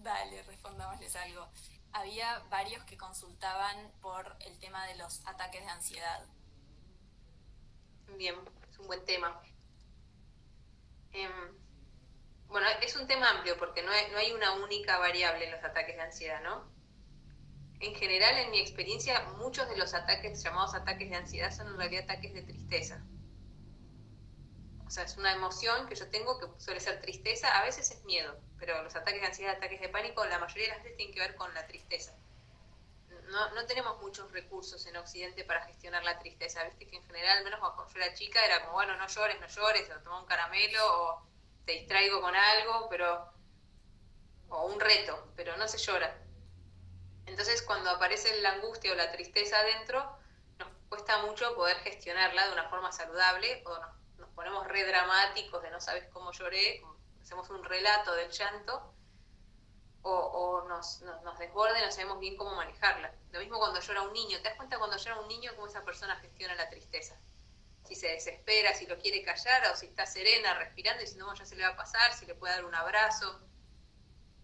Dale, 0.02 0.42
respondámosles 0.44 1.16
algo. 1.18 1.50
Había 1.92 2.40
varios 2.50 2.84
que 2.86 2.98
consultaban 2.98 3.92
por 4.02 4.38
el 4.40 4.58
tema 4.60 4.86
de 4.88 4.96
los 4.96 5.26
ataques 5.28 5.62
de 5.62 5.70
ansiedad. 5.70 6.26
Bien, 8.16 8.36
es 8.70 8.80
un 8.80 8.88
buen 8.88 9.04
tema. 9.04 9.42
Em, 11.12 11.59
bueno, 12.50 12.68
es 12.82 12.96
un 12.96 13.08
tema 13.08 13.30
amplio 13.30 13.58
porque 13.58 13.84
no 13.84 13.92
no 14.12 14.18
hay 14.18 14.32
una 14.32 14.54
única 14.54 14.98
variable 14.98 15.46
en 15.46 15.52
los 15.52 15.64
ataques 15.64 15.96
de 15.96 16.02
ansiedad, 16.02 16.42
¿no? 16.42 16.70
En 17.80 17.96
general, 17.96 18.38
en 18.40 18.52
mi 18.52 18.60
experiencia, 18.60 19.22
muchos 19.38 19.70
de 19.70 19.78
los 19.78 19.94
ataques 19.94 20.44
llamados 20.44 20.74
ataques 20.76 21.10
de 21.10 21.16
ansiedad 21.16 21.52
son 21.52 21.68
en 21.68 21.78
realidad 21.78 22.04
ataques 22.04 22.34
de 22.34 22.42
tristeza. 22.42 23.02
O 24.86 24.90
sea, 24.92 25.04
es 25.04 25.16
una 25.18 25.32
emoción 25.34 25.88
que 25.88 25.96
yo 25.96 26.10
tengo 26.10 26.40
que 26.40 26.48
suele 26.60 26.80
ser 26.80 27.00
tristeza, 27.00 27.48
a 27.60 27.64
veces 27.64 27.92
es 27.92 28.04
miedo, 28.06 28.36
pero 28.58 28.82
los 28.84 28.96
ataques 28.96 29.22
de 29.22 29.28
ansiedad, 29.28 29.56
ataques 29.56 29.80
de 29.80 29.88
pánico, 29.88 30.26
la 30.26 30.40
mayoría 30.40 30.64
de 30.64 30.74
las 30.74 30.84
veces 30.84 30.98
tienen 30.98 31.14
que 31.14 31.22
ver 31.22 31.36
con 31.36 31.54
la 31.54 31.68
tristeza. 31.68 32.18
No, 33.28 33.52
no 33.52 33.66
tenemos 33.68 34.02
muchos 34.02 34.32
recursos 34.32 34.86
en 34.88 34.98
Occidente 34.98 35.46
para 35.46 35.64
gestionar 35.68 36.04
la 36.04 36.18
tristeza, 36.18 36.64
viste 36.64 36.88
que 36.88 36.98
en 36.98 37.04
general, 37.04 37.38
al 37.38 37.44
menos 37.44 37.60
cuando 37.60 37.88
yo 37.88 38.02
era 38.02 38.14
chica, 38.16 38.44
era 38.44 38.62
como, 38.62 38.74
bueno, 38.74 38.98
no 38.98 39.08
llores, 39.08 39.40
no 39.40 39.48
llores, 39.48 39.90
o 39.92 40.02
toma 40.02 40.22
un 40.22 40.26
caramelo, 40.26 40.82
o 40.84 41.29
te 41.70 41.76
distraigo 41.76 42.20
con 42.20 42.36
algo, 42.36 42.88
pero 42.90 43.32
o 44.50 44.66
un 44.66 44.80
reto, 44.80 45.32
pero 45.36 45.56
no 45.58 45.68
se 45.68 45.78
llora. 45.78 46.18
Entonces, 47.28 47.62
cuando 47.62 47.92
aparece 47.92 48.42
la 48.42 48.54
angustia 48.54 48.92
o 48.92 48.96
la 48.96 49.12
tristeza 49.12 49.60
adentro, 49.60 50.18
nos 50.58 50.68
cuesta 50.90 51.20
mucho 51.20 51.54
poder 51.56 51.78
gestionarla 51.82 52.48
de 52.48 52.54
una 52.54 52.70
forma 52.70 52.92
saludable 52.92 53.62
o 53.68 53.80
no 54.18 54.28
ponemos 54.34 54.68
re 54.68 54.84
dramáticos 54.84 55.62
de 55.62 55.70
no 55.70 55.80
sabes 55.80 56.08
cómo 56.12 56.32
lloré, 56.32 56.82
hacemos 57.22 57.48
un 57.52 57.64
relato 57.64 58.16
del 58.16 58.32
llanto, 58.32 58.92
o, 60.02 60.66
nos, 60.68 61.02
nos, 61.02 61.38
desborde 61.38 61.78
y 61.78 61.84
no 61.84 61.92
sabemos 61.92 62.20
bien 62.20 62.36
cómo 62.36 62.56
manejarla. 62.56 63.14
Lo 63.32 63.42
mismo 63.42 63.60
cuando 63.60 63.80
llora 63.80 64.02
un 64.02 64.14
niño, 64.14 64.38
¿te 64.38 64.46
das 64.46 64.58
cuenta 64.58 64.80
cuando 64.80 64.98
llora 64.98 65.20
un 65.20 65.28
niño 65.28 65.52
cómo 65.56 65.68
esa 65.68 65.86
persona 65.86 66.16
gestiona 66.16 66.56
la 66.56 66.68
tristeza? 66.68 67.16
Si 67.88 67.96
se 67.96 68.08
desespera, 68.08 68.74
si 68.74 68.86
lo 68.86 68.98
quiere 69.00 69.24
callar, 69.24 69.72
o 69.72 69.76
si 69.76 69.88
está 69.88 70.06
serena, 70.06 70.54
respirando, 70.56 71.04
y 71.04 71.08
si 71.08 71.18
no, 71.18 71.34
ya 71.34 71.46
se 71.46 71.56
le 71.56 71.64
va 71.64 71.70
a 71.70 71.76
pasar, 71.76 72.14
si 72.14 72.26
le 72.26 72.36
puede 72.36 72.54
dar 72.54 72.66
un 72.66 72.76
abrazo. 72.76 73.42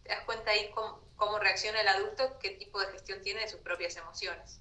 ¿Te 0.03 0.09
das 0.09 0.23
cuenta 0.25 0.51
ahí 0.51 0.71
cómo, 0.71 1.07
cómo 1.15 1.39
reacciona 1.39 1.81
el 1.81 1.87
adulto, 1.87 2.39
qué 2.39 2.51
tipo 2.51 2.79
de 2.79 2.87
gestión 2.87 3.21
tiene 3.21 3.41
de 3.41 3.49
sus 3.49 3.59
propias 3.59 3.95
emociones? 3.97 4.59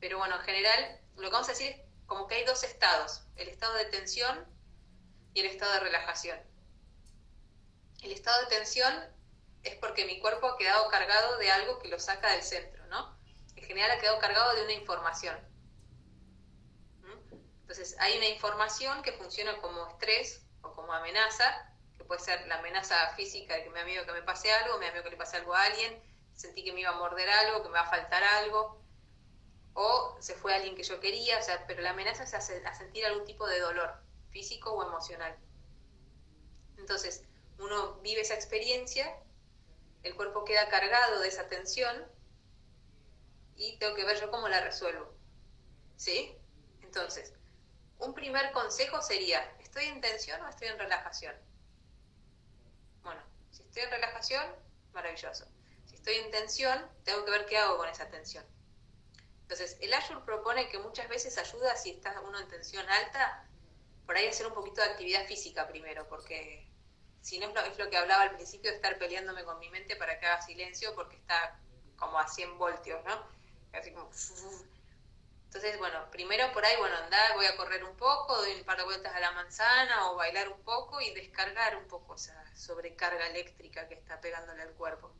Pero 0.00 0.18
bueno, 0.18 0.36
en 0.36 0.42
general, 0.42 1.00
lo 1.16 1.22
que 1.22 1.30
vamos 1.30 1.48
a 1.48 1.52
decir 1.52 1.72
es 1.72 1.80
como 2.06 2.26
que 2.26 2.34
hay 2.36 2.44
dos 2.44 2.62
estados, 2.64 3.22
el 3.36 3.48
estado 3.48 3.74
de 3.74 3.84
tensión 3.86 4.46
y 5.34 5.40
el 5.40 5.46
estado 5.46 5.72
de 5.74 5.80
relajación. 5.80 6.38
El 8.02 8.10
estado 8.10 8.40
de 8.42 8.56
tensión 8.56 8.92
es 9.62 9.76
porque 9.76 10.04
mi 10.04 10.18
cuerpo 10.18 10.48
ha 10.48 10.58
quedado 10.58 10.88
cargado 10.88 11.38
de 11.38 11.50
algo 11.50 11.78
que 11.78 11.88
lo 11.88 12.00
saca 12.00 12.32
del 12.32 12.42
centro, 12.42 12.84
¿no? 12.88 13.16
En 13.54 13.64
general 13.64 13.92
ha 13.92 14.00
quedado 14.00 14.18
cargado 14.18 14.54
de 14.56 14.64
una 14.64 14.72
información. 14.72 15.38
Entonces, 17.72 17.96
hay 18.00 18.18
una 18.18 18.28
información 18.28 19.00
que 19.00 19.14
funciona 19.14 19.56
como 19.62 19.88
estrés 19.88 20.44
o 20.60 20.74
como 20.74 20.92
amenaza, 20.92 21.74
que 21.96 22.04
puede 22.04 22.20
ser 22.20 22.46
la 22.46 22.58
amenaza 22.58 23.14
física 23.16 23.54
de 23.54 23.64
que 23.64 23.70
me 23.70 23.78
da 23.78 23.86
miedo 23.86 24.04
que 24.04 24.12
me 24.12 24.20
pase 24.20 24.52
algo, 24.52 24.78
me 24.78 24.84
da 24.84 24.92
miedo 24.92 25.04
que 25.04 25.12
le 25.12 25.16
pase 25.16 25.38
algo 25.38 25.54
a 25.54 25.62
alguien, 25.62 25.98
sentí 26.34 26.64
que 26.64 26.74
me 26.74 26.82
iba 26.82 26.90
a 26.90 26.98
morder 26.98 27.30
algo, 27.30 27.62
que 27.62 27.70
me 27.70 27.76
va 27.76 27.80
a 27.80 27.90
faltar 27.90 28.22
algo, 28.22 28.78
o 29.72 30.18
se 30.20 30.34
fue 30.34 30.54
alguien 30.54 30.76
que 30.76 30.82
yo 30.82 31.00
quería, 31.00 31.38
o 31.38 31.42
sea, 31.42 31.66
pero 31.66 31.80
la 31.80 31.92
amenaza 31.92 32.24
es 32.24 32.34
a, 32.34 32.42
sentir 32.42 33.06
algún 33.06 33.24
tipo 33.24 33.46
de 33.46 33.58
dolor, 33.58 34.02
físico 34.28 34.74
o 34.74 34.86
emocional. 34.86 35.34
Entonces, 36.76 37.24
uno 37.58 37.94
vive 38.02 38.20
esa 38.20 38.34
experiencia, 38.34 39.16
el 40.02 40.14
cuerpo 40.14 40.44
queda 40.44 40.68
cargado 40.68 41.20
de 41.20 41.28
esa 41.28 41.48
tensión 41.48 42.06
y 43.56 43.78
tengo 43.78 43.94
que 43.94 44.04
ver 44.04 44.20
yo 44.20 44.30
cómo 44.30 44.46
la 44.50 44.60
resuelvo. 44.60 45.10
¿Sí? 45.96 46.36
Entonces, 46.82 47.32
un 48.02 48.14
primer 48.14 48.52
consejo 48.52 49.00
sería, 49.00 49.40
¿estoy 49.60 49.84
en 49.84 50.00
tensión 50.00 50.40
o 50.42 50.48
estoy 50.48 50.68
en 50.68 50.78
relajación? 50.78 51.34
Bueno, 53.02 53.20
si 53.50 53.62
estoy 53.62 53.84
en 53.84 53.90
relajación, 53.90 54.44
maravilloso. 54.92 55.46
Si 55.86 55.94
estoy 55.94 56.14
en 56.16 56.30
tensión, 56.30 56.84
tengo 57.04 57.24
que 57.24 57.30
ver 57.30 57.46
qué 57.46 57.58
hago 57.58 57.76
con 57.76 57.88
esa 57.88 58.08
tensión. 58.08 58.44
Entonces, 59.42 59.76
el 59.80 59.92
Azure 59.94 60.20
propone 60.24 60.68
que 60.68 60.78
muchas 60.78 61.08
veces 61.08 61.38
ayuda 61.38 61.76
si 61.76 61.90
estás 61.90 62.16
uno 62.24 62.38
en 62.40 62.48
tensión 62.48 62.88
alta, 62.88 63.46
por 64.06 64.16
ahí 64.16 64.26
hacer 64.26 64.46
un 64.46 64.54
poquito 64.54 64.80
de 64.80 64.90
actividad 64.90 65.26
física 65.26 65.68
primero, 65.68 66.08
porque 66.08 66.66
si 67.20 67.38
no 67.38 67.48
es 67.48 67.78
lo, 67.78 67.88
que 67.88 67.96
hablaba 67.96 68.22
al 68.22 68.34
principio 68.34 68.70
de 68.70 68.76
estar 68.76 68.98
peleándome 68.98 69.44
con 69.44 69.58
mi 69.60 69.70
mente 69.70 69.94
para 69.94 70.18
que 70.18 70.26
haga 70.26 70.42
silencio, 70.42 70.94
porque 70.94 71.16
está 71.16 71.58
como 71.96 72.18
a 72.18 72.26
100 72.26 72.58
voltios, 72.58 73.02
¿no? 73.04 73.24
Así 73.72 73.92
como... 73.92 74.10
Entonces, 75.54 75.78
bueno, 75.78 76.10
primero 76.10 76.50
por 76.54 76.64
ahí, 76.64 76.74
bueno, 76.78 76.96
andar, 76.96 77.34
voy 77.34 77.44
a 77.44 77.54
correr 77.58 77.84
un 77.84 77.94
poco, 77.94 78.38
doy 78.38 78.54
un 78.54 78.64
par 78.64 78.78
de 78.78 78.84
vueltas 78.84 79.14
a 79.14 79.20
la 79.20 79.32
manzana 79.32 80.10
o 80.10 80.16
bailar 80.16 80.48
un 80.48 80.62
poco 80.62 80.98
y 81.02 81.12
descargar 81.12 81.76
un 81.76 81.86
poco 81.88 82.14
esa 82.14 82.34
sobrecarga 82.56 83.26
eléctrica 83.26 83.86
que 83.86 83.92
está 83.92 84.18
pegándole 84.18 84.62
al 84.62 84.72
cuerpo. 84.72 85.12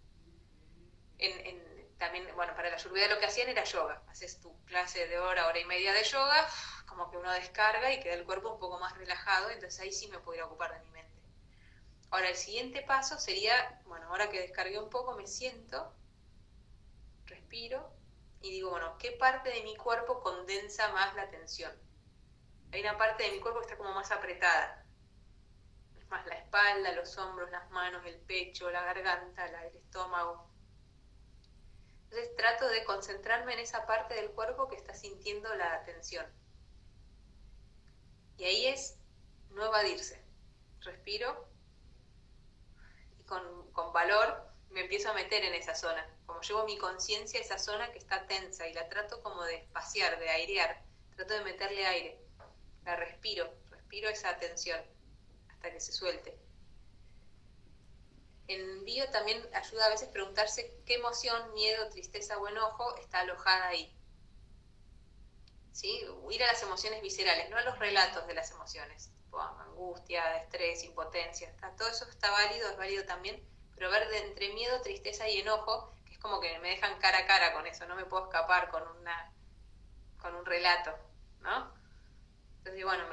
en, 1.18 1.98
también, 1.98 2.26
bueno, 2.34 2.54
para 2.54 2.70
la 2.70 2.76
ayurveda 2.76 3.08
lo 3.08 3.18
que 3.18 3.26
hacían 3.26 3.50
era 3.50 3.64
yoga. 3.64 4.02
Haces 4.08 4.40
tu 4.40 4.58
clase 4.64 5.06
de 5.06 5.18
hora, 5.18 5.48
hora 5.48 5.58
y 5.58 5.66
media 5.66 5.92
de 5.92 6.02
yoga, 6.02 6.48
como 6.86 7.10
que 7.10 7.18
uno 7.18 7.30
descarga 7.32 7.92
y 7.92 8.00
queda 8.00 8.14
el 8.14 8.24
cuerpo 8.24 8.52
un 8.52 8.58
poco 8.58 8.78
más 8.78 8.96
relajado, 8.96 9.50
entonces 9.50 9.78
ahí 9.80 9.92
sí 9.92 10.08
me 10.08 10.18
podría 10.18 10.46
ocupar 10.46 10.72
de 10.72 10.80
mi 10.80 10.92
mente. 10.92 11.20
Ahora, 12.10 12.30
el 12.30 12.36
siguiente 12.36 12.80
paso 12.80 13.18
sería, 13.18 13.82
bueno, 13.84 14.08
ahora 14.08 14.30
que 14.30 14.40
descargué 14.40 14.78
un 14.78 14.88
poco, 14.88 15.14
me 15.14 15.26
siento, 15.26 15.94
respiro 17.26 18.01
y 18.42 18.50
digo, 18.50 18.70
bueno, 18.70 18.98
¿qué 18.98 19.12
parte 19.12 19.50
de 19.50 19.62
mi 19.62 19.76
cuerpo 19.76 20.20
condensa 20.20 20.92
más 20.92 21.14
la 21.14 21.30
tensión? 21.30 21.72
Hay 22.72 22.80
una 22.80 22.98
parte 22.98 23.22
de 23.22 23.32
mi 23.32 23.40
cuerpo 23.40 23.60
que 23.60 23.66
está 23.66 23.76
como 23.76 23.92
más 23.92 24.10
apretada. 24.10 24.84
más 26.08 26.26
la 26.26 26.34
espalda, 26.34 26.92
los 26.92 27.16
hombros, 27.16 27.50
las 27.50 27.70
manos, 27.70 28.04
el 28.04 28.18
pecho, 28.20 28.70
la 28.70 28.82
garganta, 28.82 29.46
el 29.46 29.76
estómago. 29.76 30.50
Entonces 32.04 32.36
trato 32.36 32.68
de 32.68 32.84
concentrarme 32.84 33.54
en 33.54 33.60
esa 33.60 33.86
parte 33.86 34.14
del 34.14 34.30
cuerpo 34.32 34.68
que 34.68 34.76
está 34.76 34.92
sintiendo 34.92 35.54
la 35.54 35.84
tensión. 35.84 36.26
Y 38.36 38.44
ahí 38.44 38.66
es 38.66 38.98
no 39.50 39.64
evadirse. 39.64 40.22
Respiro 40.80 41.48
y 43.18 43.24
con, 43.24 43.70
con 43.72 43.92
valor 43.92 44.52
me 44.70 44.80
empiezo 44.82 45.10
a 45.10 45.14
meter 45.14 45.44
en 45.44 45.54
esa 45.54 45.74
zona. 45.74 46.06
Como 46.32 46.40
llevo 46.40 46.64
mi 46.64 46.78
conciencia 46.78 47.38
a 47.38 47.42
esa 47.42 47.58
zona 47.58 47.92
que 47.92 47.98
está 47.98 48.26
tensa 48.26 48.66
y 48.66 48.72
la 48.72 48.88
trato 48.88 49.22
como 49.22 49.42
de 49.44 49.56
espaciar, 49.56 50.18
de 50.18 50.30
airear. 50.30 50.82
Trato 51.14 51.34
de 51.34 51.44
meterle 51.44 51.84
aire. 51.84 52.18
La 52.86 52.96
respiro, 52.96 53.52
respiro 53.68 54.08
esa 54.08 54.38
tensión 54.38 54.80
hasta 55.50 55.70
que 55.70 55.78
se 55.78 55.92
suelte. 55.92 56.34
En 58.48 58.82
bio 58.86 59.10
también 59.10 59.46
ayuda 59.52 59.84
a 59.84 59.90
veces 59.90 60.08
preguntarse 60.08 60.80
qué 60.86 60.94
emoción, 60.94 61.52
miedo, 61.52 61.90
tristeza 61.90 62.38
o 62.38 62.48
enojo 62.48 62.96
está 62.96 63.20
alojada 63.20 63.68
ahí. 63.68 63.94
¿Sí? 65.72 66.00
Ir 66.30 66.44
a 66.44 66.46
las 66.46 66.62
emociones 66.62 67.02
viscerales, 67.02 67.50
no 67.50 67.58
a 67.58 67.62
los 67.62 67.78
relatos 67.78 68.26
de 68.26 68.32
las 68.32 68.50
emociones, 68.52 69.10
angustia, 69.34 70.38
estrés, 70.38 70.82
impotencia. 70.82 71.54
Todo 71.76 71.88
eso 71.88 72.08
está 72.08 72.30
válido, 72.30 72.70
es 72.70 72.76
válido 72.78 73.04
también, 73.04 73.46
pero 73.74 73.90
ver 73.90 74.08
de 74.08 74.28
entre 74.28 74.54
miedo, 74.54 74.80
tristeza 74.80 75.28
y 75.28 75.40
enojo, 75.40 75.92
como 76.22 76.40
que 76.40 76.58
me 76.60 76.70
dejan 76.70 76.98
cara 77.00 77.18
a 77.18 77.26
cara 77.26 77.52
con 77.52 77.66
eso, 77.66 77.84
no 77.86 77.96
me 77.96 78.04
puedo 78.06 78.24
escapar 78.24 78.70
con, 78.70 78.82
una, 78.98 79.32
con 80.20 80.34
un 80.36 80.46
relato, 80.46 80.96
¿no? 81.40 81.74
Entonces, 82.58 82.84
bueno, 82.84 83.04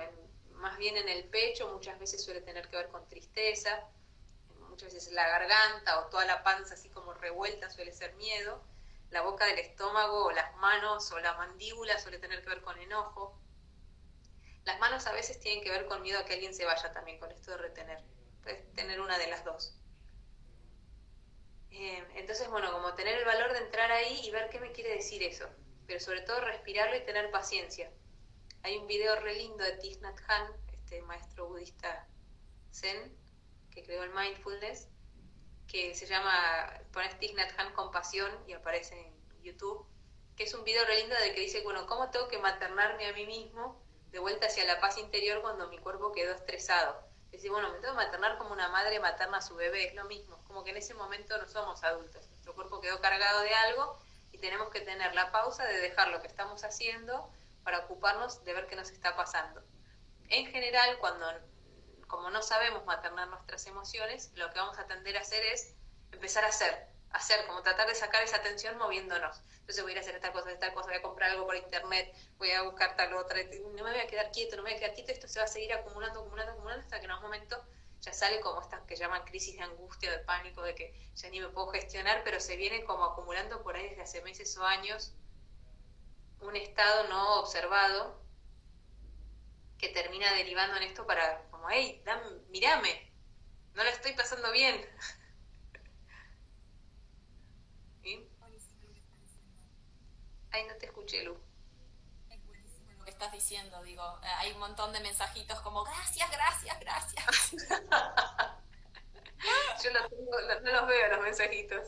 más 0.53 0.77
bien 0.77 0.95
en 0.95 1.09
el 1.09 1.25
pecho 1.25 1.67
muchas 1.73 1.99
veces 1.99 2.23
suele 2.23 2.41
tener 2.41 2.69
que 2.69 2.77
ver 2.77 2.89
con 2.89 3.07
tristeza, 3.07 3.83
muchas 4.69 4.93
veces 4.93 5.11
la 5.11 5.27
garganta 5.27 5.99
o 5.99 6.05
toda 6.09 6.25
la 6.25 6.43
panza 6.43 6.75
así 6.75 6.89
como 6.89 7.13
revuelta 7.13 7.69
suele 7.69 7.91
ser 7.91 8.13
miedo, 8.15 8.63
la 9.09 9.21
boca 9.21 9.45
del 9.45 9.57
estómago 9.57 10.25
o 10.25 10.31
las 10.31 10.55
manos 10.57 11.11
o 11.11 11.19
la 11.19 11.33
mandíbula 11.33 11.97
suele 11.99 12.19
tener 12.19 12.43
que 12.43 12.49
ver 12.49 12.61
con 12.61 12.79
enojo. 12.79 13.37
Las 14.65 14.79
manos 14.79 15.07
a 15.07 15.13
veces 15.13 15.39
tienen 15.39 15.63
que 15.63 15.71
ver 15.71 15.87
con 15.87 16.03
miedo 16.03 16.19
a 16.19 16.25
que 16.25 16.33
alguien 16.33 16.53
se 16.53 16.65
vaya 16.65 16.91
también, 16.91 17.17
con 17.19 17.31
esto 17.31 17.51
de 17.51 17.57
retener. 17.57 18.03
Puedes 18.43 18.71
tener 18.73 19.01
una 19.01 19.17
de 19.17 19.27
las 19.27 19.43
dos. 19.43 19.78
Eh, 21.71 22.03
entonces, 22.15 22.49
bueno, 22.49 22.71
como 22.71 22.93
tener 22.95 23.17
el 23.17 23.25
valor 23.25 23.53
de 23.53 23.59
entrar 23.59 23.91
ahí 23.91 24.21
y 24.23 24.31
ver 24.31 24.49
qué 24.49 24.59
me 24.59 24.71
quiere 24.71 24.95
decir 24.95 25.21
eso, 25.23 25.47
pero 25.85 25.99
sobre 25.99 26.21
todo 26.21 26.41
respirarlo 26.41 26.95
y 26.97 27.05
tener 27.05 27.29
paciencia. 27.31 27.91
Hay 28.63 28.77
un 28.77 28.87
video 28.87 29.15
re 29.19 29.35
lindo 29.35 29.63
de 29.63 29.73
Thich 29.73 29.99
Nhat 30.01 30.19
este 30.73 31.01
maestro 31.03 31.47
budista 31.47 32.07
zen, 32.73 33.15
que 33.71 33.83
creó 33.83 34.03
el 34.03 34.11
mindfulness, 34.13 34.87
que 35.67 35.93
se 35.93 36.07
llama, 36.07 36.81
pones 36.91 37.17
Thich 37.19 37.35
Nhat 37.35 37.57
Hanh 37.57 37.73
compasión 37.73 38.31
y 38.47 38.53
aparece 38.53 38.99
en 38.99 39.43
YouTube, 39.43 39.85
que 40.35 40.43
es 40.43 40.53
un 40.53 40.63
video 40.63 40.85
re 40.85 41.01
lindo 41.01 41.15
de 41.15 41.33
que 41.33 41.41
dice, 41.41 41.61
bueno, 41.61 41.85
¿cómo 41.85 42.09
tengo 42.09 42.27
que 42.27 42.39
maternarme 42.39 43.07
a 43.07 43.13
mí 43.13 43.25
mismo 43.25 43.81
de 44.11 44.19
vuelta 44.19 44.47
hacia 44.47 44.65
la 44.65 44.79
paz 44.79 44.97
interior 44.97 45.41
cuando 45.41 45.67
mi 45.67 45.77
cuerpo 45.77 46.11
quedó 46.11 46.33
estresado? 46.33 47.08
Decir, 47.31 47.51
bueno, 47.51 47.69
me 47.69 47.79
tengo 47.79 47.93
que 47.93 48.05
maternar 48.05 48.37
como 48.37 48.53
una 48.53 48.69
madre 48.69 48.99
materna 48.99 49.37
a 49.37 49.41
su 49.41 49.55
bebé, 49.55 49.87
es 49.87 49.95
lo 49.95 50.05
mismo, 50.05 50.43
como 50.47 50.63
que 50.63 50.71
en 50.71 50.77
ese 50.77 50.93
momento 50.93 51.37
no 51.37 51.47
somos 51.47 51.83
adultos, 51.83 52.27
nuestro 52.29 52.55
cuerpo 52.55 52.81
quedó 52.81 52.99
cargado 53.01 53.41
de 53.41 53.53
algo 53.53 53.99
y 54.31 54.39
tenemos 54.39 54.69
que 54.69 54.81
tener 54.81 55.13
la 55.13 55.31
pausa 55.31 55.63
de 55.65 55.79
dejar 55.79 56.09
lo 56.09 56.21
que 56.21 56.27
estamos 56.27 56.63
haciendo 56.63 57.31
para 57.63 57.79
ocuparnos 57.79 58.43
de 58.43 58.53
ver 58.53 58.67
qué 58.67 58.75
nos 58.75 58.89
está 58.89 59.15
pasando. 59.15 59.61
En 60.29 60.47
general, 60.47 60.97
cuando 60.99 61.25
como 62.09 62.29
no 62.31 62.41
sabemos 62.41 62.83
maternar 62.85 63.27
nuestras 63.27 63.65
emociones, 63.67 64.31
lo 64.35 64.49
que 64.51 64.59
vamos 64.59 64.77
a 64.79 64.87
tender 64.87 65.15
a 65.15 65.21
hacer 65.21 65.45
es 65.45 65.75
empezar 66.11 66.43
a 66.43 66.47
hacer, 66.47 66.87
hacer, 67.11 67.45
como 67.45 67.61
tratar 67.61 67.87
de 67.87 67.95
sacar 67.95 68.23
esa 68.23 68.37
atención 68.37 68.77
moviéndonos. 68.77 69.41
Entonces 69.69 69.83
voy 69.83 69.91
a 69.91 69.93
ir 69.93 69.97
a 69.99 70.01
hacer 70.01 70.15
esta 70.15 70.31
cosa, 70.31 70.51
esta 70.51 70.73
cosa, 70.73 70.87
voy 70.87 70.97
a 70.97 71.01
comprar 71.03 71.29
algo 71.29 71.45
por 71.45 71.55
internet, 71.55 72.11
voy 72.39 72.49
a 72.49 72.63
buscar 72.63 72.95
tal 72.95 73.13
otra, 73.13 73.39
no 73.43 73.83
me 73.83 73.91
voy 73.91 73.99
a 73.99 74.07
quedar 74.07 74.31
quieto, 74.31 74.55
no 74.55 74.63
me 74.63 74.71
voy 74.71 74.77
a 74.77 74.79
quedar 74.79 74.95
quieto, 74.95 75.11
esto 75.11 75.27
se 75.27 75.37
va 75.37 75.45
a 75.45 75.47
seguir 75.47 75.71
acumulando, 75.73 76.21
acumulando, 76.21 76.53
acumulando, 76.53 76.81
hasta 76.81 76.97
que 76.99 77.05
en 77.05 77.11
un 77.11 77.21
momento 77.21 77.63
ya 78.01 78.11
sale 78.11 78.39
como 78.39 78.59
estas 78.63 78.81
que 78.87 78.95
llaman 78.95 79.23
crisis 79.25 79.55
de 79.57 79.61
angustia, 79.61 80.09
de 80.09 80.17
pánico, 80.23 80.63
de 80.63 80.73
que 80.73 80.91
ya 81.13 81.29
ni 81.29 81.39
me 81.39 81.49
puedo 81.49 81.67
gestionar, 81.67 82.23
pero 82.23 82.39
se 82.39 82.55
viene 82.55 82.83
como 82.83 83.03
acumulando 83.05 83.61
por 83.61 83.75
ahí 83.75 83.89
desde 83.89 84.01
hace 84.01 84.21
meses 84.23 84.57
o 84.57 84.65
años 84.65 85.13
un 86.41 86.55
estado 86.55 87.07
no 87.07 87.39
observado 87.41 88.19
que 89.77 89.89
termina 89.89 90.33
derivando 90.33 90.77
en 90.77 90.83
esto 90.83 91.05
para, 91.05 91.43
como, 91.51 91.69
hey, 91.69 92.01
mirame, 92.49 93.13
no 93.75 93.83
lo 93.83 93.89
estoy 93.91 94.13
pasando 94.13 94.51
bien. 94.51 94.83
Ay, 100.51 100.65
no 100.65 100.75
te 100.75 100.87
escuché, 100.87 101.23
Lu. 101.23 101.37
Es 102.29 102.45
buenísimo 102.45 102.91
lo 102.93 103.03
que 103.03 103.11
estás 103.11 103.31
diciendo, 103.31 103.81
digo, 103.83 104.03
eh, 104.23 104.27
hay 104.37 104.51
un 104.51 104.59
montón 104.59 104.91
de 104.93 104.99
mensajitos 104.99 105.59
como, 105.61 105.83
gracias, 105.83 106.29
gracias, 106.31 106.79
gracias. 106.79 107.51
Yo 109.83 109.91
no 109.93 109.99
los 110.71 110.87
veo 110.87 111.11
los 111.11 111.21
mensajitos. 111.21 111.87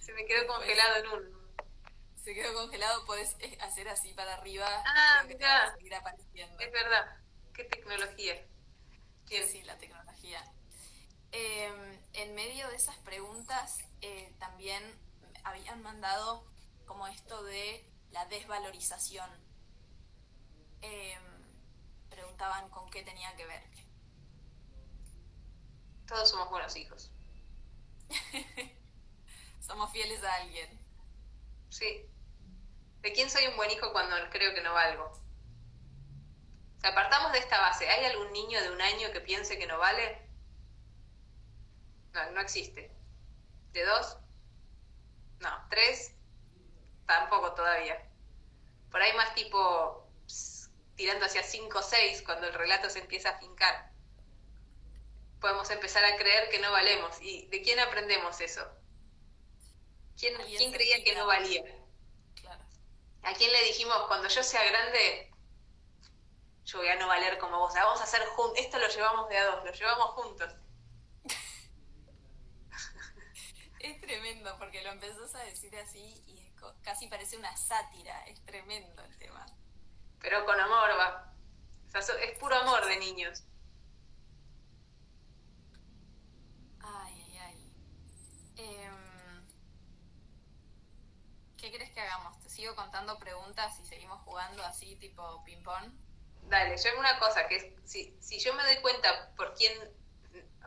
Se 0.00 0.12
me 0.12 0.24
quedó 0.24 0.46
congelado 0.46 0.96
en 0.96 1.08
uno 1.08 1.44
se 2.24 2.32
quedó 2.32 2.54
congelado, 2.54 3.04
puedes 3.04 3.36
eh, 3.40 3.58
hacer 3.60 3.86
así 3.88 4.14
para 4.14 4.34
arriba. 4.34 4.66
Ah, 4.86 5.24
mira. 5.28 5.76
Es 6.58 6.72
verdad. 6.72 7.18
Qué 7.52 7.64
tecnología. 7.64 8.42
Sí, 9.26 9.62
la 9.64 9.76
tecnología. 9.76 10.42
Em, 11.32 12.00
en 12.14 12.34
medio 12.34 12.68
de 12.68 12.76
esas 12.76 12.96
preguntas, 12.98 13.78
eh, 14.00 14.32
también 14.38 14.82
habían 15.42 15.82
mandado 15.82 16.46
como 16.86 17.06
esto 17.06 17.42
de 17.44 17.88
la 18.10 18.24
desvalorización. 18.26 19.30
Em, 20.82 21.22
preguntaban 22.10 22.68
con 22.70 22.88
qué 22.90 23.02
tenía 23.02 23.34
que 23.36 23.46
ver. 23.46 23.62
Todos 26.06 26.28
somos 26.30 26.50
buenos 26.50 26.76
hijos. 26.76 27.10
somos 29.60 29.90
fieles 29.92 30.22
a 30.22 30.34
alguien. 30.34 30.78
Sí. 31.70 32.06
¿De 33.00 33.12
quién 33.12 33.30
soy 33.30 33.46
un 33.46 33.56
buen 33.56 33.70
hijo 33.70 33.92
cuando 33.92 34.16
creo 34.30 34.54
que 34.54 34.62
no 34.62 34.72
valgo? 34.74 35.04
O 36.76 36.80
sea, 36.80 36.90
apartamos 36.90 37.32
de 37.32 37.38
esta 37.38 37.60
base. 37.60 37.88
¿Hay 37.88 38.04
algún 38.04 38.32
niño 38.32 38.60
de 38.62 38.70
un 38.70 38.80
año 38.80 39.10
que 39.12 39.20
piense 39.20 39.58
que 39.58 39.66
no 39.66 39.78
vale? 39.78 40.28
No, 42.12 42.30
no 42.32 42.40
existe. 42.40 42.90
¿De 43.72 43.84
dos? 43.84 44.18
No. 45.40 45.50
¿Tres? 45.68 46.14
Tampoco 47.06 47.54
todavía. 47.54 48.02
Por 48.90 49.02
ahí 49.02 49.12
más 49.14 49.34
tipo 49.34 50.08
tirando 50.96 51.26
hacia 51.26 51.42
cinco 51.42 51.80
o 51.80 51.82
seis 51.82 52.22
cuando 52.22 52.46
el 52.46 52.54
relato 52.54 52.88
se 52.88 53.00
empieza 53.00 53.30
a 53.30 53.38
fincar. 53.38 53.90
Podemos 55.40 55.68
empezar 55.70 56.04
a 56.04 56.16
creer 56.16 56.48
que 56.48 56.60
no 56.60 56.70
valemos. 56.70 57.20
¿Y 57.20 57.46
de 57.48 57.62
quién 57.62 57.80
aprendemos 57.80 58.40
eso? 58.40 58.62
¿Quién, 60.18 60.34
¿quién 60.56 60.72
creía 60.72 61.02
que 61.02 61.14
no 61.14 61.26
valía? 61.26 61.64
¿A 63.22 63.32
quién 63.32 63.52
le 63.52 63.64
dijimos, 63.64 63.96
cuando 64.06 64.28
yo 64.28 64.42
sea 64.42 64.62
grande, 64.64 65.32
yo 66.64 66.78
voy 66.78 66.88
a 66.88 66.96
no 66.96 67.08
valer 67.08 67.38
como 67.38 67.58
vos? 67.58 67.74
Vamos 67.74 68.00
a 68.00 68.04
hacer 68.04 68.24
juntos, 68.26 68.58
esto 68.58 68.78
lo 68.78 68.88
llevamos 68.88 69.28
de 69.30 69.38
a 69.38 69.46
dos, 69.46 69.64
lo 69.64 69.72
llevamos 69.72 70.10
juntos. 70.10 70.54
Es 73.80 74.00
tremendo 74.00 74.56
porque 74.58 74.82
lo 74.82 74.92
empezás 74.92 75.34
a 75.34 75.44
decir 75.44 75.76
así 75.76 76.22
y 76.26 76.43
casi 76.82 77.06
parece 77.08 77.36
una 77.36 77.56
sátira, 77.56 78.24
es 78.26 78.44
tremendo 78.44 79.02
el 79.04 79.16
tema. 79.18 79.44
Pero 80.20 80.44
con 80.44 80.58
amor 80.58 80.90
va. 80.98 81.34
es 81.94 82.38
puro 82.38 82.56
amor 82.56 82.86
de 82.86 82.96
niños. 82.98 83.44
Ay, 86.80 87.22
ay, 87.22 87.38
ay. 87.38 87.72
Em, 88.56 89.46
¿Qué 91.56 91.72
crees 91.72 91.90
que 91.92 92.00
hagamos? 92.00 92.34
sigo 92.54 92.76
contando 92.76 93.18
preguntas 93.18 93.78
y 93.80 93.84
seguimos 93.84 94.22
jugando 94.22 94.62
así, 94.62 94.94
tipo 94.96 95.42
ping-pong. 95.44 95.92
Dale, 96.42 96.76
yo 96.76 96.98
una 96.98 97.18
cosa, 97.18 97.48
que 97.48 97.76
si, 97.84 98.16
si 98.20 98.38
yo 98.38 98.54
me 98.54 98.62
doy 98.62 98.76
cuenta 98.76 99.34
por 99.34 99.54
quién, 99.54 99.72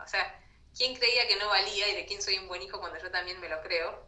o 0.04 0.08
sea, 0.08 0.38
quién 0.76 0.96
creía 0.96 1.28
que 1.28 1.38
no 1.38 1.48
valía 1.48 1.88
y 1.88 1.96
de 1.96 2.06
quién 2.06 2.22
soy 2.22 2.38
un 2.40 2.48
buen 2.50 2.62
hijo 2.62 2.80
cuando 2.80 3.00
yo 3.00 3.10
también 3.10 3.40
me 3.40 3.48
lo 3.48 3.62
creo, 3.62 4.06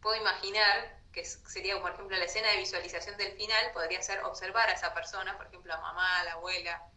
puedo 0.00 0.16
imaginar 0.20 0.96
que 1.12 1.24
sería, 1.24 1.80
por 1.80 1.92
ejemplo, 1.92 2.16
la 2.16 2.24
escena 2.24 2.50
de 2.50 2.58
visualización 2.58 3.16
del 3.16 3.32
final, 3.32 3.72
podría 3.72 4.02
ser 4.02 4.22
observar 4.24 4.68
a 4.68 4.72
esa 4.72 4.92
persona, 4.92 5.36
por 5.36 5.46
ejemplo, 5.46 5.72
a 5.72 5.80
mamá, 5.80 6.20
a 6.20 6.24
la 6.24 6.32
abuela, 6.32 6.90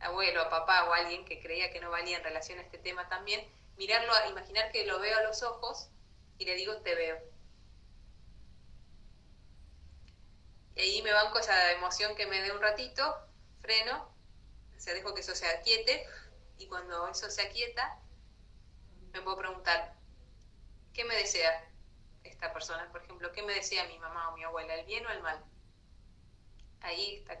abuelo, 0.00 0.40
a 0.40 0.48
papá 0.48 0.88
o 0.88 0.94
alguien 0.94 1.24
que 1.26 1.40
creía 1.40 1.70
que 1.70 1.80
no 1.80 1.90
valía 1.90 2.16
en 2.18 2.24
relación 2.24 2.58
a 2.58 2.62
este 2.62 2.78
tema 2.78 3.08
también, 3.08 3.46
mirarlo, 3.76 4.12
imaginar 4.30 4.72
que 4.72 4.86
lo 4.86 4.98
veo 4.98 5.18
a 5.18 5.22
los 5.22 5.42
ojos 5.42 5.90
y 6.38 6.46
le 6.46 6.54
digo, 6.54 6.80
te 6.80 6.94
veo 6.94 7.18
Y 10.74 10.80
ahí 10.80 11.02
me 11.02 11.12
banco 11.12 11.38
esa 11.38 11.72
emoción 11.72 12.14
que 12.14 12.26
me 12.26 12.40
dé 12.40 12.52
un 12.52 12.60
ratito, 12.62 13.14
freno, 13.60 14.10
O 14.76 14.80
sea, 14.80 14.94
dejo 14.94 15.14
que 15.14 15.20
eso 15.20 15.34
se 15.34 15.46
aquiete 15.46 16.06
y 16.56 16.66
cuando 16.68 17.08
eso 17.08 17.30
se 17.30 17.42
aquieta, 17.42 18.00
me 19.12 19.20
puedo 19.20 19.36
preguntar, 19.36 19.94
¿qué 20.94 21.04
me 21.04 21.14
desea 21.16 21.69
esta 22.24 22.52
persona? 22.52 22.90
Por 22.92 23.02
ejemplo, 23.02 23.32
¿qué 23.32 23.42
me 23.42 23.54
desea 23.54 23.86
mi 23.86 23.98
mamá 23.98 24.30
o 24.30 24.36
mi 24.36 24.44
abuela? 24.44 24.74
¿El 24.74 24.86
bien 24.86 25.06
o 25.06 25.10
el 25.10 25.22
mal? 25.22 25.42
Ahí 26.80 27.16
está 27.16 27.40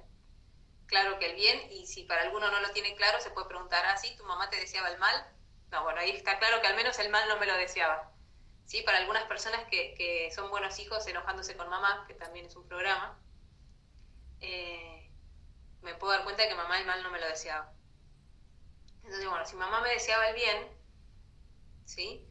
claro 0.86 1.18
que 1.18 1.30
el 1.30 1.36
bien, 1.36 1.70
y 1.70 1.86
si 1.86 2.02
para 2.02 2.22
alguno 2.22 2.50
no 2.50 2.60
lo 2.60 2.70
tiene 2.72 2.94
claro, 2.96 3.20
se 3.20 3.30
puede 3.30 3.46
preguntar, 3.46 3.84
ah, 3.86 3.96
sí, 3.96 4.14
tu 4.16 4.24
mamá 4.24 4.50
te 4.50 4.56
deseaba 4.56 4.88
el 4.88 4.98
mal. 4.98 5.32
No, 5.70 5.84
bueno, 5.84 6.00
ahí 6.00 6.10
está 6.10 6.38
claro 6.38 6.60
que 6.60 6.66
al 6.66 6.74
menos 6.74 6.98
el 6.98 7.10
mal 7.10 7.28
no 7.28 7.38
me 7.38 7.46
lo 7.46 7.56
deseaba. 7.56 8.12
¿Sí? 8.66 8.82
Para 8.82 8.98
algunas 8.98 9.24
personas 9.24 9.64
que, 9.70 9.94
que 9.94 10.30
son 10.32 10.50
buenos 10.50 10.78
hijos 10.78 11.06
enojándose 11.06 11.56
con 11.56 11.68
mamá, 11.68 12.04
que 12.06 12.14
también 12.14 12.46
es 12.46 12.56
un 12.56 12.66
programa, 12.68 13.18
eh, 14.40 15.10
me 15.82 15.94
puedo 15.94 16.12
dar 16.12 16.24
cuenta 16.24 16.42
de 16.42 16.48
que 16.48 16.54
mamá 16.54 16.78
el 16.78 16.86
mal 16.86 17.02
no 17.02 17.10
me 17.10 17.20
lo 17.20 17.26
deseaba. 17.26 17.72
Entonces, 19.02 19.28
bueno, 19.28 19.46
si 19.46 19.56
mamá 19.56 19.80
me 19.80 19.90
deseaba 19.90 20.28
el 20.28 20.34
bien, 20.34 20.68
¿sí? 21.84 22.26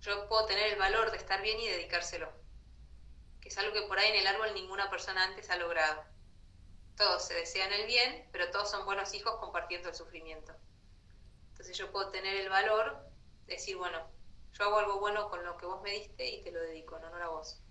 Yo 0.00 0.28
puedo 0.28 0.46
tener 0.46 0.72
el 0.72 0.78
valor 0.78 1.10
de 1.10 1.16
estar 1.16 1.42
bien 1.42 1.58
y 1.60 1.68
dedicárselo. 1.68 2.32
Que 3.40 3.48
es 3.48 3.58
algo 3.58 3.72
que 3.72 3.82
por 3.82 3.98
ahí 3.98 4.10
en 4.10 4.16
el 4.16 4.26
árbol 4.26 4.54
ninguna 4.54 4.90
persona 4.90 5.24
antes 5.24 5.50
ha 5.50 5.56
logrado 5.56 6.04
todos 6.98 7.24
se 7.28 7.34
desean 7.34 7.72
el 7.72 7.86
bien, 7.86 8.28
pero 8.32 8.50
todos 8.50 8.70
son 8.70 8.84
buenos 8.84 9.14
hijos 9.14 9.36
compartiendo 9.36 9.88
el 9.88 9.94
sufrimiento. 9.94 10.52
Entonces 11.50 11.78
yo 11.78 11.92
puedo 11.92 12.10
tener 12.10 12.34
el 12.34 12.48
valor 12.48 13.08
de 13.46 13.54
decir, 13.54 13.76
bueno, 13.76 14.10
yo 14.52 14.64
hago 14.64 14.78
algo 14.78 14.98
bueno 14.98 15.30
con 15.30 15.44
lo 15.44 15.56
que 15.56 15.66
vos 15.66 15.80
me 15.82 15.92
diste 15.92 16.28
y 16.28 16.42
te 16.42 16.50
lo 16.50 16.60
dedico 16.60 16.96
en 16.96 17.04
honor 17.04 17.22
a 17.22 17.28
vos. 17.28 17.62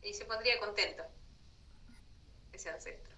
Y 0.00 0.14
se 0.14 0.24
pondría 0.24 0.58
contento 0.58 1.04
ese 2.52 2.70
ancestro. 2.70 3.14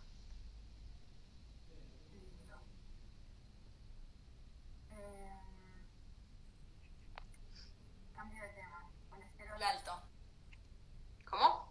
Cambio 8.16 8.43
de 8.43 8.49
tema. 8.49 8.91
Colesterol 9.11 9.62
alto. 9.62 10.03
¿Cómo? 11.31 11.69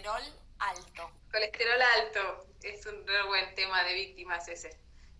Colesterol 0.00 0.40
alto. 0.60 1.10
Colesterol 1.30 1.82
alto 1.82 2.46
es 2.62 2.86
un 2.86 3.06
re 3.06 3.22
buen 3.24 3.54
tema 3.54 3.84
de 3.84 3.92
víctimas 3.92 4.48
ese. 4.48 4.70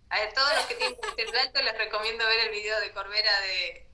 A 0.09 0.19
ver, 0.19 0.33
todos 0.33 0.55
los 0.55 0.65
que 0.65 0.75
tienen 0.75 0.95
colesterol 1.01 1.37
alto 1.37 1.61
les 1.61 1.77
recomiendo 1.77 2.25
ver 2.25 2.39
el 2.39 2.49
video 2.49 2.79
de 2.79 2.91
Corbera 2.91 3.41
de, 3.41 3.87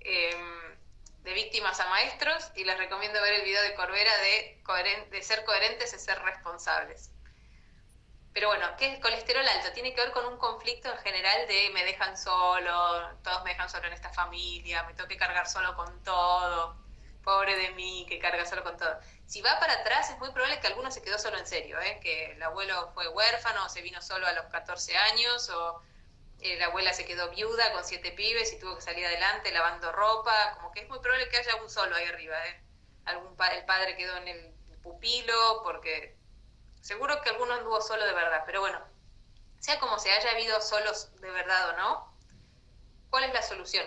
em, 0.00 0.76
de 1.22 1.32
víctimas 1.32 1.80
a 1.80 1.88
maestros 1.88 2.50
y 2.56 2.64
les 2.64 2.76
recomiendo 2.76 3.22
ver 3.22 3.34
el 3.34 3.44
video 3.44 3.62
de 3.62 3.74
Corbera 3.74 4.12
de, 4.18 4.62
de 5.10 5.22
ser 5.22 5.44
coherentes 5.44 5.94
y 5.94 5.98
ser 5.98 6.20
responsables. 6.20 7.10
Pero 8.34 8.48
bueno, 8.48 8.66
¿qué 8.76 8.92
es 8.92 9.00
colesterol 9.00 9.48
alto? 9.48 9.72
Tiene 9.72 9.94
que 9.94 10.02
ver 10.02 10.12
con 10.12 10.26
un 10.26 10.36
conflicto 10.36 10.92
en 10.92 10.98
general 10.98 11.48
de 11.48 11.70
me 11.72 11.84
dejan 11.84 12.18
solo, 12.18 13.16
todos 13.22 13.42
me 13.44 13.50
dejan 13.50 13.70
solo 13.70 13.86
en 13.86 13.94
esta 13.94 14.12
familia, 14.12 14.82
me 14.82 14.92
tengo 14.92 15.08
que 15.08 15.16
cargar 15.16 15.48
solo 15.48 15.74
con 15.74 16.04
todo, 16.04 16.85
pobre 17.26 17.56
de 17.56 17.72
mí 17.72 18.06
que 18.08 18.20
carga 18.20 18.46
solo 18.46 18.62
con 18.62 18.76
todo. 18.76 18.96
Si 19.26 19.42
va 19.42 19.58
para 19.58 19.72
atrás, 19.72 20.08
es 20.10 20.18
muy 20.18 20.30
probable 20.30 20.60
que 20.60 20.68
alguno 20.68 20.92
se 20.92 21.02
quedó 21.02 21.18
solo 21.18 21.36
en 21.36 21.46
serio, 21.46 21.78
¿eh? 21.80 21.98
que 22.00 22.32
el 22.32 22.42
abuelo 22.42 22.92
fue 22.94 23.08
huérfano 23.08 23.66
o 23.66 23.68
se 23.68 23.82
vino 23.82 24.00
solo 24.00 24.28
a 24.28 24.32
los 24.32 24.46
14 24.46 24.96
años 24.96 25.50
o 25.50 25.82
eh, 26.38 26.56
la 26.56 26.66
abuela 26.66 26.92
se 26.92 27.04
quedó 27.04 27.28
viuda 27.30 27.72
con 27.72 27.84
siete 27.84 28.12
pibes 28.12 28.52
y 28.52 28.60
tuvo 28.60 28.76
que 28.76 28.82
salir 28.82 29.04
adelante 29.04 29.50
lavando 29.50 29.90
ropa, 29.90 30.54
como 30.54 30.70
que 30.70 30.82
es 30.82 30.88
muy 30.88 31.00
probable 31.00 31.28
que 31.28 31.38
haya 31.38 31.56
un 31.56 31.68
solo 31.68 31.96
ahí 31.96 32.06
arriba. 32.06 32.36
¿eh? 32.46 32.62
Algún 33.06 33.36
el 33.52 33.64
padre 33.64 33.96
quedó 33.96 34.16
en 34.18 34.28
el 34.28 34.54
pupilo 34.84 35.62
porque 35.64 36.16
seguro 36.80 37.20
que 37.22 37.30
alguno 37.30 37.54
anduvo 37.54 37.80
solo 37.80 38.06
de 38.06 38.12
verdad, 38.12 38.44
pero 38.46 38.60
bueno, 38.60 38.80
sea 39.58 39.80
como 39.80 39.98
se 39.98 40.12
haya 40.12 40.30
habido 40.30 40.60
solos 40.60 41.10
de 41.20 41.30
verdad 41.32 41.70
o 41.70 41.72
no, 41.72 42.16
¿cuál 43.10 43.24
es 43.24 43.34
la 43.34 43.42
solución? 43.42 43.84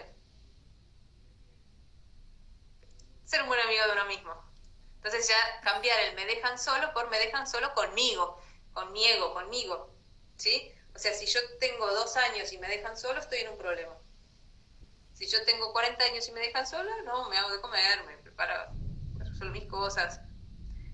Ser 3.30 3.44
un 3.44 3.48
buen 3.48 3.62
amigo 3.62 3.86
de 3.86 3.92
uno 3.94 4.06
mismo 4.06 4.50
entonces 5.00 5.30
ya 5.30 5.62
cambiar 5.62 5.98
el 6.02 6.16
me 6.16 6.26
dejan 6.26 6.60
solo 6.60 6.92
por 6.94 7.10
me 7.10 7.18
dejan 7.20 7.48
solo 7.48 7.74
conmigo, 7.74 8.42
con 8.74 8.94
conmigo. 9.34 9.96
¿Sí? 10.36 10.72
O 10.94 11.00
sea, 11.00 11.14
si 11.14 11.26
yo 11.26 11.40
tengo 11.60 11.88
dos 11.94 12.18
años 12.18 12.52
y 12.52 12.58
me 12.58 12.68
dejan 12.68 12.98
solo, 12.98 13.20
estoy 13.20 13.40
en 13.40 13.50
un 13.50 13.58
problema. 13.58 13.96
Si 15.14 15.28
yo 15.28 15.44
tengo 15.46 15.72
40 15.72 16.04
años 16.04 16.28
y 16.28 16.32
me 16.32 16.42
dejan 16.42 16.68
solo, 16.68 16.90
no, 17.04 17.30
me 17.30 17.38
hago 17.38 17.52
de 17.52 17.62
comer, 17.62 18.04
me 18.06 18.18
preparo, 18.18 18.74
resuelvo 19.20 19.54
mis 19.54 19.66
cosas. 19.66 20.20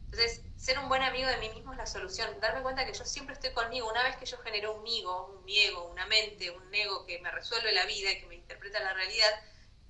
Entonces, 0.05 0.41
ser 0.55 0.77
un 0.79 0.87
buen 0.87 1.01
amigo 1.01 1.27
de 1.27 1.37
mí 1.37 1.49
mismo 1.49 1.73
es 1.73 1.77
la 1.77 1.87
solución. 1.87 2.29
Darme 2.39 2.61
cuenta 2.61 2.85
que 2.85 2.93
yo 2.93 3.05
siempre 3.05 3.33
estoy 3.33 3.53
conmigo. 3.53 3.89
Una 3.89 4.03
vez 4.03 4.17
que 4.17 4.25
yo 4.25 4.37
genero 4.39 4.75
un 4.75 4.83
migo, 4.83 5.27
un 5.27 5.43
ego, 5.47 5.85
una 5.85 6.05
mente, 6.05 6.51
un 6.51 6.73
ego 6.73 7.05
que 7.05 7.19
me 7.19 7.31
resuelve 7.31 7.71
la 7.71 7.85
vida 7.85 8.11
y 8.11 8.19
que 8.19 8.27
me 8.27 8.35
interpreta 8.35 8.79
la 8.79 8.93
realidad, 8.93 9.31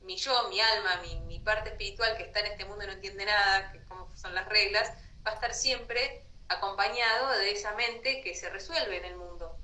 mi 0.06 0.18
yo, 0.18 0.50
mi 0.50 0.60
alma, 0.62 1.02
mi, 1.02 1.20
mi 1.22 1.40
parte 1.40 1.70
espiritual 1.72 2.16
que 2.18 2.24
está 2.24 2.40
en 2.42 2.48
este 2.48 2.66
mundo 2.66 2.84
y 2.84 2.88
no 2.88 2.94
entiende 2.94 3.26
nada, 3.26 3.72
que 3.72 3.84
como 3.86 4.16
son 4.16 4.34
las 4.36 4.48
reglas, 4.48 4.90
va 5.26 5.32
a 5.32 5.34
estar 5.36 5.54
siempre 5.54 6.26
acompañado 6.48 7.30
de 7.40 7.52
esa 7.52 7.74
mente 7.74 8.22
que 8.22 8.36
se 8.36 8.50
resuelve 8.50 8.98
en 8.98 9.06
el 9.06 9.18
mundo. 9.18 9.58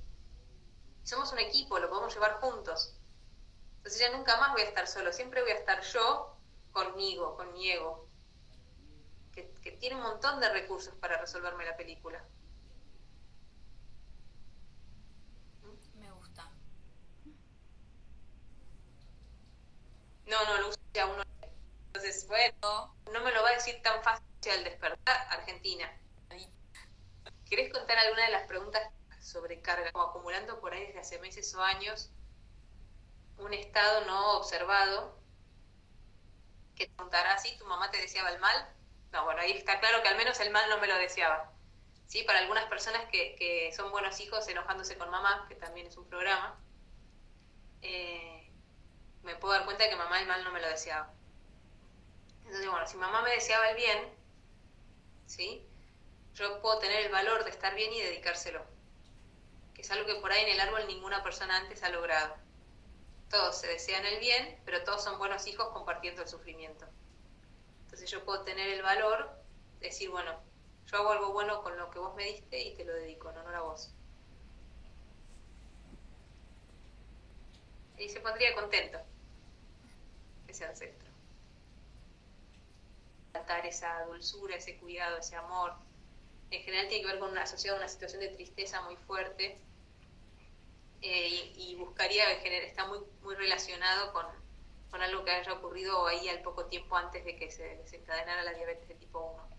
Somos 1.04 1.32
un 1.32 1.40
equipo, 1.40 1.80
lo 1.80 1.90
podemos 1.90 2.14
llevar 2.14 2.40
juntos. 2.40 2.98
Entonces 3.78 4.00
ya 4.00 4.16
nunca 4.16 4.38
más 4.38 4.54
voy 4.54 4.62
a 4.62 4.66
estar 4.66 4.88
solo, 4.88 5.12
siempre 5.14 5.42
voy 5.42 5.52
a 5.52 5.56
estar 5.56 5.82
yo 5.84 6.38
conmigo, 6.72 7.36
con 7.36 7.52
mi 7.54 7.72
ego, 7.72 8.08
que, 9.34 9.52
que 9.62 9.72
tiene 9.72 9.96
un 9.96 10.04
montón 10.04 10.40
de 10.40 10.50
recursos 10.50 10.94
para 10.96 11.18
resolverme 11.18 11.66
la 11.66 11.76
película. 11.78 12.24
Me 15.96 16.12
gusta. 16.12 16.52
No, 20.26 20.44
no, 20.46 20.58
lo 20.62 20.70
usa 20.70 21.06
uno. 21.06 21.24
Entonces, 21.88 22.28
bueno, 22.28 22.96
no 23.12 23.22
me 23.22 23.32
lo 23.32 23.44
va 23.44 23.50
a 23.50 23.54
decir 23.54 23.82
tan 23.82 24.02
fácil 24.04 24.26
al 24.52 24.64
despertar, 24.64 25.28
Argentina. 25.30 25.92
¿Querés 27.50 27.72
contar 27.72 27.98
alguna 27.98 28.26
de 28.26 28.32
las 28.32 28.48
preguntas 28.48 28.82
sobre 29.20 29.62
carga, 29.62 29.90
acumulando 29.90 30.60
por 30.62 30.74
ahí 30.74 30.86
desde 30.88 31.00
hace 31.00 31.20
meses 31.20 31.54
o 31.54 31.62
años 31.62 32.10
un 33.38 33.54
estado 33.54 34.06
no 34.06 34.38
observado 34.38 35.20
que 36.76 36.86
te 36.88 36.94
preguntará 36.94 37.38
si 37.38 37.58
tu 37.58 37.66
mamá 37.66 37.92
te 37.92 37.98
deseaba 37.98 38.30
el 38.32 38.40
mal? 38.40 38.74
No, 39.12 39.26
bueno, 39.26 39.42
ahí 39.42 39.52
está 39.52 39.80
claro 39.80 40.02
que 40.02 40.08
al 40.08 40.18
menos 40.18 40.40
el 40.40 40.52
mal 40.52 40.70
no 40.70 40.80
me 40.80 40.88
lo 40.88 40.96
deseaba. 40.96 41.52
¿Sí? 42.08 42.24
Para 42.24 42.40
algunas 42.40 42.66
personas 42.66 43.06
que, 43.12 43.36
que 43.36 43.72
son 43.76 43.92
buenos 43.92 44.20
hijos 44.22 44.48
enojándose 44.48 44.98
con 44.98 45.10
mamá, 45.10 45.46
que 45.50 45.56
también 45.56 45.88
es 45.88 45.98
un 45.98 46.08
programa, 46.08 46.58
eh, 47.82 48.41
me 49.24 49.36
puedo 49.36 49.54
dar 49.54 49.66
cuenta 49.66 49.84
de 49.84 49.90
que 49.90 49.96
mamá 49.96 50.20
el 50.20 50.28
mal 50.28 50.44
no 50.44 50.52
me 50.52 50.62
lo 50.62 50.68
deseaba. 50.68 51.14
Entonces, 52.46 52.70
bueno, 52.70 52.88
si 52.88 52.98
mamá 52.98 53.22
me 53.22 53.32
deseaba 53.32 53.70
el 53.70 53.76
bien, 53.76 54.14
¿sí? 55.26 55.66
Yo 56.34 56.62
puedo 56.62 56.80
tener 56.80 57.06
el 57.06 57.12
valor 57.12 57.44
de 57.44 57.50
estar 57.50 57.76
bien 57.76 57.94
y 57.94 58.02
dedicárselo, 58.02 58.66
que 59.74 59.82
es 59.82 59.92
algo 59.92 60.06
que 60.06 60.16
por 60.16 60.32
ahí 60.32 60.44
en 60.44 60.50
el 60.50 60.60
árbol 60.60 60.88
ninguna 60.88 61.24
persona 61.24 61.58
antes 61.58 61.84
ha 61.84 61.90
logrado. 61.90 62.36
Todos 63.30 63.58
se 63.60 63.68
desean 63.68 64.06
el 64.06 64.20
bien, 64.20 64.62
pero 64.66 64.84
todos 64.84 65.04
son 65.04 65.18
buenos 65.18 65.48
hijos 65.48 65.70
compartiendo 65.70 66.22
el 66.22 66.28
sufrimiento. 66.28 66.86
Entonces 67.84 68.10
yo 68.10 68.26
puedo 68.26 68.44
tener 68.44 68.70
el 68.70 68.82
valor 68.82 69.30
de 69.80 69.88
decir, 69.88 70.10
bueno, 70.10 70.42
yo 70.88 70.98
hago 70.98 71.12
algo 71.12 71.32
bueno 71.32 71.62
con 71.62 71.78
lo 71.78 71.90
que 71.90 72.00
vos 72.00 72.16
me 72.16 72.26
diste 72.26 72.60
y 72.60 72.76
te 72.76 72.84
lo 72.84 72.94
dedico 72.94 73.30
en 73.30 73.38
honor 73.38 73.56
a 73.56 73.62
vos. 73.62 73.94
Y 78.02 78.10
se 78.10 78.20
pondría 78.20 78.56
contento 78.56 79.00
ese 80.48 80.66
ancestro 80.66 81.12
tratar 83.32 83.66
esa 83.66 84.04
dulzura, 84.06 84.56
ese 84.56 84.78
cuidado, 84.78 85.18
ese 85.18 85.36
amor. 85.36 85.74
En 86.50 86.62
general 86.64 86.88
tiene 86.90 87.04
que 87.04 87.12
ver 87.12 87.20
con 87.20 87.32
una 87.32 87.44
asociado 87.44 87.78
una 87.78 87.88
situación 87.88 88.22
de 88.22 88.30
tristeza 88.30 88.82
muy 88.82 88.98
fuerte 88.98 89.58
eh, 91.02 91.54
y, 91.56 91.76
buscaría, 91.76 92.32
en 92.32 92.42
general, 92.42 92.66
está 92.66 92.86
muy, 92.86 93.00
muy 93.22 93.36
relacionado 93.36 94.12
con, 94.12 94.26
con 94.90 95.02
algo 95.02 95.24
que 95.24 95.32
haya 95.32 95.54
ocurrido 95.54 96.06
ahí 96.08 96.28
al 96.28 96.42
poco 96.42 96.66
tiempo 96.66 96.96
antes 96.98 97.24
de 97.24 97.36
que 97.38 97.50
se 97.50 97.78
desencadenara 97.78 98.44
la 98.44 98.54
diabetes 98.54 98.88
de 98.88 98.96
tipo 98.96 99.20
1. 99.20 99.50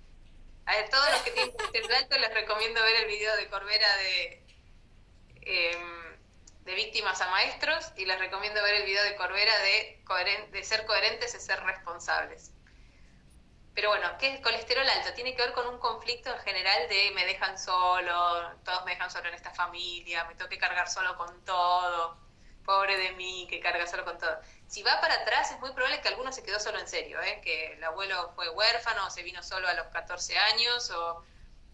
A 0.67 0.77
ver, 0.77 0.91
todos 0.91 1.11
los 1.11 1.23
que 1.23 1.31
tienen 1.31 1.53
colesterol 1.57 1.93
alto 1.95 2.19
les 2.19 2.35
recomiendo 2.35 2.83
ver 2.83 2.97
el 2.97 3.07
video 3.07 3.35
de 3.37 3.49
Corbera 3.49 3.97
de, 3.97 4.43
em, 5.41 6.12
de 6.65 6.75
víctimas 6.75 7.21
a 7.21 7.29
maestros 7.31 7.93
y 7.97 8.05
les 8.05 8.19
recomiendo 8.19 8.63
ver 8.63 8.75
el 8.77 8.85
video 8.85 9.03
de 9.05 9.17
Corbera 9.17 9.53
de, 9.61 10.03
de 10.53 10.65
ser 10.65 10.87
coherentes 10.87 11.35
y 11.35 11.41
ser 11.41 11.63
responsables. 11.65 12.53
Pero 13.75 13.89
bueno, 13.89 14.07
¿qué 14.19 14.35
es 14.35 14.41
colesterol 14.41 14.87
alto? 14.87 15.15
Tiene 15.15 15.35
que 15.35 15.43
ver 15.43 15.53
con 15.53 15.67
un 15.67 15.79
conflicto 15.79 16.31
en 16.31 16.39
general 16.41 16.89
de 16.89 17.11
me 17.15 17.25
dejan 17.25 17.59
solo, 17.59 18.53
todos 18.65 18.85
me 18.85 18.93
dejan 18.93 19.11
solo 19.11 19.29
en 19.29 19.35
esta 19.35 19.51
familia, 19.51 20.25
me 20.25 20.35
tengo 20.35 20.51
que 20.51 20.59
cargar 20.59 20.89
solo 20.91 21.17
con 21.17 21.43
todo, 21.45 22.19
pobre 22.65 22.99
de 22.99 23.13
mí 23.13 23.47
que 23.49 23.61
carga 23.61 23.87
solo 23.87 24.05
con 24.05 24.19
todo. 24.19 24.39
Si 24.69 24.83
va 24.83 25.01
para 25.01 25.15
atrás 25.15 25.51
es 25.53 25.61
muy 25.61 25.73
probable 25.73 26.01
que 26.01 26.09
alguno 26.09 26.33
se 26.33 26.43
quedó 26.43 26.61
solo 26.61 26.79
en 26.79 26.89
serio, 26.89 27.21
¿eh? 27.23 27.41
que 27.43 27.73
el 27.73 27.85
abuelo 27.85 28.33
fue 28.35 28.51
huérfano 28.51 29.07
o 29.07 29.11
se 29.11 29.23
vino 29.23 29.43
solo 29.43 29.67
a 29.69 29.75
los 29.75 29.87
14 29.89 30.39
años 30.39 30.91
o 30.91 31.25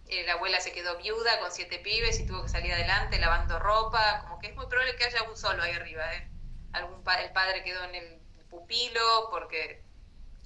eh, 0.09 0.25
la 0.25 0.35
abuela 0.35 0.61
se 0.61 0.73
quedó 0.73 0.97
viuda 0.97 1.39
con 1.41 1.53
siete 1.53 1.79
pibes 1.79 2.19
y 2.21 2.27
tuvo 2.27 2.43
que 2.43 2.49
salir 2.49 2.73
adelante 2.73 3.19
lavando 3.19 3.59
ropa, 3.59 4.21
como 4.23 4.39
que 4.39 4.49
es 4.49 4.57
muy 4.57 4.67
probable 4.67 4.97
que 4.97 5.05
haya 5.05 5.23
un 5.25 5.37
solo 5.37 5.63
ahí 5.63 5.73
arriba, 5.73 6.15
¿eh? 6.15 6.29
Algún 6.73 7.03
el 7.19 7.33
padre 7.33 7.63
quedó 7.65 7.85
en 7.85 7.95
el 7.95 8.21
pupilo, 8.51 9.29
porque 9.31 9.83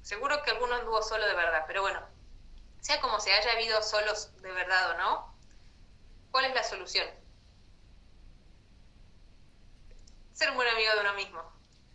seguro 0.02 0.42
que 0.42 0.50
alguno 0.50 0.74
anduvo 0.74 1.02
solo 1.02 1.26
de 1.26 1.34
verdad, 1.34 1.64
pero 1.66 1.82
bueno, 1.82 2.00
sea 2.80 3.00
como 3.00 3.20
se 3.20 3.32
haya 3.32 3.52
habido 3.52 3.82
solos 3.82 4.32
de 4.42 4.52
verdad 4.52 4.90
o 4.90 4.98
no, 4.98 5.34
¿cuál 6.30 6.46
es 6.46 6.54
la 6.54 6.64
solución? 6.64 7.06
Ser 10.32 10.50
un 10.50 10.56
buen 10.56 10.68
amigo 10.68 10.92
de 10.94 11.00
uno 11.00 11.14
mismo. 11.14 11.52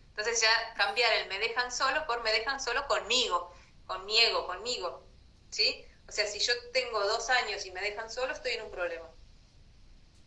Entonces 0.10 0.42
ya 0.42 0.74
cambiar 0.76 1.12
el 1.14 1.28
me 1.28 1.40
dejan 1.40 1.72
solo 1.72 2.06
por 2.08 2.24
me 2.24 2.32
dejan 2.32 2.60
solo 2.60 2.88
conmigo, 2.88 3.54
conmigo, 3.86 4.48
conmigo, 4.48 5.06
¿sí? 5.50 5.87
O 6.08 6.12
sea, 6.12 6.26
si 6.26 6.40
yo 6.40 6.54
tengo 6.72 7.00
dos 7.06 7.30
años 7.30 7.66
y 7.66 7.72
me 7.72 7.82
dejan 7.82 8.10
solo, 8.10 8.34
estoy 8.34 8.54
en 8.54 8.64
un 8.64 8.72
problema. 8.72 9.10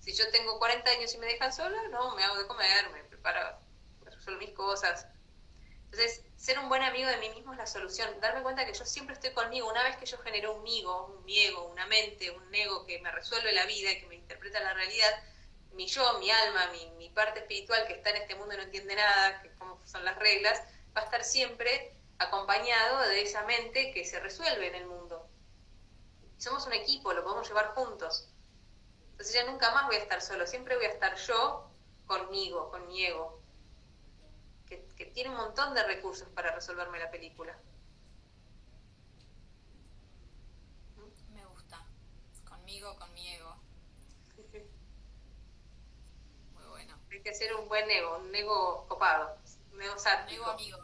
Si 0.01 0.13
yo 0.13 0.31
tengo 0.31 0.59
40 0.59 0.91
años 0.91 1.15
y 1.15 1.19
me 1.19 1.27
dejan 1.27 1.53
solo, 1.53 1.77
no, 1.89 2.15
me 2.15 2.23
hago 2.23 2.39
de 2.39 2.47
comer, 2.47 2.91
me 2.91 3.05
preparo, 3.05 3.59
resuelvo 4.05 4.41
mis 4.41 4.51
cosas. 4.51 5.07
Entonces, 5.85 6.23
ser 6.37 6.59
un 6.59 6.69
buen 6.69 6.83
amigo 6.83 7.09
de 7.09 7.17
mí 7.17 7.31
mismo 7.31 7.53
es 7.53 7.59
la 7.59 7.67
solución. 7.67 8.21
Darme 8.21 8.43
cuenta 8.43 8.65
que 8.67 8.75
yo 8.75 8.85
siempre 8.85 9.15
estoy 9.15 9.33
conmigo. 9.33 9.69
Una 9.69 9.83
vez 9.83 9.97
que 9.97 10.07
yo 10.07 10.19
genero 10.19 10.55
un 10.55 10.63
migo, 10.63 11.07
un 11.07 11.25
miego, 11.25 11.67
una 11.69 11.87
mente, 11.87 12.31
un 12.31 12.55
ego 12.55 12.87
que 12.87 13.01
me 13.01 13.11
resuelve 13.11 13.53
la 13.53 13.67
vida 13.67 13.91
y 13.91 14.01
que 14.01 14.07
me 14.07 14.15
interpreta 14.17 14.61
la 14.61 14.75
realidad, 14.75 15.23
mi 15.73 15.87
yo, 15.87 16.19
mi 16.19 16.31
alma, 16.31 16.71
mi, 16.73 16.91
mi 16.93 17.09
parte 17.11 17.41
espiritual 17.41 17.87
que 17.87 17.95
está 17.95 18.11
en 18.11 18.17
este 18.17 18.35
mundo 18.35 18.55
y 18.55 18.59
no 18.59 18.63
entiende 18.65 18.95
nada, 18.95 19.43
que 19.43 19.51
cómo 19.55 19.81
son 19.87 20.05
las 20.05 20.19
reglas, 20.19 20.63
va 20.97 21.03
a 21.03 21.05
estar 21.05 21.25
siempre 21.25 21.95
acompañado 22.19 23.01
de 23.09 23.23
esa 23.23 23.43
mente 23.45 23.93
que 23.93 24.05
se 24.05 24.21
resuelve 24.21 24.69
en 24.69 24.75
el 24.75 24.87
mundo 24.87 25.00
somos 26.41 26.67
un 26.67 26.73
equipo, 26.73 27.13
lo 27.13 27.23
podemos 27.23 27.47
llevar 27.47 27.75
juntos. 27.75 28.29
Entonces 29.13 29.35
ya 29.35 29.45
nunca 29.45 29.73
más 29.73 29.87
voy 29.87 29.97
a 29.97 29.99
estar 29.99 30.23
solo, 30.23 30.47
siempre 30.47 30.75
voy 30.77 30.87
a 30.87 30.91
estar 30.91 31.15
yo 31.17 31.71
conmigo, 32.07 32.71
con 32.71 32.87
mi 32.89 33.05
ego, 33.05 33.41
que, 34.67 34.79
tiene 35.13 35.31
un 35.31 35.37
montón 35.37 35.75
de 35.75 35.83
recursos 35.83 36.29
para 36.29 36.55
resolverme 36.55 36.99
la 36.99 37.11
película. 37.11 37.59
Me 41.31 41.45
gusta, 41.47 41.85
conmigo, 42.49 42.97
con 42.97 43.13
mi 43.13 43.29
ego. 43.29 43.57
Muy 46.55 46.65
bueno. 46.69 46.99
Hay 47.11 47.23
que 47.23 47.35
ser 47.35 47.55
un 47.55 47.69
buen 47.69 47.91
ego, 47.91 48.19
un 48.19 48.35
ego 48.35 48.87
copado, 48.89 49.37
un 49.73 49.83
ego. 49.83 49.95
Un 49.95 50.29
ego 50.29 50.47
amigo. 50.47 50.79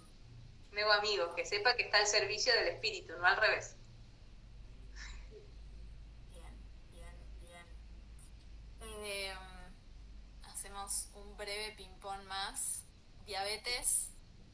Un 0.73 0.79
ego 0.79 0.93
amigo, 0.93 1.35
que 1.35 1.47
sepa 1.47 1.77
que 1.77 1.85
está 1.85 1.99
al 1.99 2.07
servicio 2.07 2.53
del 2.55 2.69
espíritu, 2.69 3.17
no 3.17 3.25
al 3.25 3.37
revés. 3.37 3.76
Em, 9.07 9.39
hacemos 10.43 11.11
un 11.15 11.37
breve 11.37 11.75
ping-pong 11.77 12.25
más. 12.25 12.83
Diabetes 13.25 14.11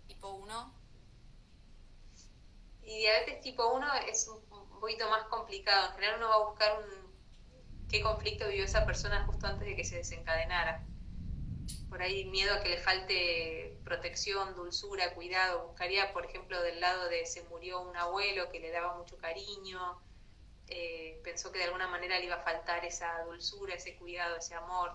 tipo 0.07 0.29
1. 0.29 0.75
Y 2.83 2.99
diabetes 2.99 3.41
tipo 3.41 3.73
1 3.73 3.95
es 4.11 4.29
un, 4.29 4.43
poquito 4.79 5.09
más 5.09 5.25
complicado. 5.29 5.89
En 5.89 5.95
general 5.95 6.17
uno 6.19 6.29
va 6.29 6.35
a 6.35 6.49
buscar 6.51 6.79
un, 6.79 7.89
qué 7.89 8.03
conflicto 8.03 8.47
vivió 8.49 8.65
esa 8.65 8.85
persona 8.85 9.25
justo 9.25 9.47
antes 9.47 9.67
de 9.67 9.75
que 9.75 9.85
se 9.85 9.97
desencadenara. 9.97 10.85
Por 11.89 12.03
ahí 12.03 12.27
miedo 12.27 12.55
a 12.55 12.63
que 12.63 12.69
le 12.69 12.79
falte 12.79 13.81
protección, 13.85 14.55
dulzura, 14.55 15.15
cuidado. 15.15 15.69
Buscaría, 15.69 16.13
por 16.13 16.27
ejemplo, 16.27 16.61
del 16.61 16.79
lado 16.79 17.09
de 17.09 17.25
se 17.25 17.43
murió 17.45 17.81
un 17.81 17.97
abuelo 17.97 18.51
que 18.51 18.61
le 18.61 18.71
daba 18.71 18.99
mucho 18.99 19.17
cariño, 19.17 19.99
eh, 20.69 21.21
pensó 21.25 21.53
que 21.53 21.59
de 21.59 21.65
alguna 21.65 21.89
manera 21.89 22.19
le 22.19 22.27
iba 22.27 22.37
a 22.37 22.43
faltar 22.43 22.85
esa 22.85 23.23
dulzura, 23.25 23.75
ese 23.75 23.97
cuidado, 23.97 24.37
ese 24.37 24.55
amor. 24.55 24.93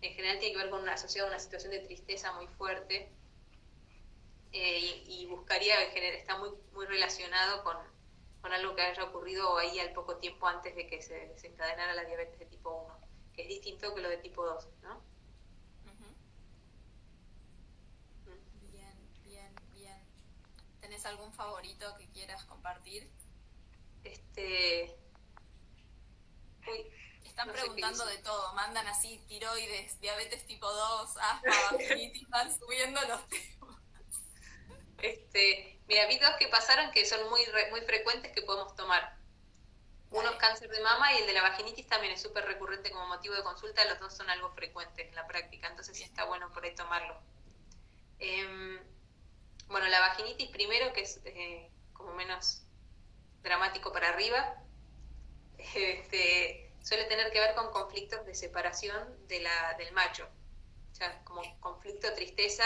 En 0.00 0.14
general 0.14 0.38
tiene 0.38 0.54
que 0.54 0.60
ver 0.62 0.70
con 0.70 0.82
una 0.82 0.94
asociado 0.94 1.28
una 1.28 1.38
situación 1.38 1.72
de 1.72 1.80
tristeza 1.80 2.32
muy 2.32 2.46
fuerte 2.46 3.10
eh, 4.56 5.02
y, 5.06 5.26
buscaría, 5.26 5.82
en 5.82 5.90
general, 5.90 6.16
está 6.16 6.38
muy, 6.38 6.50
muy 6.72 6.86
relacionado 6.86 7.64
con, 7.64 7.76
algo 8.52 8.76
que 8.76 8.82
haya 8.82 9.02
ocurrido 9.02 9.58
ahí 9.58 9.80
al 9.80 9.92
poco 9.92 10.18
tiempo 10.18 10.46
antes 10.46 10.76
de 10.76 10.86
que 10.86 11.02
se 11.02 11.26
desencadenara 11.26 11.92
la 11.94 12.04
diabetes 12.04 12.38
de 12.38 12.46
tipo 12.46 12.70
1, 12.84 12.98
que 13.34 13.42
es 13.42 13.48
distinto 13.48 13.92
que 13.94 14.00
lo 14.00 14.08
de 14.08 14.18
tipo 14.18 14.44
2, 14.46 14.68
¿no? 14.82 15.02
Bien, 18.70 19.10
bien, 19.24 19.54
bien. 19.72 19.98
¿Tenés 20.80 21.04
algún 21.04 21.32
favorito 21.32 21.96
que 21.98 22.06
quieras 22.10 22.44
compartir? 22.44 23.10
Este. 24.04 24.96
Están 27.24 27.50
preguntando 27.50 28.06
de 28.06 28.18
todo, 28.18 28.54
mandan 28.54 28.86
así 28.86 29.18
tiroides, 29.26 30.00
diabetes 30.00 30.46
tipo 30.46 30.70
2, 30.70 31.16
asma, 31.16 31.40
vaginitis, 31.72 32.28
van 32.28 32.56
subiendo 32.56 33.00
los 33.08 33.28
temas. 33.28 33.76
Este, 35.02 35.80
mira, 35.88 36.06
vi 36.06 36.18
dos 36.18 36.30
que 36.38 36.48
pasaron 36.48 36.92
que 36.92 37.04
son 37.04 37.28
muy, 37.28 37.42
muy 37.70 37.80
frecuentes 37.80 38.32
que 38.32 38.42
podemos 38.42 38.74
tomar. 38.76 39.18
Uno 40.10 40.30
es 40.30 40.36
cáncer 40.36 40.70
de 40.70 40.80
mama 40.80 41.12
y 41.12 41.22
el 41.22 41.26
de 41.26 41.32
la 41.32 41.42
vaginitis 41.42 41.88
también 41.88 42.12
es 42.12 42.22
súper 42.22 42.44
recurrente 42.44 42.92
como 42.92 43.08
motivo 43.08 43.34
de 43.34 43.42
consulta, 43.42 43.84
los 43.86 43.98
dos 43.98 44.16
son 44.16 44.30
algo 44.30 44.52
frecuentes 44.52 45.08
en 45.08 45.14
la 45.16 45.26
práctica, 45.26 45.66
entonces 45.68 45.96
sí 45.96 46.04
está 46.04 46.24
bueno 46.24 46.52
por 46.52 46.64
ahí 46.64 46.74
tomarlo. 46.74 47.20
Em, 48.20 48.80
bueno, 49.66 49.88
la 49.88 50.00
vaginitis 50.00 50.50
primero, 50.50 50.92
que 50.92 51.00
es 51.00 51.20
eh, 51.24 51.68
como 51.92 52.14
menos 52.14 52.63
dramático 53.44 53.92
para 53.92 54.08
arriba, 54.08 54.56
este, 55.74 56.72
suele 56.82 57.04
tener 57.04 57.30
que 57.30 57.38
ver 57.38 57.54
con 57.54 57.70
conflictos 57.70 58.26
de 58.26 58.34
separación 58.34 59.28
de 59.28 59.40
la, 59.40 59.74
del 59.74 59.92
macho. 59.92 60.28
O 60.90 60.94
sea, 60.94 61.22
como 61.24 61.42
conflicto, 61.60 62.12
tristeza 62.14 62.64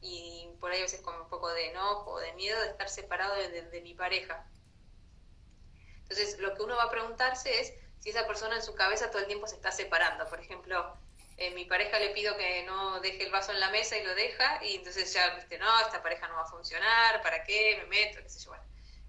y 0.00 0.48
por 0.60 0.70
ahí 0.70 0.78
a 0.78 0.82
veces 0.82 1.00
con 1.00 1.14
un 1.20 1.28
poco 1.28 1.50
de 1.52 1.70
enojo 1.70 2.12
o 2.12 2.20
de 2.20 2.32
miedo 2.34 2.60
de 2.60 2.68
estar 2.68 2.88
separado 2.88 3.34
de, 3.34 3.80
mi 3.82 3.94
pareja. 3.94 4.46
Entonces, 6.02 6.38
lo 6.38 6.54
que 6.54 6.62
uno 6.62 6.76
va 6.76 6.84
a 6.84 6.90
preguntarse 6.90 7.60
es 7.60 7.72
si 8.00 8.10
esa 8.10 8.26
persona 8.26 8.56
en 8.56 8.62
su 8.62 8.74
cabeza 8.74 9.10
todo 9.10 9.20
el 9.20 9.26
tiempo 9.26 9.46
se 9.46 9.56
está 9.56 9.72
separando. 9.72 10.28
Por 10.28 10.40
ejemplo, 10.40 10.96
eh, 11.36 11.52
mi 11.52 11.64
pareja 11.64 11.98
le 11.98 12.10
pido 12.10 12.36
que 12.36 12.64
no 12.64 13.00
deje 13.00 13.24
el 13.24 13.32
vaso 13.32 13.52
en 13.52 13.60
la 13.60 13.70
mesa 13.70 13.96
y 13.96 14.04
lo 14.04 14.14
deja, 14.14 14.62
y 14.64 14.76
entonces 14.76 15.12
ya, 15.12 15.34
viste, 15.34 15.58
no, 15.58 15.80
esta 15.80 16.02
pareja 16.02 16.28
no 16.28 16.34
va 16.34 16.42
a 16.42 16.50
funcionar, 16.50 17.22
¿para 17.22 17.42
qué? 17.44 17.78
Me 17.78 17.86
meto, 17.86 18.20
qué 18.22 18.28
sé 18.28 18.40
yo. 18.40 18.50
Bueno, 18.50 18.64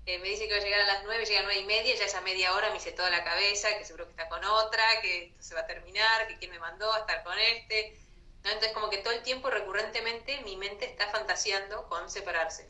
eh, 0.06 0.20
me 0.20 0.30
dice 0.30 0.48
que 0.48 0.54
va 0.54 0.60
a 0.60 0.64
llegar 0.64 0.82
a 0.82 0.86
las 0.86 1.04
9, 1.06 1.26
llega 1.26 1.40
a 1.40 1.44
9 1.44 1.60
y 1.60 1.66
media, 1.66 1.96
ya 1.96 2.06
esa 2.06 2.22
media 2.22 2.54
hora 2.54 2.70
me 2.72 2.78
hice 2.78 2.92
toda 2.92 3.10
la 3.10 3.24
cabeza, 3.24 3.78
que 3.78 3.86
seguro 3.86 4.06
que 4.06 4.12
está 4.12 4.28
con 4.28 4.44
otra, 4.44 4.84
que 5.02 5.28
esto 5.28 5.44
se 5.44 5.56
va 5.56 5.62
a 5.62 5.68
terminar, 5.68 6.28
que 6.28 6.38
quién 6.38 6.52
me 6.52 6.60
mandó 6.60 6.92
a 6.92 7.00
estar 7.00 7.24
con 7.24 7.38
este. 7.40 7.98
Entonces 8.44 8.74
como 8.74 8.90
que 8.90 8.98
todo 8.98 9.14
el 9.14 9.24
tiempo 9.24 9.50
recurrentemente 9.50 10.42
mi 10.42 10.58
mente 10.58 10.86
está 10.86 11.10
fantaseando 11.10 11.88
con 11.88 12.10
separarse. 12.10 12.70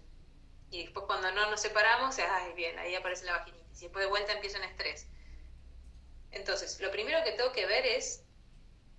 Y 0.70 0.84
después 0.84 1.06
cuando 1.08 1.32
no 1.32 1.50
nos 1.50 1.62
separamos, 1.62 2.18
ay, 2.20 2.54
bien, 2.54 2.78
ahí 2.78 2.94
aparece 2.96 3.26
la 3.26 3.38
vaginitis. 3.38 3.82
Y 3.82 3.86
después 3.86 4.06
de 4.06 4.10
vuelta 4.10 4.34
empiezo 4.34 4.58
en 4.58 4.66
estrés. 4.66 5.08
Entonces, 6.32 6.80
lo 6.80 6.92
primero 6.92 7.24
que 7.24 7.32
tengo 7.32 7.52
que 7.52 7.66
ver 7.66 7.86
es, 7.86 8.24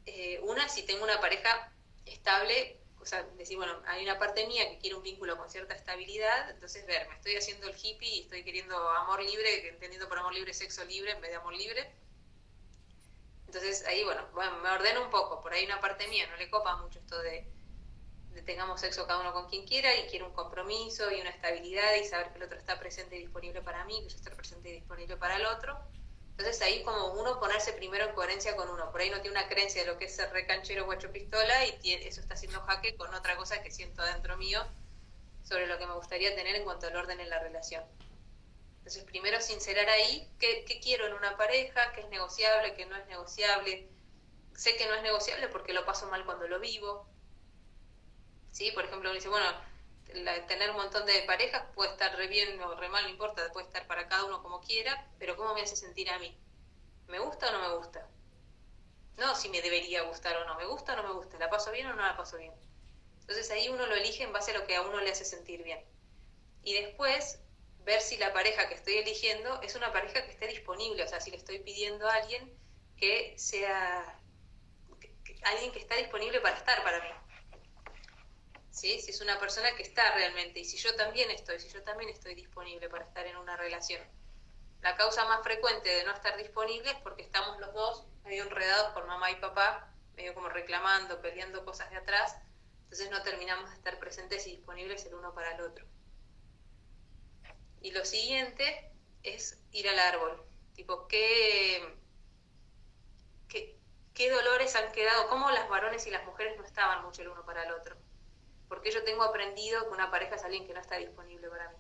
eh, 0.07 0.39
una, 0.43 0.69
si 0.69 0.85
tengo 0.85 1.05
una 1.05 1.21
pareja 1.21 1.73
estable 2.07 2.81
o 3.05 3.07
sea, 3.07 3.23
decir, 3.37 3.59
bueno, 3.59 3.83
hay 3.87 4.03
una 4.03 4.19
parte 4.19 4.47
mía 4.47 4.69
que 4.71 4.79
quiere 4.79 4.97
un 4.97 5.03
vínculo 5.03 5.37
con 5.37 5.51
cierta 5.51 5.75
estabilidad, 5.75 6.51
entonces 6.51 6.87
ver, 6.87 7.07
me 7.09 7.15
estoy 7.17 7.37
haciendo 7.37 7.69
el 7.69 7.77
hippie 7.77 8.09
y 8.09 8.21
estoy 8.23 8.43
queriendo 8.43 8.77
amor 8.91 9.23
libre, 9.23 9.69
entendiendo 9.69 10.09
por 10.09 10.19
amor 10.19 10.33
libre 10.33 10.55
sexo 10.55 10.85
libre 10.87 11.13
en 11.13 11.21
vez 11.21 11.31
de 11.31 11.37
amor 11.37 11.55
libre. 11.55 11.95
Entonces 13.47 13.85
ahí, 13.87 14.03
bueno, 14.05 14.27
bueno, 14.33 14.57
me 14.59 14.71
ordeno 14.71 15.03
un 15.03 15.11
poco, 15.11 15.43
por 15.43 15.53
ahí 15.53 15.67
una 15.67 15.81
parte 15.83 16.09
mía, 16.09 16.27
no 16.29 16.37
le 16.37 16.49
copa 16.49 16.77
mucho 16.77 16.99
esto 16.99 17.19
de, 17.21 17.47
de 18.31 18.43
tengamos 18.43 18.81
sexo 18.81 19.07
cada 19.07 19.21
uno 19.21 19.35
con 19.35 19.49
quien 19.51 19.67
quiera 19.67 19.95
y 19.97 20.07
quiere 20.09 20.25
un 20.25 20.33
compromiso 20.33 21.13
y 21.13 21.21
una 21.21 21.31
estabilidad 21.31 21.95
y 21.97 22.05
saber 22.05 22.33
que 22.33 22.39
el 22.39 22.45
otro 22.45 22.59
está 22.59 22.79
presente 22.79 23.17
y 23.17 23.21
disponible 23.21 23.61
para 23.61 23.85
mí, 23.85 24.03
que 24.03 24.09
yo 24.09 24.17
estoy 24.17 24.35
presente 24.35 24.71
y 24.71 24.73
disponible 24.73 25.19
para 25.19 25.37
el 25.37 25.45
otro. 25.45 25.79
Entonces 26.37 26.61
ahí 26.63 26.83
como 26.83 27.13
uno 27.13 27.39
ponerse 27.39 27.73
primero 27.75 28.07
en 28.07 28.15
coherencia 28.15 28.57
con 28.57 28.69
uno. 28.69 28.91
Por 28.91 29.01
ahí 29.01 29.11
no 29.11 29.21
tiene 29.21 29.39
una 29.39 29.49
creencia 29.49 29.83
de 29.83 29.87
lo 29.87 29.99
que 29.99 30.07
es 30.07 30.17
ser 30.17 30.33
recanchero 30.33 30.85
guacho 30.85 31.13
pistola 31.13 31.55
y 31.83 31.93
eso 31.93 32.21
está 32.21 32.35
haciendo 32.35 32.61
jaque 32.63 32.97
con 32.97 33.15
otra 33.15 33.37
cosa 33.37 33.63
que 33.63 33.71
siento 33.71 34.03
dentro 34.03 34.37
mío 34.37 34.67
sobre 35.45 35.69
lo 35.69 35.79
que 35.79 35.87
me 35.87 35.95
gustaría 35.95 36.35
tener 36.35 36.57
en 36.57 36.65
cuanto 36.65 36.89
al 36.89 36.97
orden 36.97 37.21
en 37.21 37.31
la 37.31 37.39
relación. 37.39 37.85
Entonces 38.79 39.05
primero 39.05 39.41
sincerar 39.41 39.89
ahí 39.89 40.29
qué, 40.41 40.65
quiero 40.83 41.07
en 41.07 41.15
una 41.15 41.37
pareja, 41.37 41.93
qué 41.93 42.01
es 42.01 42.09
negociable, 42.09 42.75
qué 42.75 42.85
no 42.87 42.97
es 42.97 43.07
negociable. 43.07 43.89
Sé 44.57 44.77
que 44.77 44.87
no 44.87 44.95
es 44.95 45.03
negociable 45.03 45.49
porque 45.49 45.73
lo 45.73 45.87
paso 45.87 46.09
mal 46.09 46.25
cuando 46.25 46.49
lo 46.49 46.59
vivo. 46.59 47.09
¿Sí? 48.51 48.73
Por 48.73 48.85
ejemplo, 48.85 49.09
uno 49.09 49.17
dice, 49.17 49.29
bueno, 49.29 49.47
tener 50.05 50.71
un 50.71 50.77
montón 50.77 51.07
de 51.07 51.23
parejas 51.23 51.65
puede 51.75 51.91
estar 51.91 52.15
re 52.17 52.29
bien 52.29 52.61
o 52.63 52.75
re 52.75 52.89
mal, 52.89 53.05
no 53.05 53.11
importa, 53.11 53.51
puede 53.53 53.67
estar 53.67 53.87
para 53.87 54.07
cada 54.09 54.25
uno 54.25 54.43
como 54.43 54.61
quiera, 54.61 55.11
pero 55.19 55.37
¿cómo 55.37 55.55
me 55.55 55.63
hace 55.63 55.77
sentir 55.77 56.11
a 56.11 56.19
mí? 56.19 56.37
¿Me 57.09 57.19
gusta 57.19 57.49
o 57.49 57.53
no 57.53 57.69
me 57.69 57.77
gusta? 57.77 58.09
No 59.17 59.35
si 59.35 59.49
me 59.49 59.63
debería 59.63 60.03
gustar 60.03 60.37
o 60.37 60.45
no, 60.45 60.57
¿me 60.57 60.67
gusta 60.67 60.95
o 60.95 60.97
no 60.97 61.03
me 61.03 61.15
gusta? 61.15 61.39
¿La 61.39 61.51
paso 61.51 61.71
bien 61.71 61.87
o 61.87 61.95
no 61.95 62.03
la 62.03 62.17
paso 62.17 62.37
bien? 62.37 62.53
Entonces 63.21 63.51
ahí 63.51 63.69
uno 63.69 63.87
lo 63.87 63.95
elige 63.95 64.23
en 64.23 64.33
base 64.33 64.51
a 64.51 64.59
lo 64.59 64.67
que 64.67 64.77
a 64.77 64.83
uno 64.83 65.01
le 65.01 65.11
hace 65.11 65.25
sentir 65.25 65.63
bien. 65.63 65.83
Y 66.63 66.75
después 66.75 67.41
ver 67.85 68.01
si 68.01 68.17
la 68.17 68.33
pareja 68.33 68.69
que 68.69 68.75
estoy 68.75 68.97
eligiendo 68.97 69.61
es 69.63 69.75
una 69.75 69.93
pareja 69.93 70.25
que 70.25 70.31
esté 70.31 70.47
disponible, 70.49 71.03
o 71.03 71.09
sea, 71.09 71.21
si 71.21 71.31
le 71.31 71.37
estoy 71.37 71.59
pidiendo 71.61 72.09
a 72.09 72.15
alguien 72.15 72.53
que 72.97 73.35
sea 73.39 74.21
alguien 75.45 75.73
que 75.73 75.79
está 75.79 75.97
disponible 75.97 76.41
para 76.41 76.57
estar 76.57 76.83
para 76.83 77.01
mí. 77.03 77.09
¿Sí? 78.75 79.01
Si 79.01 79.13
es 79.13 79.21
una 79.21 79.39
persona 79.39 79.69
que 79.77 79.85
está 79.85 80.15
realmente, 80.17 80.59
y 80.59 80.65
si 80.65 80.77
yo 80.79 80.97
también 80.97 81.31
estoy, 81.31 81.61
si 81.61 81.69
yo 81.69 81.85
también 81.85 82.11
estoy 82.11 82.35
disponible 82.35 82.89
para 82.89 83.05
estar 83.05 83.25
en 83.25 83.37
una 83.37 83.57
relación. 83.57 84.03
La 84.83 84.97
causa 84.97 85.25
más 85.27 85.45
frecuente 85.45 85.89
de 85.89 86.03
no 86.03 86.13
estar 86.13 86.37
disponible 86.37 86.91
es 86.91 86.97
porque 86.97 87.23
estamos 87.23 87.61
los 87.61 87.73
dos 87.73 88.05
medio 88.25 88.43
enredados 88.43 88.93
por 88.93 89.07
mamá 89.07 89.31
y 89.31 89.37
papá, 89.37 89.95
medio 90.17 90.35
como 90.35 90.49
reclamando, 90.49 91.23
peleando 91.23 91.65
cosas 91.65 91.89
de 91.91 91.99
atrás, 91.99 92.37
entonces 92.83 93.11
no 93.13 93.23
terminamos 93.23 93.71
de 93.71 93.77
estar 93.77 93.97
presentes 94.01 94.45
y 94.49 94.57
disponibles 94.57 95.07
el 95.07 95.15
uno 95.15 95.33
para 95.33 95.55
el 95.55 95.61
otro. 95.61 95.87
Y 97.81 97.93
lo 97.93 98.05
siguiente 98.05 98.91
es 99.23 99.63
ir 99.71 99.89
al 99.89 100.01
árbol, 100.01 100.45
tipo, 100.75 101.07
¿qué, 101.07 101.97
qué, 103.49 103.79
qué 104.13 104.31
dolores 104.33 104.75
han 104.75 104.91
quedado, 104.91 105.29
cómo 105.29 105.53
las 105.53 105.69
varones 105.69 106.05
y 106.09 106.11
las 106.11 106.25
mujeres 106.27 106.57
no 106.59 106.65
estaban 106.65 107.05
mucho 107.05 107.23
el 107.23 107.29
uno 107.29 107.47
para 107.47 107.63
el 107.63 107.71
otro? 107.71 108.04
Porque 108.69 108.91
yo 108.91 109.05
tengo 109.05 109.23
aprendido 109.23 109.87
que 109.87 109.93
una 109.93 110.11
pareja 110.11 110.37
es 110.37 110.45
alguien 110.45 110.67
que 110.67 110.75
no 110.75 110.81
está 110.81 110.97
disponible 110.97 111.49
para 111.49 111.71
mí. 111.71 111.77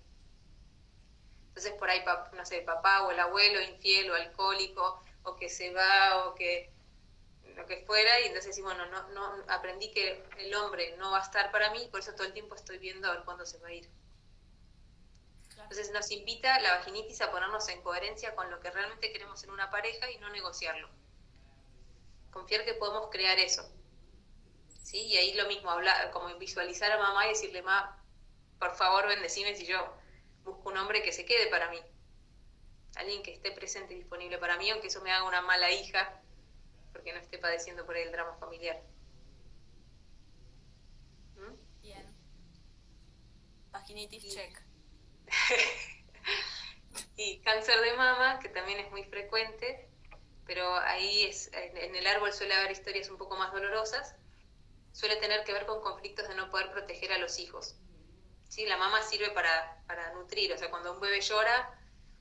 Entonces 1.48 1.72
por 1.74 1.88
ahí, 1.88 2.04
no 2.32 2.44
sé, 2.44 2.62
papá 2.62 3.04
o 3.04 3.10
el 3.10 3.20
abuelo 3.20 3.60
infiel 3.60 4.10
o 4.10 4.14
alcohólico, 4.14 5.02
o 5.22 5.36
que 5.36 5.48
se 5.48 5.72
va, 5.72 6.26
o 6.26 6.34
que 6.34 6.70
lo 7.54 7.66
que 7.66 7.84
fuera, 7.86 8.20
y 8.20 8.24
entonces 8.24 8.46
decimos, 8.46 8.74
bueno, 8.74 8.90
no, 8.90 9.08
no, 9.10 9.44
aprendí 9.48 9.90
que 9.92 10.24
el 10.38 10.54
hombre 10.54 10.96
no 10.96 11.12
va 11.12 11.20
a 11.20 11.22
estar 11.22 11.52
para 11.52 11.70
mí, 11.70 11.86
por 11.90 12.00
eso 12.00 12.12
todo 12.14 12.26
el 12.26 12.32
tiempo 12.32 12.54
estoy 12.54 12.78
viendo 12.78 13.08
a 13.08 13.14
ver 13.14 13.24
cuándo 13.24 13.46
se 13.46 13.58
va 13.58 13.68
a 13.68 13.72
ir. 13.72 13.88
Entonces 15.56 15.92
nos 15.92 16.10
invita 16.10 16.60
la 16.60 16.78
vaginitis 16.78 17.20
a 17.20 17.30
ponernos 17.30 17.68
en 17.68 17.80
coherencia 17.82 18.34
con 18.34 18.50
lo 18.50 18.60
que 18.60 18.70
realmente 18.70 19.12
queremos 19.12 19.42
en 19.44 19.50
una 19.50 19.70
pareja 19.70 20.10
y 20.10 20.18
no 20.18 20.28
negociarlo. 20.30 20.88
Confiar 22.32 22.64
que 22.64 22.74
podemos 22.74 23.08
crear 23.10 23.38
eso. 23.38 23.70
¿Sí? 24.84 24.98
Y 24.98 25.16
ahí 25.16 25.32
lo 25.32 25.48
mismo, 25.48 25.70
hablar, 25.70 26.10
como 26.10 26.28
visualizar 26.36 26.92
a 26.92 26.98
mamá 26.98 27.24
y 27.24 27.30
decirle, 27.30 27.62
ma, 27.62 27.98
por 28.60 28.76
favor 28.76 29.08
bendecime 29.08 29.56
si 29.56 29.64
yo 29.64 29.78
busco 30.44 30.68
un 30.68 30.76
hombre 30.76 31.02
que 31.02 31.10
se 31.10 31.24
quede 31.24 31.46
para 31.48 31.70
mí. 31.70 31.80
Alguien 32.96 33.22
que 33.22 33.32
esté 33.32 33.50
presente 33.50 33.94
y 33.94 33.96
disponible 33.96 34.36
para 34.38 34.58
mí, 34.58 34.70
aunque 34.70 34.88
eso 34.88 35.00
me 35.00 35.10
haga 35.10 35.26
una 35.26 35.40
mala 35.40 35.70
hija, 35.70 36.20
porque 36.92 37.14
no 37.14 37.18
esté 37.18 37.38
padeciendo 37.38 37.86
por 37.86 37.96
el 37.96 38.12
drama 38.12 38.36
familiar. 38.36 38.78
¿Mm? 41.36 41.80
Bien. 41.80 42.14
Vaginitis 43.72 44.34
check. 44.34 44.62
y 47.16 47.38
cáncer 47.40 47.80
de 47.80 47.94
mama, 47.94 48.38
que 48.38 48.50
también 48.50 48.80
es 48.80 48.90
muy 48.90 49.04
frecuente, 49.04 49.88
pero 50.44 50.74
ahí 50.74 51.24
es, 51.24 51.50
en 51.54 51.96
el 51.96 52.06
árbol 52.06 52.34
suele 52.34 52.52
haber 52.52 52.70
historias 52.70 53.08
un 53.08 53.16
poco 53.16 53.34
más 53.38 53.50
dolorosas, 53.50 54.14
suele 54.94 55.16
tener 55.16 55.44
que 55.44 55.52
ver 55.52 55.66
con 55.66 55.82
conflictos 55.82 56.28
de 56.28 56.36
no 56.36 56.50
poder 56.50 56.70
proteger 56.70 57.12
a 57.12 57.18
los 57.18 57.38
hijos. 57.40 57.74
¿Sí? 58.48 58.64
La 58.64 58.76
mama 58.76 59.02
sirve 59.02 59.30
para, 59.30 59.82
para 59.86 60.12
nutrir, 60.12 60.52
o 60.52 60.56
sea, 60.56 60.70
cuando 60.70 60.92
un 60.92 61.00
bebé 61.00 61.20
llora, 61.20 61.76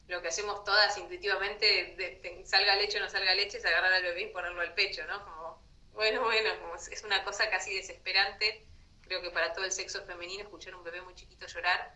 lo 0.08 0.22
que 0.22 0.30
hacemos 0.30 0.64
todas 0.64 0.98
intuitivamente, 0.98 1.66
de, 1.96 2.44
salga 2.46 2.76
leche 2.76 2.98
o 2.98 3.02
no 3.02 3.10
salga 3.10 3.36
leche, 3.36 3.60
es 3.60 3.66
agarrar 3.66 3.94
al 3.94 4.04
bebé 4.04 4.24
y 4.24 4.34
ponerlo 4.34 4.62
al 4.62 4.74
pecho, 4.74 5.06
¿no? 5.06 5.24
Como, 5.24 5.64
bueno, 5.94 6.24
bueno, 6.24 6.50
como 6.62 6.76
es 6.76 7.04
una 7.04 7.24
cosa 7.24 7.48
casi 7.52 7.76
desesperante, 7.76 8.66
creo 9.02 9.22
que 9.22 9.30
para 9.30 9.54
todo 9.54 9.66
el 9.66 9.72
sexo 9.72 10.04
femenino 10.06 10.44
escuchar 10.44 10.74
a 10.74 10.78
un 10.78 10.84
bebé 10.84 11.02
muy 11.04 11.14
chiquito 11.14 11.46
llorar 11.46 11.96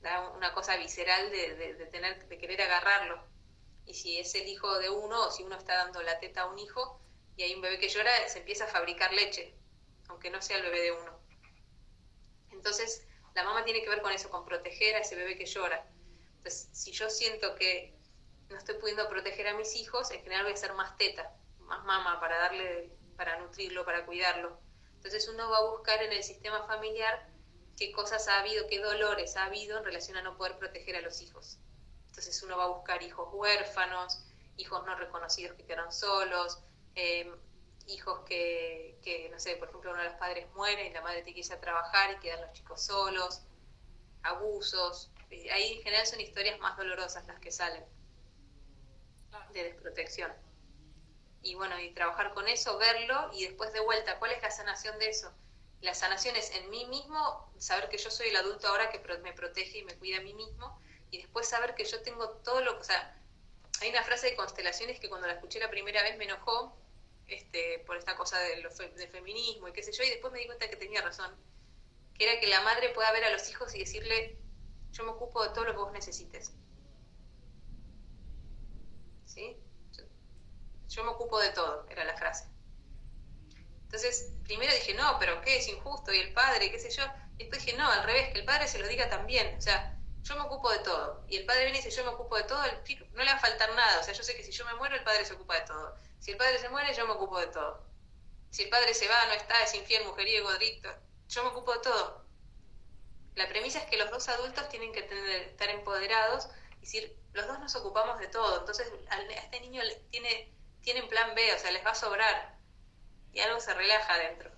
da 0.00 0.30
una 0.30 0.52
cosa 0.52 0.76
visceral 0.76 1.30
de, 1.30 1.54
de, 1.54 1.86
tener, 1.86 2.26
de 2.26 2.38
querer 2.38 2.62
agarrarlo. 2.62 3.24
Y 3.86 3.94
si 3.94 4.18
es 4.18 4.34
el 4.34 4.48
hijo 4.48 4.78
de 4.78 4.90
uno, 4.90 5.26
o 5.26 5.30
si 5.30 5.44
uno 5.44 5.56
está 5.56 5.74
dando 5.76 6.02
la 6.02 6.18
teta 6.18 6.42
a 6.42 6.46
un 6.46 6.58
hijo, 6.58 7.00
y 7.36 7.44
hay 7.44 7.54
un 7.54 7.60
bebé 7.60 7.78
que 7.78 7.88
llora, 7.88 8.28
se 8.28 8.40
empieza 8.40 8.64
a 8.64 8.68
fabricar 8.68 9.12
leche, 9.12 9.54
aunque 10.08 10.30
no 10.30 10.40
sea 10.42 10.58
el 10.58 10.62
bebé 10.62 10.80
de 10.82 10.92
uno. 10.92 11.20
Entonces, 12.52 13.06
la 13.34 13.44
mamá 13.44 13.64
tiene 13.64 13.82
que 13.82 13.88
ver 13.88 14.02
con 14.02 14.12
eso, 14.12 14.30
con 14.30 14.44
proteger 14.44 14.96
a 14.96 15.00
ese 15.00 15.14
bebé 15.16 15.36
que 15.36 15.46
llora. 15.46 15.86
Entonces, 16.38 16.68
si 16.72 16.92
yo 16.92 17.10
siento 17.10 17.54
que 17.56 17.96
no 18.48 18.56
estoy 18.56 18.76
pudiendo 18.76 19.08
proteger 19.08 19.48
a 19.48 19.54
mis 19.54 19.74
hijos, 19.76 20.10
en 20.10 20.22
general 20.22 20.44
voy 20.44 20.52
a 20.52 20.56
ser 20.56 20.72
más 20.74 20.96
teta, 20.96 21.36
más 21.60 21.84
mamá 21.84 22.20
para 22.20 22.38
darle, 22.38 22.90
para 23.16 23.38
nutrirlo, 23.40 23.84
para 23.84 24.06
cuidarlo. 24.06 24.58
Entonces 24.94 25.28
uno 25.28 25.50
va 25.50 25.58
a 25.58 25.70
buscar 25.70 26.02
en 26.02 26.12
el 26.12 26.22
sistema 26.22 26.66
familiar 26.66 27.28
qué 27.76 27.92
cosas 27.92 28.28
ha 28.28 28.40
habido, 28.40 28.66
qué 28.68 28.80
dolores 28.80 29.36
ha 29.36 29.44
habido 29.44 29.78
en 29.78 29.84
relación 29.84 30.16
a 30.16 30.22
no 30.22 30.36
poder 30.36 30.56
proteger 30.58 30.96
a 30.96 31.00
los 31.00 31.20
hijos. 31.20 31.58
Entonces 32.08 32.42
uno 32.42 32.56
va 32.56 32.64
a 32.64 32.68
buscar 32.68 33.02
hijos 33.02 33.28
huérfanos, 33.32 34.22
hijos 34.56 34.84
no 34.86 34.96
reconocidos 34.96 35.56
que 35.56 35.64
quedaron 35.64 35.92
solos, 35.92 36.62
em, 36.94 37.36
hijos 37.86 38.20
que, 38.26 38.98
que, 39.02 39.28
no 39.30 39.38
sé, 39.38 39.56
por 39.56 39.68
ejemplo, 39.68 39.90
uno 39.92 40.02
de 40.02 40.08
los 40.08 40.18
padres 40.18 40.46
muere 40.54 40.88
y 40.88 40.92
la 40.92 41.00
madre 41.00 41.22
tiene 41.22 41.34
que 41.34 41.40
irse 41.40 41.54
a 41.54 41.60
trabajar 41.60 42.12
y 42.12 42.18
quedan 42.18 42.40
los 42.40 42.52
chicos 42.52 42.82
solos, 42.82 43.42
abusos. 44.22 45.10
Ahí 45.52 45.76
en 45.76 45.82
general 45.82 46.06
son 46.06 46.20
historias 46.20 46.58
más 46.58 46.76
dolorosas 46.76 47.26
las 47.26 47.38
que 47.40 47.50
salen 47.50 47.84
de 49.52 49.64
desprotección. 49.64 50.32
Y 51.42 51.54
bueno, 51.54 51.78
y 51.78 51.92
trabajar 51.92 52.34
con 52.34 52.48
eso, 52.48 52.76
verlo 52.78 53.30
y 53.32 53.44
después 53.44 53.72
de 53.72 53.80
vuelta, 53.80 54.18
¿cuál 54.18 54.32
es 54.32 54.42
la 54.42 54.50
sanación 54.50 54.98
de 54.98 55.08
eso? 55.08 55.32
La 55.80 55.94
sanación 55.94 56.34
es 56.36 56.50
en 56.50 56.68
mí 56.70 56.86
mismo, 56.86 57.52
saber 57.58 57.88
que 57.88 57.98
yo 57.98 58.10
soy 58.10 58.28
el 58.28 58.36
adulto 58.36 58.66
ahora 58.66 58.90
que 58.90 58.98
me 59.18 59.32
protege 59.32 59.78
y 59.78 59.84
me 59.84 59.94
cuida 59.94 60.18
a 60.18 60.22
mí 60.22 60.34
mismo, 60.34 60.80
y 61.10 61.18
después 61.18 61.48
saber 61.48 61.74
que 61.74 61.84
yo 61.84 62.02
tengo 62.02 62.30
todo 62.38 62.60
lo 62.62 62.74
que, 62.74 62.80
o 62.80 62.84
sea, 62.84 63.16
hay 63.80 63.90
una 63.90 64.02
frase 64.02 64.30
de 64.30 64.36
constelaciones 64.36 64.98
que 64.98 65.08
cuando 65.08 65.26
la 65.26 65.34
escuché 65.34 65.60
la 65.60 65.70
primera 65.70 66.02
vez 66.02 66.16
me 66.16 66.24
enojó 66.24 66.76
este, 67.28 67.80
por 67.86 67.96
esta 67.96 68.16
cosa 68.16 68.38
del 68.38 68.68
feminismo 69.10 69.68
y 69.68 69.72
qué 69.72 69.82
sé 69.82 69.92
yo, 69.92 70.04
y 70.04 70.10
después 70.10 70.32
me 70.32 70.40
di 70.40 70.46
cuenta 70.46 70.68
que 70.68 70.76
tenía 70.76 71.02
razón, 71.02 71.34
que 72.14 72.24
era 72.24 72.40
que 72.40 72.46
la 72.46 72.62
madre 72.62 72.90
pueda 72.90 73.12
ver 73.12 73.24
a 73.24 73.30
los 73.30 73.48
hijos 73.50 73.74
y 73.74 73.80
decirle, 73.80 74.38
yo 74.92 75.04
me 75.04 75.10
ocupo 75.10 75.42
de 75.42 75.50
todo 75.50 75.64
lo 75.64 75.72
que 75.72 75.78
vos 75.78 75.92
necesites. 75.92 76.52
¿Sí? 79.24 79.56
yo 80.88 81.04
me 81.04 81.10
ocupo 81.10 81.38
de 81.40 81.50
todo, 81.50 81.86
era 81.90 82.04
la 82.04 82.16
frase. 82.16 82.46
Entonces, 83.82 84.32
primero 84.44 84.72
dije, 84.72 84.94
no, 84.94 85.18
pero 85.18 85.40
¿qué? 85.42 85.58
Es 85.58 85.68
injusto, 85.68 86.12
y 86.12 86.18
el 86.18 86.32
padre, 86.32 86.70
qué 86.70 86.78
sé 86.78 86.90
yo. 86.90 87.02
Después 87.36 87.64
dije, 87.64 87.76
no, 87.76 87.86
al 87.86 88.04
revés, 88.04 88.32
que 88.32 88.40
el 88.40 88.44
padre 88.44 88.66
se 88.66 88.78
lo 88.78 88.88
diga 88.88 89.08
también. 89.08 89.56
O 89.58 89.60
sea, 89.60 89.96
yo 90.22 90.34
me 90.36 90.42
ocupo 90.42 90.70
de 90.72 90.78
todo. 90.80 91.24
Y 91.28 91.36
el 91.36 91.46
padre 91.46 91.64
viene 91.64 91.78
y 91.78 91.82
dice, 91.82 91.94
yo 91.96 92.04
me 92.04 92.10
ocupo 92.10 92.36
de 92.36 92.44
todo, 92.44 92.60
no 92.64 93.24
le 93.24 93.30
va 93.30 93.36
a 93.36 93.40
faltar 93.40 93.74
nada. 93.74 94.00
O 94.00 94.02
sea, 94.02 94.14
yo 94.14 94.22
sé 94.22 94.36
que 94.36 94.42
si 94.42 94.52
yo 94.52 94.64
me 94.64 94.74
muero, 94.74 94.96
el 94.96 95.04
padre 95.04 95.24
se 95.24 95.34
ocupa 95.34 95.54
de 95.60 95.66
todo. 95.66 95.96
Si 96.26 96.32
el 96.32 96.38
padre 96.38 96.58
se 96.58 96.68
muere, 96.70 96.92
yo 96.92 97.06
me 97.06 97.12
ocupo 97.12 97.38
de 97.38 97.46
todo. 97.46 97.86
Si 98.50 98.64
el 98.64 98.68
padre 98.68 98.92
se 98.94 99.06
va, 99.06 99.26
no 99.26 99.34
está, 99.34 99.62
es 99.62 99.72
infiel, 99.74 100.04
mujeriego, 100.06 100.48
adicto, 100.48 100.92
yo 101.28 101.44
me 101.44 101.50
ocupo 101.50 101.72
de 101.72 101.78
todo. 101.78 102.26
La 103.36 103.48
premisa 103.48 103.78
es 103.78 103.84
que 103.84 103.96
los 103.96 104.10
dos 104.10 104.28
adultos 104.28 104.68
tienen 104.68 104.92
que 104.92 105.02
tener, 105.02 105.42
estar 105.42 105.70
empoderados 105.70 106.48
y 106.78 106.80
decir, 106.80 107.16
los 107.32 107.46
dos 107.46 107.60
nos 107.60 107.76
ocupamos 107.76 108.18
de 108.18 108.26
todo. 108.26 108.58
Entonces, 108.58 108.92
a 109.08 109.22
este 109.22 109.60
niño 109.60 109.80
tiene, 110.10 110.52
tiene 110.82 111.04
plan 111.04 111.32
B, 111.36 111.54
o 111.54 111.58
sea, 111.60 111.70
les 111.70 111.86
va 111.86 111.92
a 111.92 111.94
sobrar 111.94 112.58
y 113.32 113.38
algo 113.38 113.60
se 113.60 113.72
relaja 113.74 114.14
adentro. 114.14 114.50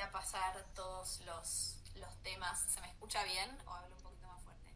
A 0.00 0.10
pasar 0.10 0.64
todos 0.74 1.20
los, 1.20 1.78
los 1.94 2.22
temas. 2.22 2.60
¿Se 2.72 2.80
me 2.80 2.88
escucha 2.88 3.22
bien 3.24 3.58
o 3.66 3.72
hablo 3.72 3.96
un 3.96 4.02
poquito 4.02 4.28
más 4.28 4.42
fuerte? 4.42 4.74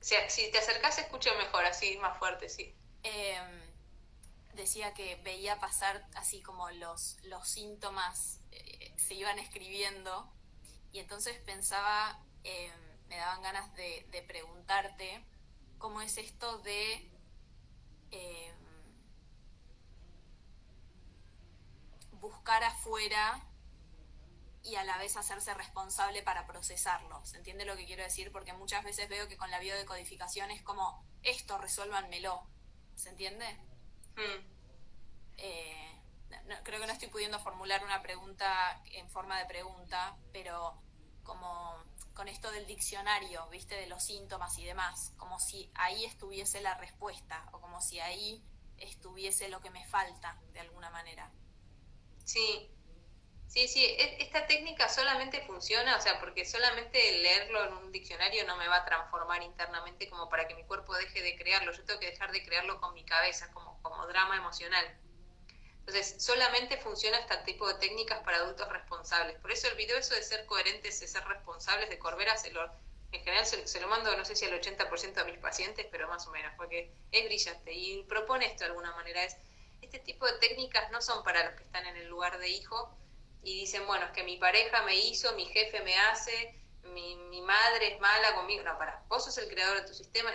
Si, 0.00 0.14
si 0.28 0.50
te 0.50 0.58
acercas, 0.58 0.94
se 0.94 1.02
escucha 1.02 1.34
mejor, 1.34 1.64
así 1.64 1.96
más 1.98 2.18
fuerte, 2.18 2.48
sí. 2.48 2.74
Em, 3.02 3.60
decía 4.54 4.94
que 4.94 5.16
veía 5.16 5.60
pasar 5.60 6.06
así 6.16 6.42
como 6.42 6.70
los, 6.70 7.18
los 7.24 7.48
síntomas 7.48 8.40
se 9.08 9.14
iban 9.14 9.38
escribiendo 9.38 10.30
y 10.92 10.98
entonces 10.98 11.38
pensaba, 11.38 12.20
eh, 12.44 12.72
me 13.08 13.16
daban 13.16 13.42
ganas 13.42 13.74
de, 13.74 14.24
preguntarte 14.26 15.24
cómo 15.78 16.02
es 16.02 16.18
esto 16.18 16.58
de 16.58 17.10
eh, 18.10 18.52
buscar 22.12 22.62
afuera 22.64 23.42
y 24.68 24.76
a 24.76 24.84
la 24.84 24.98
vez 24.98 25.16
hacerse 25.16 25.54
responsable 25.54 26.22
para 26.22 26.46
procesarlo. 26.46 27.24
¿Se 27.24 27.38
entiende 27.38 27.64
lo 27.64 27.76
que 27.76 27.86
quiero 27.86 28.02
decir? 28.02 28.30
Porque 28.30 28.52
muchas 28.52 28.84
veces 28.84 29.08
veo 29.08 29.28
que 29.28 29.36
con 29.36 29.50
la 29.50 29.58
biodecodificación 29.58 30.50
es 30.50 30.62
como, 30.62 31.04
esto 31.22 31.58
resuélvanmelo. 31.58 32.46
¿Se 32.94 33.10
entiende? 33.10 33.46
Hmm. 34.16 34.44
Eh, 35.38 36.00
creo 36.64 36.80
que 36.80 36.86
no 36.86 36.92
estoy 36.92 37.08
pudiendo 37.08 37.38
formular 37.38 37.84
una 37.84 38.02
pregunta 38.02 38.82
en 38.92 39.08
forma 39.08 39.38
de 39.38 39.46
pregunta, 39.46 40.16
pero 40.32 40.82
como 41.22 41.74
con 42.14 42.28
esto 42.28 42.50
del 42.50 42.66
diccionario, 42.66 43.48
viste, 43.48 43.76
de 43.76 43.86
los 43.86 44.02
síntomas 44.02 44.58
y 44.58 44.64
demás, 44.64 45.12
como 45.16 45.38
si 45.38 45.70
ahí 45.74 46.04
estuviese 46.04 46.60
la 46.60 46.74
respuesta 46.74 47.48
o 47.52 47.60
como 47.60 47.80
si 47.80 48.00
ahí 48.00 48.44
estuviese 48.76 49.48
lo 49.48 49.60
que 49.60 49.70
me 49.70 49.86
falta 49.86 50.40
de 50.52 50.60
alguna 50.60 50.90
manera. 50.90 51.30
Sí, 52.24 52.70
Sí, 53.48 53.66
sí, 53.66 53.82
e, 53.82 54.22
esta 54.22 54.46
técnica 54.46 54.88
solamente 54.90 55.40
funciona, 55.40 55.96
o 55.96 56.00
sea, 56.00 56.20
porque 56.20 56.44
solamente 56.44 56.98
leerlo 57.22 57.64
en 57.64 57.72
un 57.72 57.92
diccionario 57.92 58.46
no 58.46 58.56
me 58.56 58.68
va 58.68 58.76
a 58.76 58.84
transformar 58.84 59.42
internamente 59.42 60.08
como 60.10 60.28
para 60.28 60.46
que 60.46 60.54
mi 60.54 60.64
cuerpo 60.64 60.94
deje 60.94 61.22
de 61.22 61.36
crearlo. 61.36 61.72
Yo 61.72 61.82
tengo 61.84 61.98
que 61.98 62.10
dejar 62.10 62.30
de 62.30 62.44
crearlo 62.44 62.78
con 62.78 62.92
mi 62.94 63.04
cabeza, 63.04 63.50
como, 63.52 63.82
como 63.82 64.06
drama 64.06 64.36
emocional. 64.36 64.84
Entonces, 65.78 66.22
solamente 66.22 66.76
funciona 66.76 67.18
este 67.18 67.38
tipo 67.38 67.66
de 67.66 67.74
técnicas 67.80 68.22
para 68.22 68.36
adultos 68.36 68.68
responsables. 68.68 69.38
Por 69.40 69.50
eso 69.50 69.68
el 69.68 69.76
video 69.76 69.96
eso 69.96 70.14
de 70.14 70.22
ser 70.22 70.44
coherentes, 70.44 71.00
de 71.00 71.08
ser 71.08 71.24
responsables 71.24 71.88
de 71.88 71.98
Corbera, 71.98 72.36
se 72.36 72.52
en 73.10 73.24
general 73.24 73.46
se, 73.46 73.80
lo 73.80 73.88
mando, 73.88 74.14
no 74.14 74.24
sé 74.26 74.36
si 74.36 74.44
al 74.44 74.52
80% 74.60 75.14
de 75.14 75.24
mis 75.24 75.40
pacientes, 75.40 75.86
pero 75.90 76.08
más 76.08 76.26
o 76.26 76.30
menos, 76.30 76.52
porque 76.58 76.92
es 77.10 77.24
brillante 77.24 77.72
y 77.72 78.02
propone 78.02 78.44
esto 78.44 78.64
de 78.64 78.66
alguna 78.66 78.94
manera. 78.94 79.24
Es, 79.24 79.38
este 79.80 79.98
tipo 80.00 80.26
de 80.26 80.38
técnicas 80.38 80.90
no 80.90 81.00
son 81.00 81.24
para 81.24 81.42
los 81.44 81.54
que 81.54 81.64
están 81.64 81.86
en 81.86 81.96
el 81.96 82.08
lugar 82.08 82.38
de 82.38 82.50
hijo, 82.50 82.94
y 83.42 83.60
dicen, 83.60 83.86
bueno, 83.86 84.06
es 84.06 84.12
que 84.12 84.24
mi 84.24 84.36
pareja 84.36 84.82
me 84.82 84.96
hizo, 84.96 85.32
mi 85.34 85.46
jefe 85.46 85.80
me 85.82 85.96
hace, 85.98 86.60
mi, 86.82 87.16
mi 87.16 87.40
madre 87.42 87.94
es 87.94 88.00
mala 88.00 88.34
conmigo. 88.34 88.62
No, 88.62 88.76
para, 88.78 89.04
vos 89.08 89.24
sos 89.24 89.38
el 89.38 89.48
creador 89.48 89.80
de 89.80 89.86
tu 89.86 89.94
sistema. 89.94 90.30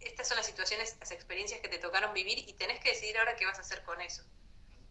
Estas 0.00 0.28
son 0.28 0.36
las 0.36 0.46
situaciones, 0.46 0.96
las 1.00 1.10
experiencias 1.10 1.60
que 1.60 1.68
te 1.68 1.78
tocaron 1.78 2.12
vivir 2.12 2.38
y 2.38 2.52
tenés 2.54 2.80
que 2.80 2.90
decidir 2.90 3.18
ahora 3.18 3.36
qué 3.36 3.46
vas 3.46 3.58
a 3.58 3.62
hacer 3.62 3.82
con 3.84 4.00
eso. 4.00 4.22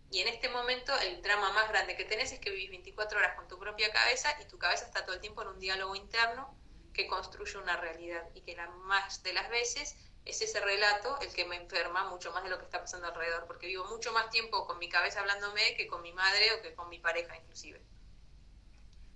Y 0.10 0.22
en 0.22 0.30
este 0.30 0.50
momento 0.50 0.98
el 1.00 1.22
drama 1.22 1.52
más 1.52 1.70
grande 1.70 1.98
que 1.98 2.06
tenés 2.06 2.32
es 2.32 2.40
que 2.40 2.50
vivís 2.50 2.70
24 2.70 3.20
horas 3.20 3.36
con 3.36 3.48
tu 3.48 3.60
propia 3.60 3.92
cabeza 3.92 4.38
y 4.42 4.46
tu 4.46 4.58
cabeza 4.58 4.86
está 4.86 5.06
todo 5.06 5.16
el 5.16 5.22
tiempo 5.22 5.42
en 5.42 5.50
un 5.50 5.60
diálogo 5.60 5.96
interno 5.96 6.58
que 6.94 7.08
construye 7.08 7.58
una 7.58 7.76
realidad 7.78 8.24
y 8.34 8.42
que 8.42 8.56
la 8.56 8.68
más 8.70 9.22
de 9.24 9.34
las 9.34 9.50
veces 9.50 9.98
es 10.28 10.42
ese 10.42 10.60
relato 10.60 11.18
el 11.22 11.34
que 11.34 11.46
me 11.46 11.56
enferma 11.56 12.10
mucho 12.10 12.32
más 12.32 12.44
de 12.44 12.50
lo 12.50 12.60
que 12.60 12.66
está 12.66 12.82
pasando 12.82 13.08
alrededor, 13.08 13.46
porque 13.48 13.68
vivo 13.68 13.86
mucho 13.86 14.12
más 14.12 14.30
tiempo 14.30 14.68
con 14.68 14.78
mi 14.78 14.90
cabeza 14.90 15.22
hablándome 15.22 15.76
que 15.76 15.88
con 15.88 16.02
mi 16.02 16.12
madre 16.12 16.54
o 16.54 16.62
que 16.62 16.76
con 16.76 16.90
mi 16.90 17.00
pareja 17.00 17.36
inclusive. 17.38 17.82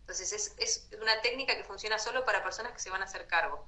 Entonces 0.01 0.33
es, 0.33 0.55
es 0.57 0.89
una 1.01 1.21
técnica 1.21 1.55
que 1.55 1.63
funciona 1.63 1.99
solo 1.99 2.25
para 2.25 2.43
personas 2.43 2.73
que 2.73 2.79
se 2.79 2.89
van 2.89 3.01
a 3.01 3.05
hacer 3.05 3.27
cargo. 3.27 3.67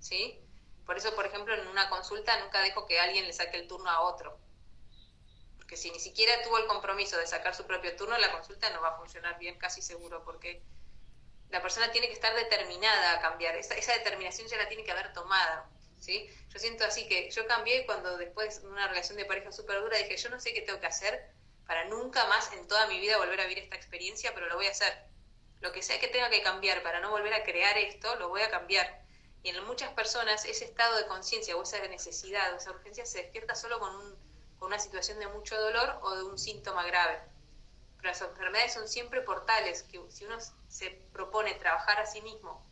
¿Sí? 0.00 0.40
Por 0.86 0.96
eso, 0.96 1.14
por 1.14 1.26
ejemplo, 1.26 1.54
en 1.54 1.66
una 1.66 1.88
consulta 1.88 2.38
nunca 2.40 2.60
dejo 2.60 2.86
que 2.86 3.00
alguien 3.00 3.26
le 3.26 3.32
saque 3.32 3.56
el 3.56 3.66
turno 3.66 3.88
a 3.90 4.02
otro. 4.02 4.38
Porque 5.56 5.76
si 5.76 5.90
ni 5.90 5.98
siquiera 5.98 6.42
tuvo 6.42 6.58
el 6.58 6.66
compromiso 6.66 7.16
de 7.16 7.26
sacar 7.26 7.54
su 7.54 7.66
propio 7.66 7.96
turno, 7.96 8.18
la 8.18 8.32
consulta 8.32 8.70
no 8.70 8.82
va 8.82 8.88
a 8.88 8.96
funcionar 8.96 9.38
bien, 9.38 9.58
casi 9.58 9.80
seguro, 9.80 10.22
porque 10.24 10.62
la 11.48 11.62
persona 11.62 11.90
tiene 11.90 12.08
que 12.08 12.12
estar 12.12 12.34
determinada 12.34 13.14
a 13.14 13.20
cambiar. 13.20 13.56
Esa, 13.56 13.74
esa 13.74 13.94
determinación 13.94 14.46
ya 14.48 14.58
la 14.58 14.68
tiene 14.68 14.84
que 14.84 14.92
haber 14.92 15.12
tomada. 15.12 15.70
¿Sí? 16.04 16.28
Yo 16.50 16.58
siento 16.58 16.84
así 16.84 17.08
que 17.08 17.30
yo 17.30 17.46
cambié 17.46 17.86
cuando 17.86 18.16
después 18.18 18.60
de 18.62 18.68
una 18.68 18.86
relación 18.88 19.16
de 19.16 19.24
pareja 19.24 19.50
súper 19.50 19.80
dura 19.80 19.96
dije, 19.98 20.16
yo 20.16 20.28
no 20.28 20.38
sé 20.38 20.52
qué 20.52 20.60
tengo 20.60 20.78
que 20.78 20.86
hacer 20.86 21.30
para 21.66 21.84
nunca 21.86 22.26
más 22.26 22.52
en 22.52 22.68
toda 22.68 22.86
mi 22.86 23.00
vida 23.00 23.16
volver 23.16 23.40
a 23.40 23.46
vivir 23.46 23.64
esta 23.64 23.76
experiencia, 23.76 24.32
pero 24.34 24.46
lo 24.48 24.56
voy 24.56 24.66
a 24.66 24.70
hacer. 24.70 24.92
Lo 25.60 25.72
que 25.72 25.82
sea 25.82 25.98
que 25.98 26.08
tenga 26.08 26.28
que 26.28 26.42
cambiar 26.42 26.82
para 26.82 27.00
no 27.00 27.10
volver 27.10 27.32
a 27.32 27.42
crear 27.42 27.78
esto, 27.78 28.16
lo 28.16 28.28
voy 28.28 28.42
a 28.42 28.50
cambiar. 28.50 29.02
Y 29.42 29.48
en 29.48 29.64
muchas 29.64 29.92
personas 29.94 30.44
ese 30.44 30.66
estado 30.66 30.96
de 30.96 31.06
conciencia 31.06 31.56
o 31.56 31.62
esa 31.62 31.78
necesidad 31.88 32.52
o 32.52 32.56
esa 32.56 32.70
urgencia 32.70 33.06
se 33.06 33.22
despierta 33.22 33.54
solo 33.54 33.78
con, 33.80 33.92
con 34.58 34.68
una 34.68 34.78
situación 34.78 35.18
de 35.18 35.28
mucho 35.28 35.58
dolor 35.58 35.98
o 36.02 36.14
de 36.16 36.24
un 36.24 36.38
síntoma 36.38 36.84
grave. 36.84 37.18
Pero 37.96 38.10
las 38.10 38.20
enfermedades 38.20 38.74
son 38.74 38.88
siempre 38.88 39.22
portales, 39.22 39.82
que 39.84 40.00
si 40.10 40.26
uno 40.26 40.36
se 40.68 40.90
propone 41.12 41.54
trabajar 41.54 41.98
a 41.98 42.06
sí 42.06 42.20
mismo 42.20 42.62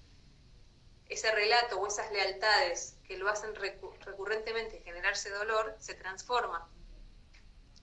ese 1.13 1.31
relato 1.31 1.79
o 1.79 1.87
esas 1.87 2.11
lealtades 2.11 2.97
que 3.07 3.19
lo 3.19 3.29
hacen 3.29 3.55
recurrentemente 3.55 4.81
generarse 4.83 5.31
dolor, 5.31 5.77
se 5.79 5.95
transforma. 5.95 6.71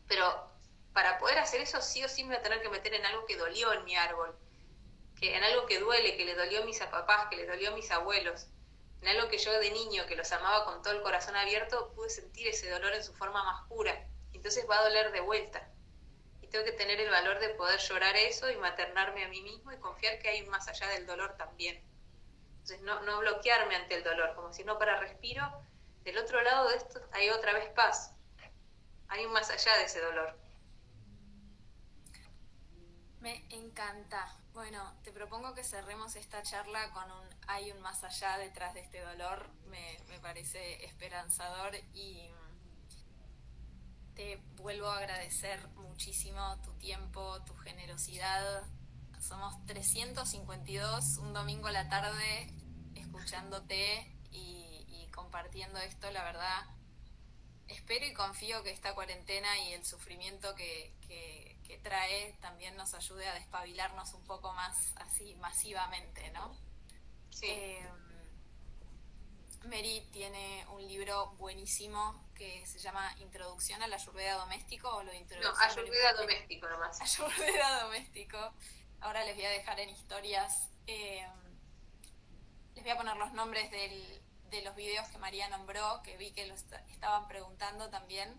Pero 0.07 0.51
para 0.93 1.19
poder 1.19 1.37
hacer 1.37 1.61
eso 1.61 1.81
sí 1.81 2.03
o 2.03 2.09
sí 2.09 2.23
me 2.23 2.29
voy 2.29 2.37
a 2.37 2.41
tener 2.41 2.61
que 2.61 2.69
meter 2.69 2.93
en 2.95 3.05
algo 3.05 3.25
que 3.25 3.37
dolió 3.37 3.71
en 3.73 3.83
mi 3.83 3.95
árbol, 3.95 4.35
que 5.19 5.35
en 5.35 5.43
algo 5.43 5.67
que 5.67 5.79
duele, 5.79 6.17
que 6.17 6.25
le 6.25 6.35
dolió 6.35 6.63
a 6.63 6.65
mis 6.65 6.79
papás, 6.79 7.27
que 7.29 7.35
le 7.35 7.45
dolió 7.45 7.69
a 7.69 7.75
mis 7.75 7.91
abuelos, 7.91 8.47
en 9.01 9.09
algo 9.09 9.29
que 9.29 9.37
yo 9.37 9.51
de 9.59 9.71
niño, 9.71 10.05
que 10.07 10.15
los 10.15 10.31
amaba 10.31 10.65
con 10.65 10.81
todo 10.81 10.93
el 10.93 11.01
corazón 11.01 11.35
abierto, 11.35 11.93
pude 11.93 12.09
sentir 12.09 12.47
ese 12.47 12.69
dolor 12.69 12.93
en 12.93 13.03
su 13.03 13.13
forma 13.13 13.43
más 13.43 13.67
pura. 13.69 14.07
Entonces 14.33 14.65
va 14.69 14.79
a 14.79 14.83
doler 14.83 15.11
de 15.11 15.21
vuelta. 15.21 15.69
Y 16.41 16.47
tengo 16.47 16.65
que 16.65 16.71
tener 16.71 16.99
el 16.99 17.09
valor 17.09 17.39
de 17.39 17.49
poder 17.49 17.79
llorar 17.79 18.15
eso 18.15 18.49
y 18.49 18.57
maternarme 18.57 19.23
a 19.23 19.27
mí 19.29 19.41
mismo 19.41 19.71
y 19.71 19.77
confiar 19.77 20.19
que 20.19 20.29
hay 20.29 20.45
más 20.47 20.67
allá 20.67 20.87
del 20.87 21.05
dolor 21.05 21.35
también. 21.37 21.81
Entonces, 22.69 22.81
no, 22.85 23.01
no 23.01 23.19
bloquearme 23.19 23.75
ante 23.75 23.95
el 23.95 24.03
dolor, 24.03 24.35
como 24.35 24.53
si 24.53 24.63
no 24.63 24.77
para 24.77 24.99
respiro, 24.99 25.41
del 26.03 26.17
otro 26.17 26.41
lado 26.41 26.69
de 26.69 26.77
esto 26.77 27.01
hay 27.11 27.29
otra 27.29 27.53
vez 27.53 27.67
paz. 27.69 28.13
Hay 29.07 29.25
un 29.25 29.33
más 29.33 29.49
allá 29.49 29.75
de 29.77 29.85
ese 29.85 29.99
dolor. 29.99 30.37
Me 33.21 33.43
encanta. 33.49 34.37
Bueno, 34.53 34.99
te 35.03 35.11
propongo 35.11 35.55
que 35.55 35.63
cerremos 35.63 36.15
esta 36.15 36.43
charla 36.43 36.91
con 36.91 37.11
un 37.11 37.27
hay 37.47 37.71
un 37.71 37.81
más 37.81 38.03
allá 38.03 38.37
detrás 38.37 38.75
de 38.75 38.81
este 38.81 39.01
dolor. 39.01 39.49
Me, 39.65 39.99
me 40.07 40.19
parece 40.19 40.85
esperanzador 40.85 41.75
y 41.93 42.29
te 44.13 44.37
vuelvo 44.57 44.87
a 44.87 44.99
agradecer 44.99 45.67
muchísimo 45.69 46.61
tu 46.61 46.73
tiempo, 46.73 47.43
tu 47.45 47.55
generosidad, 47.55 48.63
somos 49.19 49.65
352 49.65 51.17
un 51.17 51.33
domingo 51.33 51.67
a 51.67 51.71
la 51.71 51.89
tarde 51.89 52.53
escuchándote 52.95 54.15
y, 54.31 55.07
compartiendo 55.13 55.79
esto, 55.79 56.09
la 56.11 56.23
verdad. 56.23 56.65
Espero 57.67 58.05
y 58.05 58.13
confío 58.13 58.63
que 58.63 58.71
esta 58.71 58.95
cuarentena 58.95 59.59
y 59.59 59.73
el 59.73 59.85
sufrimiento 59.85 60.55
que, 60.55 60.97
trae 61.83 62.33
también 62.41 62.75
nos 62.75 62.93
ayude 62.93 63.27
a 63.27 63.33
despabilarnos 63.35 64.13
un 64.13 64.23
poco 64.25 64.53
más 64.53 64.91
así 64.97 65.35
masivamente, 65.35 66.29
¿no? 66.31 66.57
Sí. 67.29 67.45
Eh, 67.47 67.87
Mary 69.63 70.07
tiene 70.11 70.65
un 70.71 70.85
libro 70.87 71.31
buenísimo 71.37 72.27
que 72.35 72.65
se 72.65 72.79
llama 72.79 73.15
Introducción 73.19 73.81
a 73.81 73.87
la 73.87 73.95
Ayurveda 73.95 74.35
Doméstico 74.35 74.89
o 74.89 75.03
lo 75.03 75.13
No, 75.13 75.19
Ayurveda 75.59 76.13
Doméstico 76.13 76.67
nomás. 76.67 76.99
Ayurveda 77.01 77.83
Doméstico 77.83 78.53
ahora 79.01 79.23
les 79.23 79.35
voy 79.35 79.45
a 79.45 79.49
dejar 79.49 79.79
en 79.79 79.89
historias, 79.89 80.69
eh, 80.87 81.25
les 82.75 82.83
voy 82.83 82.91
a 82.91 82.97
poner 82.97 83.17
los 83.17 83.33
nombres 83.33 83.69
de 83.71 84.61
los 84.63 84.75
videos 84.75 85.07
que 85.09 85.17
María 85.17 85.49
nombró, 85.49 86.01
que 86.03 86.17
vi 86.17 86.31
que 86.31 86.47
lo 86.47 86.55
estaban 86.55 87.27
preguntando 87.27 87.89
también, 87.89 88.33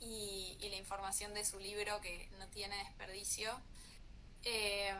y, 0.00 0.58
la 0.60 0.76
información 0.76 1.34
de 1.34 1.44
su 1.44 1.58
libro 1.58 2.00
que 2.00 2.28
no 2.38 2.48
tiene 2.48 2.76
desperdicio, 2.78 3.60
eh, 4.42 4.94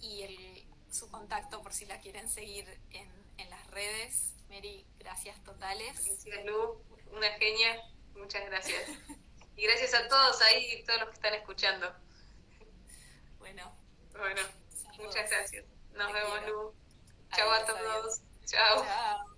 y 0.00 0.66
su 0.90 1.10
contacto 1.10 1.60
por 1.62 1.72
si 1.72 1.86
la 1.86 1.98
quieren 2.00 2.28
seguir 2.28 2.66
en, 2.90 3.10
en 3.38 3.50
las 3.50 3.66
redes. 3.68 4.34
Mary, 4.48 4.86
gracias 4.98 5.42
totales. 5.44 6.04
Gracias 6.04 6.44
Lu, 6.44 6.82
una 7.12 7.30
genia, 7.32 7.82
muchas 8.14 8.44
gracias. 8.46 8.88
y 9.56 9.62
gracias 9.62 9.94
a 9.94 10.08
todos 10.08 10.40
ahí, 10.42 10.82
todos 10.84 11.00
los 11.00 11.08
que 11.10 11.14
están 11.16 11.34
escuchando. 11.34 11.94
Bueno, 13.38 13.72
bueno, 14.18 14.40
muchas 14.98 15.30
gracias. 15.30 15.64
Nos 15.94 16.12
vemos, 16.12 16.46
Lu. 16.48 16.74
Chao 17.34 17.50
a 17.50 17.64
todos. 17.64 18.20
Chao. 18.46 19.37